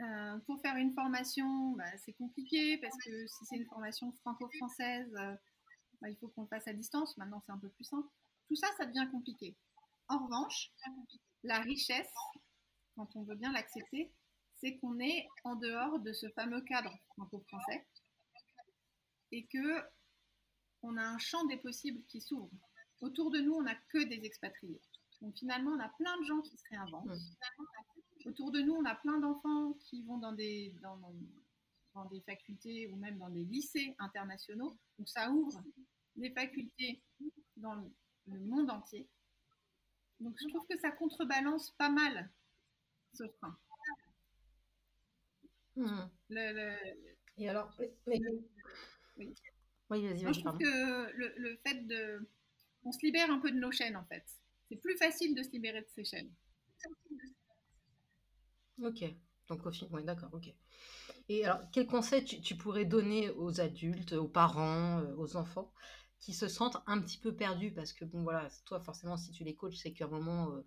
Euh, 0.00 0.38
pour 0.46 0.60
faire 0.60 0.76
une 0.76 0.92
formation, 0.94 1.72
bah, 1.72 1.96
c'est 2.04 2.14
compliqué 2.14 2.78
parce 2.78 2.96
que 3.04 3.26
si 3.26 3.44
c'est 3.44 3.56
une 3.56 3.66
formation 3.66 4.12
franco-française, 4.22 5.14
euh, 5.16 5.36
bah, 6.00 6.10
il 6.10 6.16
faut 6.16 6.28
qu'on 6.28 6.42
le 6.42 6.48
fasse 6.48 6.66
à 6.66 6.72
distance. 6.72 7.16
Maintenant, 7.16 7.40
c'est 7.46 7.52
un 7.52 7.58
peu 7.58 7.68
plus 7.68 7.84
simple. 7.84 8.08
Tout 8.48 8.56
ça, 8.56 8.66
ça 8.76 8.86
devient 8.86 9.08
compliqué. 9.12 9.56
En 10.08 10.18
revanche, 10.18 10.72
la 11.44 11.60
richesse, 11.60 12.12
quand 12.96 13.14
on 13.14 13.22
veut 13.22 13.36
bien 13.36 13.52
l'accepter, 13.52 14.12
c'est 14.62 14.76
qu'on 14.76 15.00
est 15.00 15.26
en 15.44 15.56
dehors 15.56 15.98
de 15.98 16.12
ce 16.12 16.28
fameux 16.30 16.60
cadre 16.62 16.96
franco-français 17.14 17.84
et 19.32 19.46
que 19.46 19.82
on 20.82 20.96
a 20.96 21.04
un 21.04 21.18
champ 21.18 21.44
des 21.46 21.56
possibles 21.56 22.02
qui 22.06 22.20
s'ouvre. 22.20 22.50
Autour 23.00 23.30
de 23.30 23.40
nous, 23.40 23.54
on 23.54 23.62
n'a 23.62 23.74
que 23.74 24.04
des 24.04 24.24
expatriés. 24.24 24.80
Donc 25.20 25.36
finalement, 25.36 25.72
on 25.72 25.80
a 25.80 25.88
plein 25.88 26.20
de 26.20 26.24
gens 26.24 26.40
qui 26.40 26.56
se 26.56 26.64
réinventent. 26.70 27.08
Autour 28.24 28.50
de 28.52 28.60
nous, 28.60 28.74
on 28.74 28.84
a 28.84 28.94
plein 28.94 29.18
d'enfants 29.18 29.74
qui 29.74 30.02
vont 30.02 30.18
dans 30.18 30.32
des, 30.32 30.74
dans 31.94 32.04
des 32.06 32.20
facultés 32.22 32.88
ou 32.88 32.96
même 32.96 33.18
dans 33.18 33.30
des 33.30 33.44
lycées 33.44 33.94
internationaux. 33.98 34.76
Donc 34.98 35.08
ça 35.08 35.30
ouvre 35.30 35.62
les 36.16 36.32
facultés 36.32 37.02
dans 37.56 37.74
le, 37.74 38.40
monde 38.40 38.70
entier. 38.70 39.08
Donc 40.20 40.36
je 40.40 40.48
trouve 40.48 40.66
que 40.68 40.78
ça 40.78 40.90
contrebalance 40.92 41.72
pas 41.72 41.90
mal 41.90 42.30
ce 43.14 43.26
frein. 43.38 43.58
Hmm. 45.76 46.02
Et 47.38 47.48
alors, 47.48 47.74
oui. 49.16 49.34
vas-y, 49.88 50.24
vas 50.24 50.32
je 50.32 50.40
trouve 50.40 50.58
que 50.58 51.12
le, 51.16 51.34
le, 51.36 51.56
fait 51.66 51.86
de. 51.86 52.28
On 52.84 52.92
se 52.92 53.04
libère 53.04 53.30
un 53.30 53.38
peu 53.38 53.50
de 53.50 53.58
nos 53.58 53.72
chaînes 53.72 53.96
en 53.96 54.04
fait. 54.04 54.24
C'est 54.68 54.76
plus 54.76 54.96
facile 54.96 55.34
de 55.34 55.42
se 55.42 55.50
libérer 55.50 55.80
de 55.80 55.88
ces 55.94 56.04
chaînes. 56.04 56.32
Ok. 58.82 59.04
Donc, 59.48 59.66
au 59.66 59.70
final, 59.70 60.04
d'accord, 60.04 60.30
ok. 60.32 60.52
Et 61.28 61.44
alors, 61.44 61.60
quel 61.72 61.86
conseil 61.86 62.24
tu, 62.24 62.56
pourrais 62.56 62.84
donner 62.84 63.30
aux 63.30 63.60
adultes, 63.60 64.12
aux 64.12 64.28
parents, 64.28 65.00
euh, 65.00 65.14
aux 65.16 65.36
enfants 65.36 65.72
qui 66.18 66.32
se 66.32 66.48
sentent 66.48 66.78
un 66.86 67.00
petit 67.00 67.18
peu 67.18 67.34
perdus? 67.34 67.72
Parce 67.72 67.92
que, 67.92 68.04
bon, 68.04 68.22
voilà, 68.22 68.48
toi, 68.64 68.80
forcément, 68.80 69.16
si 69.16 69.30
tu 69.32 69.44
les 69.44 69.54
coaches, 69.54 69.76
c'est 69.76 69.92
qu'à 69.92 70.06
un 70.06 70.08
moment, 70.08 70.50
euh, 70.52 70.66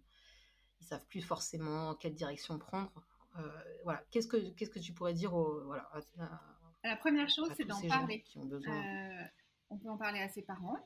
ils 0.82 0.86
savent 0.88 1.06
plus 1.08 1.22
forcément 1.22 1.96
quelle 1.96 2.16
direction 2.16 2.60
prendre. 2.60 2.92
Euh, 3.38 3.64
voilà, 3.84 4.04
qu'est-ce 4.12 4.28
que, 4.28 4.38
qu'est-ce 4.52 4.70
que 4.70 4.80
tu 4.80 4.94
pourrais 4.94 5.14
dire 5.14 5.34
aux, 5.34 5.64
voilà, 5.66 5.90
La 6.84 6.96
première 6.96 7.30
chose, 7.30 7.50
c'est 7.56 7.66
d'en 7.66 7.82
parler. 7.88 8.24
on 9.70 9.78
peut 9.78 9.90
en 9.90 9.98
parler 9.98 10.20
à 10.20 10.30
ses 10.30 10.42
parents. 10.42 10.78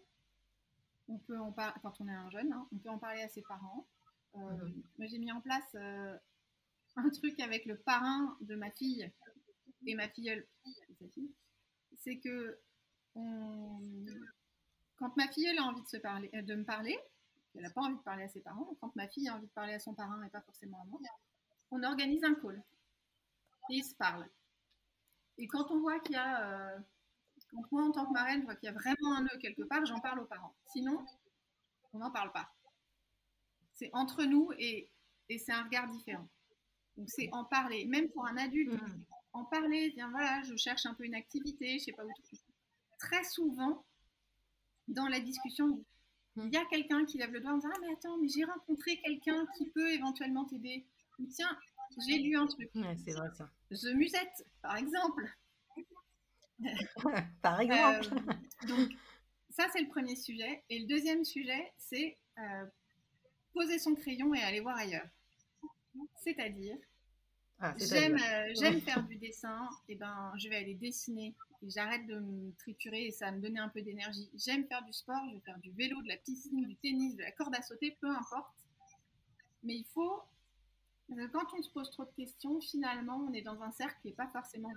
On 1.08 1.18
peut 1.18 1.40
en 1.40 1.52
parler, 1.52 1.74
quand 1.82 2.00
on 2.02 2.08
est 2.08 2.14
un 2.14 2.30
jeune, 2.30 2.52
hein, 2.54 2.68
on 2.72 2.78
peut 2.78 2.90
en 2.90 3.00
parler 3.00 3.22
à 3.22 3.30
ses 3.30 3.42
parents. 3.42 3.88
Mhm. 4.36 4.84
Moi, 4.98 5.08
j'ai 5.08 5.18
mis 5.18 5.32
en 5.32 5.42
place 5.42 5.76
un 6.96 7.10
truc 7.10 7.40
avec 7.40 7.66
le 7.66 7.78
parrain 7.78 8.38
de 8.42 8.56
ma 8.56 8.70
fille 8.72 9.12
et 9.86 9.96
ma 9.96 10.10
filleule, 10.10 10.46
c'est 11.98 12.20
que 12.20 12.60
quand 14.98 15.16
ma 15.18 15.28
filleule 15.30 15.58
a 15.60 15.64
envie 15.64 15.82
de, 15.82 15.88
se 15.88 15.98
parler, 15.98 16.30
de 16.34 16.56
me 16.56 16.64
parler, 16.64 16.98
elle 17.56 17.64
n'a 17.64 17.70
pas 17.70 17.82
envie 17.82 17.96
de 17.96 18.02
parler 18.02 18.24
à 18.24 18.30
ses 18.30 18.42
parents, 18.42 18.76
quand 18.80 18.96
ma 18.96 19.08
fille 19.08 19.28
a 19.28 19.36
envie 19.36 19.48
de 19.48 19.52
parler 19.52 19.74
à 19.74 19.80
son 19.80 19.94
parrain 19.94 20.22
et 20.24 20.30
pas 20.30 20.42
forcément 20.42 20.82
à 20.82 20.86
moi, 20.86 21.00
on 21.72 21.84
organise 21.84 22.24
un 22.24 22.36
call 22.36 22.62
et 23.70 23.76
ils 23.76 23.84
se 23.84 23.96
parlent. 23.96 24.30
Et 25.38 25.48
quand 25.48 25.72
on 25.72 25.80
voit 25.80 26.00
qu'il 26.00 26.16
y 26.16 26.18
a, 26.18 26.74
euh, 26.74 26.80
moi 27.72 27.84
en 27.84 27.92
tant 27.92 28.06
que 28.06 28.14
marraine, 28.14 28.42
je 28.42 28.46
vois 28.46 28.56
qu'il 28.56 28.68
y 28.68 28.70
a 28.70 28.74
vraiment 28.74 29.16
un 29.16 29.22
nœud 29.22 29.38
quelque 29.40 29.64
part, 29.64 29.86
j'en 29.86 30.00
parle 30.00 30.20
aux 30.20 30.26
parents. 30.26 30.56
Sinon, 30.66 31.06
on 31.94 32.00
n'en 32.00 32.12
parle 32.12 32.32
pas. 32.32 32.52
C'est 33.74 33.90
entre 33.94 34.24
nous 34.24 34.52
et, 34.58 34.92
et 35.30 35.38
c'est 35.38 35.54
un 35.54 35.64
regard 35.64 35.88
différent. 35.88 36.28
Donc 36.98 37.10
c'est 37.10 37.30
en 37.32 37.46
parler, 37.46 37.86
même 37.86 38.10
pour 38.10 38.26
un 38.26 38.36
adulte, 38.36 38.74
mm. 38.74 39.04
en 39.34 39.46
parler, 39.46 39.92
dire 39.92 40.10
voilà, 40.10 40.42
je 40.44 40.56
cherche 40.58 40.86
un 40.86 40.94
peu 40.94 41.06
une 41.06 41.16
activité, 41.16 41.80
je 41.80 41.86
sais 41.86 41.94
pas 41.94 42.04
où. 42.04 42.12
Très 42.98 43.24
souvent, 43.24 43.86
dans 44.90 45.08
la 45.08 45.22
discussion, 45.22 45.82
il 46.36 46.54
y 46.54 46.58
a 46.58 46.66
quelqu'un 46.66 47.06
qui 47.06 47.18
lève 47.18 47.32
le 47.32 47.40
doigt 47.40 47.54
en 47.54 47.58
disant 47.58 47.70
ah 47.74 47.80
mais 47.82 47.94
attends, 47.94 48.18
mais 48.18 48.28
j'ai 48.28 48.44
rencontré 48.44 48.98
quelqu'un 48.98 49.46
qui 49.58 49.70
peut 49.70 49.92
éventuellement 49.92 50.46
t'aider. 50.46 50.86
Tiens, 51.30 51.58
j'ai 52.08 52.20
lu 52.20 52.38
un 52.38 52.48
truc. 52.48 52.70
c'est 52.74 53.14
vrai 53.14 53.30
ça. 53.34 53.50
The 53.72 53.94
Musette, 53.96 54.46
par 54.62 54.78
exemple. 54.78 55.30
par 57.42 57.60
exemple. 57.62 58.10
Euh, 58.14 58.68
donc 58.68 58.90
ça 59.50 59.68
c'est 59.72 59.82
le 59.82 59.90
premier 59.90 60.16
sujet. 60.16 60.64
Et 60.70 60.80
le 60.80 60.88
deuxième 60.88 61.24
sujet, 61.24 61.72
c'est 61.78 62.18
euh, 62.38 62.66
poser 63.54 63.80
son 63.80 63.96
crayon 63.96 64.34
et 64.34 64.42
aller 64.42 64.60
voir 64.60 64.78
ailleurs. 64.78 65.08
C'est-à-dire, 66.24 66.78
ah, 67.60 67.74
j'aime, 67.78 68.16
euh, 68.16 68.54
j'aime 68.58 68.80
faire 68.82 69.04
du 69.04 69.18
dessin, 69.18 69.70
et 69.88 69.96
ben 69.96 70.32
je 70.38 70.48
vais 70.48 70.58
aller 70.58 70.76
dessiner 70.76 71.36
et 71.62 71.70
j'arrête 71.70 72.06
de 72.08 72.20
me 72.20 72.52
triturer 72.56 73.08
et 73.08 73.12
ça 73.12 73.26
va 73.26 73.32
me 73.34 73.42
donner 73.42 73.60
un 73.60 73.70
peu 73.70 73.82
d'énergie. 73.82 74.30
J'aime 74.34 74.66
faire 74.68 74.84
du 74.86 74.94
sport, 74.94 75.22
je 75.30 75.36
vais 75.36 75.42
faire 75.42 75.60
du 75.60 75.72
vélo, 75.72 76.02
de 76.02 76.08
la 76.08 76.18
piscine, 76.18 76.66
du 76.66 76.76
tennis, 76.78 77.16
de 77.16 77.24
la 77.24 77.32
corde 77.32 77.54
à 77.56 77.62
sauter, 77.62 77.98
peu 78.00 78.10
importe. 78.10 78.56
Mais 79.64 79.76
il 79.76 79.86
faut, 79.94 80.22
euh, 81.12 81.28
quand 81.30 81.54
on 81.58 81.62
se 81.62 81.70
pose 81.72 81.90
trop 81.92 82.06
de 82.06 82.12
questions, 82.12 82.60
finalement 82.62 83.18
on 83.18 83.34
est 83.34 83.42
dans 83.42 83.62
un 83.62 83.72
cercle 83.72 83.98
qui 84.02 84.10
n'est 84.10 84.14
pas 84.14 84.28
forcément 84.28 84.72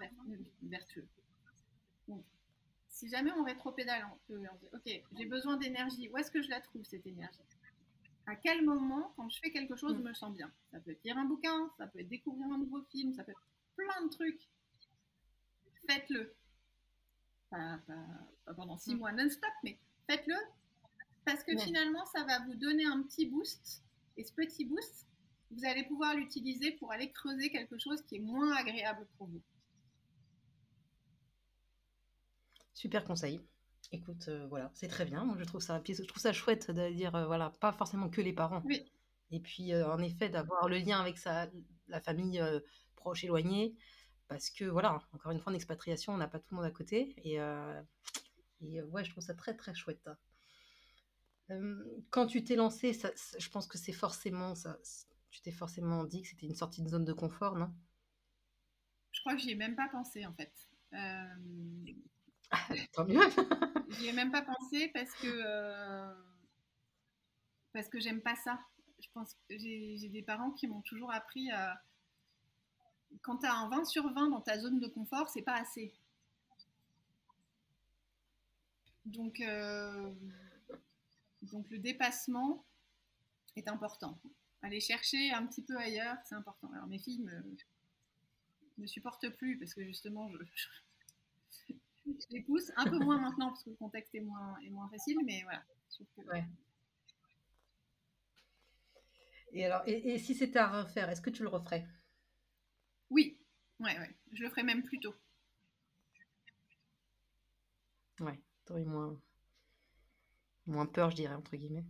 vertueux. 0.63 1.07
Donc, 2.09 2.25
si 2.89 3.09
jamais 3.09 3.33
on 3.33 3.45
rétropédale, 3.45 4.07
on 4.13 4.19
peut 4.27 4.39
dire, 4.39 4.53
ok, 4.73 5.03
j'ai 5.17 5.27
besoin 5.27 5.57
d'énergie, 5.57 6.09
où 6.11 6.19
est-ce 6.19 6.31
que 6.31 6.43
je 6.43 6.51
la 6.51 6.61
trouve 6.61 6.85
cette 6.85 7.07
énergie? 7.07 7.41
À 8.27 8.37
quel 8.37 8.65
moment, 8.65 9.13
quand 9.17 9.29
je 9.29 9.41
fais 9.41 9.51
quelque 9.51 9.75
chose, 9.75 9.97
je 9.97 10.03
me 10.03 10.15
sens 10.15 10.33
bien? 10.33 10.51
Ça 10.71 10.79
peut 10.81 10.93
être 10.93 11.03
lire 11.03 11.19
un 11.19 11.25
bouquin, 11.25 11.71
ça 11.77 11.87
peut 11.87 12.01
être 12.01 12.09
découvrir 12.09 12.47
un 12.53 12.59
nouveau 12.59 12.83
film, 12.85 13.13
ça 13.15 13.25
peut 13.25 13.33
être 13.33 13.43
plein 13.77 14.07
de 14.07 14.11
trucs. 14.11 14.49
Faites-le. 15.89 16.35
Pas, 17.51 17.81
pendant 18.55 18.79
six 18.79 18.95
mm. 18.95 18.99
mois 18.99 19.13
non-stop, 19.13 19.51
mais 19.65 19.79
faites-le. 20.09 20.37
Parce 21.25 21.43
que 21.43 21.57
finalement, 21.57 22.05
ça 22.07 22.25
va 22.25 22.41
vous 22.41 22.55
donner 22.55 22.85
un 22.85 23.03
petit 23.03 23.27
boost. 23.27 23.83
Et 24.17 24.25
ce 24.25 24.33
petit 24.33 24.65
boost, 24.65 25.07
vous 25.53 25.65
allez 25.65 25.85
pouvoir 25.85 26.15
l'utiliser 26.15 26.73
pour 26.73 26.93
aller 26.93 27.11
creuser 27.11 27.51
quelque 27.51 27.79
chose 27.79 28.03
qui 28.03 28.17
est 28.17 28.21
moins 28.21 28.55
agréable 28.57 29.07
pour 29.17 29.29
vous. 29.29 29.43
Super 32.75 33.05
conseil. 33.05 33.41
Écoute, 33.93 34.29
euh, 34.29 34.47
voilà, 34.49 34.71
c'est 34.75 34.89
très 34.89 35.05
bien. 35.05 35.25
Moi, 35.25 35.37
je 35.39 35.45
trouve 35.45 35.61
ça, 35.61 35.83
je 35.87 36.03
trouve 36.03 36.23
ça 36.23 36.33
chouette 36.33 36.71
de 36.71 36.91
dire, 36.93 37.15
euh, 37.15 37.27
voilà, 37.27 37.51
pas 37.61 37.73
forcément 37.73 38.09
que 38.09 38.21
les 38.21 38.33
parents. 38.33 38.63
Oui. 38.65 38.91
Et 39.31 39.41
puis, 39.41 39.73
euh, 39.73 39.87
en 39.93 39.99
effet, 39.99 40.31
d'avoir 40.31 40.69
le 40.69 40.79
lien 40.79 41.01
avec 41.01 41.19
sa, 41.19 41.49
la 41.89 42.01
famille 42.01 42.43
proche, 42.97 43.25
éloignée, 43.25 43.75
parce 44.29 44.49
que, 44.51 44.65
voilà, 44.65 45.03
encore 45.13 45.33
une 45.33 45.41
fois, 45.41 45.53
en 45.53 45.55
expatriation, 45.55 46.15
on 46.15 46.17
n'a 46.17 46.29
pas 46.29 46.39
tout 46.39 46.47
le 46.51 46.57
monde 46.57 46.65
à 46.65 46.71
côté. 46.71 47.15
Et, 47.19 47.37
et 48.63 48.83
ouais, 48.83 49.05
je 49.05 49.11
trouve 49.11 49.23
ça 49.23 49.35
très, 49.35 49.55
très 49.55 49.75
chouette. 49.75 50.09
quand 52.11 52.27
tu 52.27 52.45
t'es 52.45 52.57
lancé, 52.57 52.93
ça, 52.95 53.11
je 53.39 53.49
pense 53.51 53.67
que 53.67 53.77
c'est 53.77 53.93
forcément 53.93 54.55
ça. 54.55 54.79
Tu 55.33 55.41
t'es 55.41 55.51
forcément 55.51 56.05
dit 56.05 56.23
que 56.23 56.29
c'était 56.29 56.47
une 56.47 56.55
sortie 56.55 56.83
de 56.83 56.89
zone 56.89 57.05
de 57.05 57.13
confort, 57.13 57.57
non? 57.57 57.75
Je 59.11 59.21
crois 59.21 59.35
que 59.35 59.41
j'y 59.41 59.51
ai 59.51 59.55
même 59.57 59.75
pas 59.75 59.89
pensé, 59.89 60.25
en 60.25 60.35
fait. 60.35 60.53
Tant 62.93 63.05
mieux. 63.07 63.19
J'y 63.99 64.09
ai 64.09 64.13
même 64.13 64.31
pas 64.31 64.43
pensé 64.43 64.89
parce 64.89 65.13
que 65.17 65.27
euh, 65.27 66.15
parce 67.73 67.89
que 67.89 67.99
j'aime 68.01 68.21
pas 68.21 68.37
ça. 68.37 68.61
Je 69.01 69.09
pense 69.13 69.35
que 69.49 69.59
j'ai 69.59 70.09
des 70.09 70.23
parents 70.23 70.51
qui 70.53 70.67
m'ont 70.67 70.83
toujours 70.83 71.13
appris 71.13 71.51
à 71.51 71.83
quand 73.21 73.39
tu 73.39 73.47
as 73.47 73.55
un 73.55 73.69
20 73.69 73.85
sur 73.85 74.11
20 74.13 74.29
dans 74.29 74.41
ta 74.41 74.59
zone 74.59 74.81
de 74.81 74.87
confort, 74.87 75.29
c'est 75.29 75.43
pas 75.43 75.57
assez. 75.57 75.93
Donc, 79.05 79.41
euh, 79.41 80.11
donc 81.43 81.69
le 81.71 81.79
dépassement 81.79 82.65
est 83.57 83.69
important. 83.69 84.19
Aller 84.63 84.81
chercher 84.81 85.33
un 85.33 85.47
petit 85.47 85.63
peu 85.63 85.77
ailleurs, 85.77 86.17
c'est 86.25 86.37
important. 86.37 86.71
Alors 86.73 86.87
mes 86.87 86.99
filles 86.99 87.23
me, 87.23 87.57
me 88.79 88.87
supportent 88.87 89.29
plus 89.31 89.59
parce 89.59 89.75
que 89.75 89.85
justement, 89.85 90.31
je, 90.31 90.39
je 92.07 92.27
les 92.31 92.43
pousse. 92.43 92.71
Un 92.77 92.85
peu 92.85 92.99
moins 92.99 93.19
maintenant 93.19 93.49
parce 93.49 93.65
que 93.65 93.71
le 93.71 93.77
contexte 93.77 94.15
est 94.15 94.21
moins, 94.21 94.57
est 94.61 94.71
moins 94.71 94.89
facile, 94.89 95.19
mais 95.25 95.43
voilà. 95.43 95.65
Et 99.53 99.67
alors, 99.67 99.83
et, 99.87 100.19
si 100.19 100.35
c'était 100.35 100.59
à 100.59 100.83
refaire, 100.83 101.11
est-ce 101.11 101.21
que 101.21 101.31
tu 101.31 101.43
le 101.43 101.49
referais? 101.49 101.87
Oui, 103.11 103.39
ouais, 103.81 103.99
ouais. 103.99 104.17
Je 104.33 104.43
le 104.43 104.51
ferais 104.51 104.63
même 104.63 104.83
plus 104.83 104.99
tôt. 104.99 105.15
Ouais, 108.21 108.41
t'aurais 108.65 108.85
moins, 108.85 109.21
moins 110.67 110.87
peur, 110.87 111.11
je 111.11 111.17
dirais, 111.17 111.35
entre 111.35 111.57
guillemets. 111.57 111.85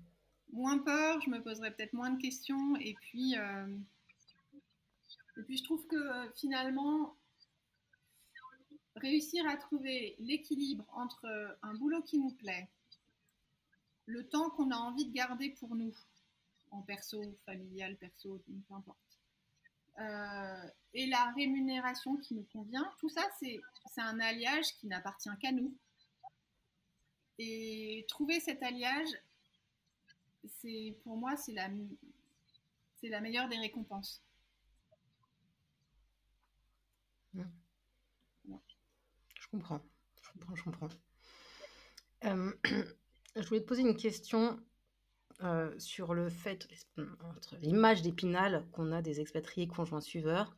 Moins 0.53 0.79
peur, 0.79 1.21
je 1.23 1.31
me 1.31 1.43
poserais 1.43 1.71
peut-être 1.73 1.93
moins 1.93 2.11
de 2.11 2.21
questions. 2.21 2.77
Et 2.77 2.95
puis, 2.95 3.37
euh, 3.37 3.77
et 5.39 5.43
puis 5.43 5.57
je 5.57 5.65
trouve 5.65 5.87
que 5.87 6.31
finalement, 6.37 7.17
réussir 8.97 9.49
à 9.49 9.57
trouver 9.57 10.17
l'équilibre 10.19 10.87
entre 10.93 11.57
un 11.63 11.75
boulot 11.75 12.03
qui 12.03 12.19
nous 12.19 12.33
plaît, 12.33 12.69
le 14.07 14.29
temps 14.29 14.51
qu'on 14.51 14.71
a 14.71 14.77
envie 14.77 15.07
de 15.07 15.13
garder 15.13 15.51
pour 15.51 15.75
nous, 15.75 15.95
en 16.71 16.83
perso, 16.83 17.23
familial, 17.47 17.97
perso, 17.97 18.43
peu 18.47 18.75
importe, 18.75 18.99
euh, 19.99 20.69
et 20.95 21.07
la 21.07 21.31
rémunération 21.33 22.17
qui 22.17 22.35
nous 22.35 22.47
convient, 22.53 22.91
tout 22.99 23.09
ça, 23.09 23.23
c'est 23.39 23.61
un 23.99 24.21
alliage 24.21 24.75
qui 24.79 24.87
n'appartient 24.87 25.31
qu'à 25.41 25.53
nous. 25.53 25.75
Et 27.39 28.05
trouver 28.09 28.41
cet 28.41 28.63
alliage, 28.63 29.09
c'est 30.47 30.97
pour 31.03 31.17
moi, 31.17 31.37
c'est 31.37 31.53
la, 31.53 31.69
la 33.03 33.21
meilleure 33.21 33.49
des 33.49 33.59
récompenses. 33.59 34.23
Mmh 37.35 37.43
comprends. 39.53 39.81
Je 40.23 40.31
comprends, 40.33 40.55
je 40.55 40.65
comprends. 40.65 40.89
Euh, 42.25 42.53
je 43.37 43.47
voulais 43.47 43.61
te 43.61 43.67
poser 43.67 43.83
une 43.83 43.97
question 43.97 44.59
euh, 45.43 45.79
sur 45.79 46.15
le 46.15 46.29
fait, 46.31 46.67
entre 46.97 47.57
l'image 47.61 48.03
d'épinal 48.03 48.67
qu'on 48.73 48.93
a 48.93 49.03
des 49.03 49.21
expatriés 49.21 49.69
conjoints 49.69 50.01
suiveurs. 50.01 50.57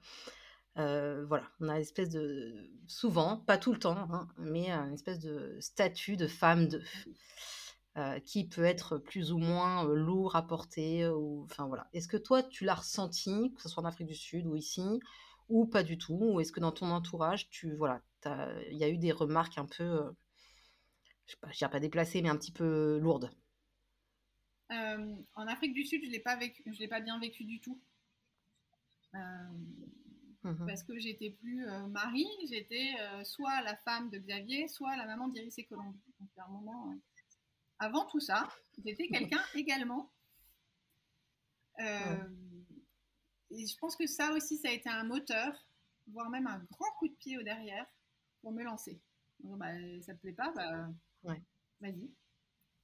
voilà, 0.77 1.51
on 1.61 1.69
a 1.69 1.77
une 1.77 1.83
espèce 1.83 2.11
de, 2.11 2.71
souvent, 2.87 3.39
pas 3.39 3.59
tout 3.59 3.73
le 3.73 3.79
temps, 3.79 3.97
hein, 4.13 4.29
mais 4.39 4.71
une 4.71 4.95
espèce 4.95 5.19
de 5.19 5.57
statut 5.61 6.17
de 6.17 6.27
femme 6.27 6.69
de, 6.69 6.83
qui 8.25 8.49
peut 8.49 8.65
être 8.65 8.99
plus 8.99 9.33
ou 9.33 9.39
moins 9.39 9.85
lourd 9.85 10.37
à 10.37 10.47
porter. 10.47 11.07
Ou, 11.09 11.45
enfin 11.45 11.67
voilà. 11.67 11.87
Est-ce 11.93 12.09
que 12.09 12.17
toi, 12.17 12.43
tu 12.43 12.65
l'as 12.65 12.75
ressenti, 12.75 13.53
que 13.55 13.63
ce 13.63 13.69
soit 13.69 13.83
en 13.83 13.87
Afrique 13.87 14.09
du 14.09 14.15
Sud 14.15 14.47
ou 14.47 14.57
ici, 14.57 15.01
ou 15.49 15.67
pas 15.67 15.83
du 15.83 15.99
tout 15.99 16.19
Ou 16.21 16.41
est-ce 16.41 16.53
que 16.53 16.61
dans 16.61 16.73
ton 16.73 16.91
entourage, 16.91 17.49
tu 17.51 17.75
voilà, 17.77 18.01
il 18.71 18.77
y 18.77 18.85
a 18.85 18.89
eu 18.89 18.99
des 18.99 19.13
remarques 19.13 19.59
un 19.59 19.67
peu, 19.67 20.03
je 21.27 21.37
je 21.51 21.59
dirais 21.59 21.71
pas 21.71 21.81
déplacées, 21.81 22.23
mais 22.23 22.29
un 22.29 22.37
petit 22.37 22.53
peu 22.53 22.99
lourdes? 22.99 23.31
En 24.71 25.47
Afrique 25.47 25.75
du 25.75 25.85
Sud, 25.85 26.01
je 26.03 26.11
je 26.11 26.79
l'ai 26.79 26.89
pas 26.89 27.01
bien 27.01 27.19
vécu 27.21 27.45
du 27.45 27.61
tout. 27.61 27.81
Mmh 29.13 30.67
parce 30.67 30.83
que 30.83 30.99
j'étais 30.99 31.31
plus 31.31 31.65
Marie, 31.89 32.29
j'étais 32.51 32.93
soit 33.23 33.63
la 33.63 33.77
femme 33.77 34.11
de 34.11 34.19
Xavier, 34.19 34.69
soit 34.69 34.95
la 34.97 35.07
maman 35.07 35.29
d'Iris 35.29 35.59
et 35.59 35.65
Colombe. 35.65 35.97
Donc 36.21 36.29
à 36.37 36.45
un 36.45 36.49
moment, 36.49 36.95
avant 37.79 38.07
tout 38.07 38.21
ça, 38.21 38.49
j'étais 38.85 39.09
quelqu'un 39.09 39.43
également. 39.55 40.13
Euh, 41.81 42.29
et 43.51 43.67
je 43.67 43.77
pense 43.79 43.97
que 43.97 44.07
ça 44.07 44.33
aussi, 44.33 44.59
ça 44.59 44.69
a 44.69 44.73
été 44.73 44.89
un 44.89 45.05
moteur, 45.05 45.69
voire 46.09 46.31
même 46.31 46.47
un 46.47 46.59
grand 46.71 46.91
coup 46.99 47.09
de 47.09 47.15
pied 47.15 47.39
au 47.39 47.43
derrière 47.43 47.87
pour 48.41 48.53
me 48.53 48.63
lancer. 48.63 49.01
bah, 49.41 49.73
ça 50.03 50.15
te 50.15 50.21
plaît 50.21 50.33
pas, 50.33 50.53
bah, 50.53 50.89
vas-y, 51.81 52.11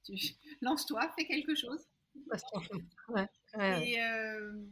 lance-toi, 0.61 1.11
fais 1.17 1.25
quelque 1.25 1.55
chose. 1.55 1.87
et 3.81 4.01
euh, 4.01 4.65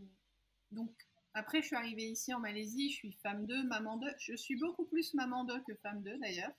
donc, 0.71 0.91
après, 1.33 1.61
je 1.61 1.67
suis 1.67 1.75
arrivée 1.75 2.09
ici 2.09 2.33
en 2.33 2.39
Malaisie, 2.39 2.89
je 2.91 2.95
suis 2.95 3.11
femme 3.23 3.45
2, 3.45 3.63
maman 3.63 3.97
2. 3.97 4.07
Je 4.19 4.35
suis 4.35 4.57
beaucoup 4.57 4.85
plus 4.85 5.13
maman 5.13 5.45
2 5.45 5.61
que 5.63 5.75
femme 5.75 6.01
2 6.03 6.17
d'ailleurs. 6.19 6.51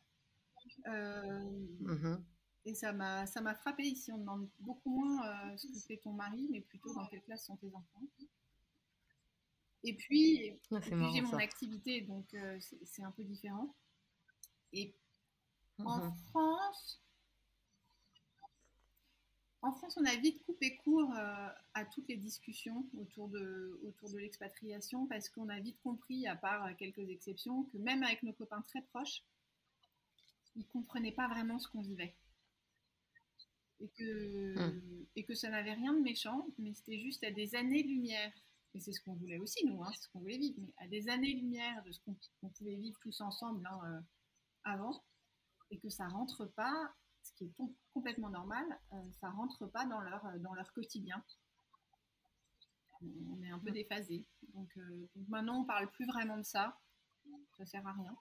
Euh, 0.86 1.40
mmh 1.80 2.24
et 2.64 2.74
ça 2.74 2.92
m'a, 2.92 3.26
ça 3.26 3.40
m'a 3.40 3.54
frappé 3.54 3.84
ici. 3.84 4.12
On 4.12 4.18
demande 4.18 4.48
beaucoup 4.58 4.90
moins 4.90 5.26
euh, 5.26 5.56
ce 5.56 5.66
que 5.66 5.78
fait 5.78 5.96
ton 5.98 6.12
mari, 6.12 6.46
mais 6.50 6.60
plutôt 6.60 6.92
dans 6.94 7.06
quelle 7.06 7.22
classe 7.22 7.46
sont 7.46 7.56
tes 7.56 7.74
enfants. 7.74 8.02
Et 9.82 9.96
puis, 9.96 10.60
ah, 10.72 10.80
j'ai 10.82 11.22
mon 11.22 11.38
activité, 11.38 12.02
donc 12.02 12.34
euh, 12.34 12.58
c'est, 12.84 13.02
un 13.02 13.10
peu 13.12 13.24
différent. 13.24 13.74
Et 14.74 14.94
en 15.78 16.04
mhm. 16.04 16.14
France, 16.28 17.02
en 19.62 19.72
France, 19.72 19.98
on 19.98 20.04
a 20.04 20.14
vite 20.16 20.44
coupé 20.44 20.76
court 20.76 21.10
euh, 21.14 21.48
à 21.72 21.84
toutes 21.86 22.08
les 22.08 22.16
discussions 22.18 22.86
autour 22.98 23.28
de, 23.28 23.80
autour 23.84 24.10
de 24.10 24.18
l'expatriation 24.18 25.06
parce 25.06 25.30
qu'on 25.30 25.48
a 25.48 25.58
vite 25.60 25.80
compris, 25.82 26.26
à 26.26 26.36
part 26.36 26.76
quelques 26.76 27.08
exceptions, 27.08 27.64
que 27.64 27.78
même 27.78 28.02
avec 28.02 28.22
nos 28.22 28.34
copains 28.34 28.62
très 28.68 28.82
proches, 28.82 29.22
ils 30.56 30.60
ne 30.60 30.64
comprenaient 30.64 31.12
pas 31.12 31.28
vraiment 31.28 31.58
ce 31.58 31.68
qu'on 31.68 31.80
vivait 31.80 32.14
et 33.80 33.88
que, 33.88 34.58
hmm. 34.58 35.06
et 35.16 35.24
que 35.24 35.34
ça 35.34 35.48
n'avait 35.50 35.72
rien 35.72 35.94
de 35.94 36.00
méchant, 36.00 36.46
mais 36.58 36.72
c'était 36.74 36.98
juste 36.98 37.24
à 37.24 37.30
des 37.30 37.54
années-lumière. 37.54 38.32
Et 38.74 38.80
c'est 38.80 38.92
ce 38.92 39.00
qu'on 39.00 39.14
voulait 39.14 39.38
aussi, 39.38 39.66
nous, 39.66 39.82
hein, 39.82 39.90
c'est 39.94 40.04
ce 40.04 40.08
qu'on 40.10 40.20
voulait 40.20 40.38
vivre, 40.38 40.56
mais 40.60 40.72
à 40.78 40.86
des 40.86 41.08
années-lumière 41.08 41.82
de 41.84 41.90
ce 41.90 42.00
qu'on 42.04 42.48
pouvait 42.50 42.76
vivre 42.76 42.98
tous 43.00 43.20
ensemble 43.20 43.66
hein, 43.66 43.80
euh, 43.84 44.00
avant, 44.64 45.02
et 45.70 45.78
que 45.78 45.88
ça 45.88 46.06
rentre 46.06 46.46
pas, 46.46 46.94
ce 47.22 47.32
qui 47.34 47.44
est 47.44 47.52
complètement 47.92 48.30
normal, 48.30 48.64
euh, 48.92 48.96
ça 49.20 49.30
rentre 49.30 49.66
pas 49.66 49.86
dans 49.86 50.00
leur, 50.00 50.24
euh, 50.26 50.38
dans 50.38 50.54
leur 50.54 50.72
quotidien. 50.72 51.22
On 53.02 53.42
est 53.42 53.50
un 53.50 53.58
peu 53.58 53.70
hmm. 53.70 53.74
déphasé. 53.74 54.28
Donc, 54.54 54.70
donc 55.16 55.28
maintenant, 55.28 55.62
on 55.62 55.64
parle 55.64 55.90
plus 55.90 56.06
vraiment 56.06 56.36
de 56.36 56.42
ça. 56.42 56.78
Ça 57.56 57.64
sert 57.64 57.86
à 57.86 57.92
rien. 57.92 58.14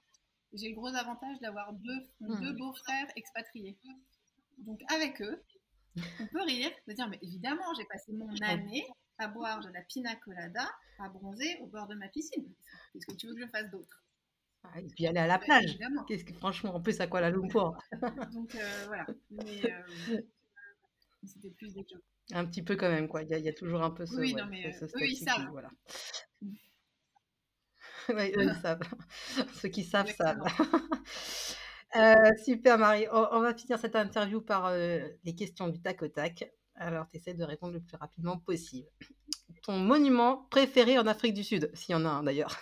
J'ai 0.54 0.70
le 0.70 0.76
gros 0.76 0.88
avantage 0.88 1.38
d'avoir 1.42 1.74
deux, 1.74 2.08
hmm. 2.22 2.42
deux 2.42 2.54
beaux-frères 2.54 3.12
expatriés. 3.16 3.78
Donc 4.60 4.80
avec 4.94 5.22
eux, 5.22 5.44
on 6.20 6.28
peut 6.28 6.44
rire, 6.44 6.72
de 6.88 6.94
dire, 6.94 7.08
mais 7.10 7.20
évidemment, 7.22 7.74
j'ai 7.78 7.86
passé 7.86 8.12
mon 8.14 8.34
année 8.42 8.86
à 9.18 9.28
boire 9.28 9.60
de 9.60 9.70
la 9.70 9.82
pina 9.82 10.16
colada, 10.16 10.70
à 11.00 11.10
bronzer 11.10 11.58
au 11.62 11.68
bord 11.68 11.88
de 11.88 11.96
ma 11.96 12.08
piscine. 12.08 12.48
Qu'est-ce 12.94 13.06
que 13.06 13.16
tu 13.16 13.28
veux 13.28 13.36
que 13.36 13.42
je 13.42 13.48
fasse 13.48 13.70
d'autre? 13.70 14.04
Ah, 14.64 14.80
Et 14.80 14.88
puis 14.88 15.08
aller 15.08 15.20
à 15.20 15.28
la 15.28 15.40
plage. 15.40 15.78
Qu'est-ce 16.08 16.26
que, 16.26 16.34
franchement, 16.34 16.76
en 16.76 16.82
plus, 16.82 17.00
à 17.00 17.08
quoi 17.08 17.22
la 17.22 17.30
Lumpur 17.30 17.78
Donc 18.34 18.56
euh, 18.56 18.86
voilà. 18.88 19.06
Mais 19.30 19.72
euh, 19.72 20.22
c'était 21.24 21.52
plus 21.52 21.74
des. 21.74 21.86
Un 22.32 22.46
petit 22.46 22.62
peu 22.62 22.76
quand 22.76 22.90
même, 22.90 23.08
quoi. 23.08 23.24
Il 23.24 23.30
y, 23.30 23.50
a 23.50 23.54
toujours 23.54 23.82
un 23.82 23.92
peu 23.92 24.06
ce. 24.06 24.16
Oui, 24.16 24.36
non, 24.36 24.46
mais 24.46 24.72
ce, 24.74 24.86
eux, 24.96 25.08
ils 25.08 25.18
savent. 25.18 25.50
Voilà. 25.52 25.70
oui, 26.42 28.32
eux, 28.36 28.44
ils 28.44 28.62
savent. 28.62 28.82
Ceux 29.54 29.70
qui 29.70 29.84
savent, 29.84 30.12
savent. 30.14 30.44
Euh, 31.96 32.38
super 32.46 32.78
Marie, 32.78 33.08
on, 33.12 33.40
va 33.40 33.54
finir 33.56 33.80
cette 33.80 33.96
interview 33.96 34.42
par 34.42 34.68
euh, 34.68 35.08
les 35.24 35.36
questions 35.36 35.70
du 35.70 35.82
tac 35.82 36.02
au 36.04 36.08
tac. 36.08 36.52
Alors 36.76 37.08
tu 37.10 37.18
essaies 37.18 37.34
de 37.34 37.44
répondre 37.44 37.74
le 37.74 37.82
plus 37.82 37.98
rapidement 37.98 38.38
possible. 38.38 38.88
Ton 39.64 39.80
monument 39.80 40.48
préféré 40.50 41.00
en 41.00 41.08
Afrique 41.08 41.34
du 41.34 41.44
Sud, 41.44 41.72
s'il 41.74 41.94
y 41.94 41.96
en 41.96 42.06
a 42.06 42.10
un 42.10 42.24
d'ailleurs. 42.24 42.56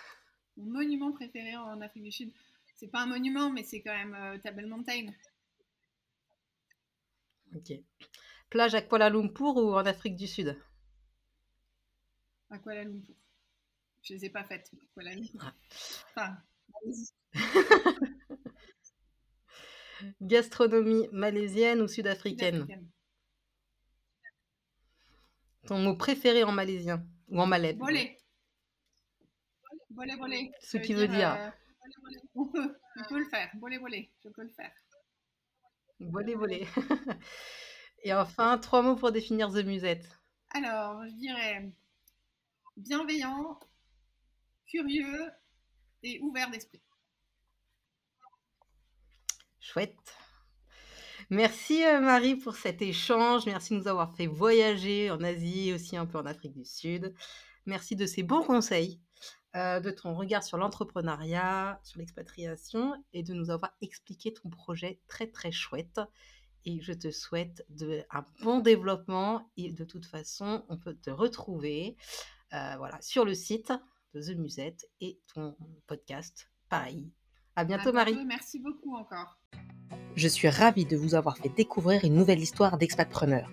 Mon 0.56 0.72
monument 0.72 1.12
préféré 1.12 1.56
en 1.56 1.80
Afrique 1.80 2.04
du 2.04 2.10
Sud, 2.10 2.32
c'est 2.74 2.88
pas 2.88 3.02
un 3.02 3.06
monument, 3.06 3.50
mais 3.50 3.62
c'est 3.62 3.82
quand 3.82 3.94
même 3.94 4.14
euh, 4.14 4.38
Table 4.38 4.66
Mountain. 4.66 5.06
Ok. 7.54 7.72
Plage 8.50 8.74
à 8.74 8.82
Kuala 8.82 9.10
Lumpur 9.10 9.56
ou 9.56 9.74
en 9.74 9.84
Afrique 9.84 10.16
du 10.16 10.26
Sud? 10.26 10.56
À 12.50 12.58
Kuala 12.58 12.84
Lumpur. 12.84 13.14
Je 14.02 14.14
les 14.14 14.24
ai 14.24 14.30
pas 14.30 14.44
faites. 14.44 14.72
Kuala 14.94 15.14
Lumpur. 15.14 15.54
Ah. 16.16 16.38
Enfin, 16.64 17.04
Gastronomie 20.20 21.08
malaisienne 21.12 21.80
ou 21.80 21.88
sud-africaine? 21.88 22.66
Ton 25.66 25.78
mot 25.78 25.96
préféré 25.96 26.44
en 26.44 26.52
malaisien 26.52 27.04
ou 27.28 27.40
en 27.40 27.46
malais 27.46 27.74
Bolé. 27.74 28.16
Bolé, 29.90 30.16
bolé. 30.16 30.50
Ce 30.60 30.78
qui 30.78 30.94
veut 30.94 31.08
dire. 31.08 31.34
Euh, 31.34 31.50
on, 32.34 32.46
peut, 32.46 33.18
le 33.18 33.24
faire. 33.26 33.50
Bolé, 33.54 33.78
bolé. 33.78 34.10
Je 34.22 34.28
peux 34.28 34.42
le 34.42 34.48
faire. 34.50 34.72
Bolé, 36.00 36.36
bolé. 36.36 36.66
Et 38.04 38.14
enfin, 38.14 38.58
trois 38.58 38.82
mots 38.82 38.96
pour 38.96 39.10
définir 39.10 39.50
The 39.50 39.64
Musette. 39.64 40.08
Alors, 40.54 41.04
je 41.06 41.14
dirais 41.14 41.70
bienveillant, 42.78 43.58
curieux 44.66 45.30
et 46.02 46.20
ouvert 46.20 46.50
d'esprit. 46.50 46.80
Chouette. 49.68 50.16
Merci 51.28 51.84
euh, 51.84 52.00
Marie 52.00 52.36
pour 52.36 52.56
cet 52.56 52.80
échange. 52.80 53.44
Merci 53.44 53.74
de 53.74 53.80
nous 53.80 53.88
avoir 53.88 54.16
fait 54.16 54.26
voyager 54.26 55.10
en 55.10 55.22
Asie 55.22 55.68
et 55.68 55.74
aussi 55.74 55.94
un 55.94 56.06
peu 56.06 56.16
en 56.16 56.24
Afrique 56.24 56.54
du 56.54 56.64
Sud. 56.64 57.12
Merci 57.66 57.94
de 57.94 58.06
ces 58.06 58.22
bons 58.22 58.42
conseils, 58.42 58.98
euh, 59.56 59.78
de 59.80 59.90
ton 59.90 60.14
regard 60.14 60.42
sur 60.42 60.56
l'entrepreneuriat, 60.56 61.80
sur 61.84 61.98
l'expatriation 61.98 62.94
et 63.12 63.22
de 63.22 63.34
nous 63.34 63.50
avoir 63.50 63.72
expliqué 63.82 64.32
ton 64.32 64.48
projet 64.48 65.02
très 65.06 65.26
très 65.26 65.52
chouette. 65.52 66.00
Et 66.64 66.80
je 66.80 66.94
te 66.94 67.10
souhaite 67.10 67.66
de, 67.68 68.02
un 68.10 68.24
bon 68.42 68.60
développement 68.60 69.50
et 69.58 69.70
de 69.70 69.84
toute 69.84 70.06
façon, 70.06 70.64
on 70.70 70.78
peut 70.78 70.94
te 70.94 71.10
retrouver 71.10 71.98
euh, 72.54 72.74
voilà, 72.78 72.98
sur 73.02 73.26
le 73.26 73.34
site 73.34 73.70
de 74.14 74.22
The 74.22 74.34
Musette 74.38 74.88
et 75.02 75.20
ton 75.34 75.58
podcast. 75.86 76.48
Pareil, 76.70 77.12
à 77.54 77.64
bientôt, 77.64 77.92
Marie. 77.92 78.24
Merci 78.24 78.60
beaucoup 78.60 78.96
encore. 78.96 79.37
Je 80.18 80.26
suis 80.26 80.48
ravie 80.48 80.84
de 80.84 80.96
vous 80.96 81.14
avoir 81.14 81.36
fait 81.36 81.48
découvrir 81.56 82.04
une 82.04 82.14
nouvelle 82.14 82.40
histoire 82.40 82.76
d'expatpreneur. 82.76 83.52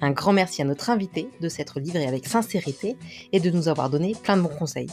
Un 0.00 0.12
grand 0.12 0.32
merci 0.32 0.62
à 0.62 0.64
notre 0.64 0.88
invité 0.88 1.28
de 1.42 1.50
s'être 1.50 1.78
livré 1.78 2.06
avec 2.06 2.26
sincérité 2.26 2.96
et 3.32 3.38
de 3.38 3.50
nous 3.50 3.68
avoir 3.68 3.90
donné 3.90 4.14
plein 4.22 4.38
de 4.38 4.40
bons 4.40 4.48
conseils. 4.48 4.88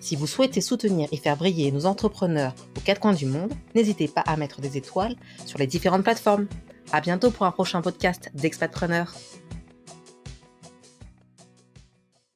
Si 0.00 0.16
vous 0.16 0.26
souhaitez 0.26 0.60
soutenir 0.60 1.08
et 1.12 1.18
faire 1.18 1.36
briller 1.36 1.70
nos 1.70 1.86
entrepreneurs 1.86 2.52
aux 2.76 2.80
quatre 2.80 3.00
coins 3.00 3.12
du 3.12 3.26
monde, 3.26 3.52
n'hésitez 3.76 4.08
pas 4.08 4.22
à 4.22 4.36
mettre 4.36 4.60
des 4.60 4.76
étoiles 4.76 5.14
sur 5.44 5.60
les 5.60 5.68
différentes 5.68 6.02
plateformes. 6.02 6.48
À 6.90 7.00
bientôt 7.00 7.30
pour 7.30 7.46
un 7.46 7.52
prochain 7.52 7.80
podcast 7.80 8.32
d'Expatpreneur. 8.34 9.14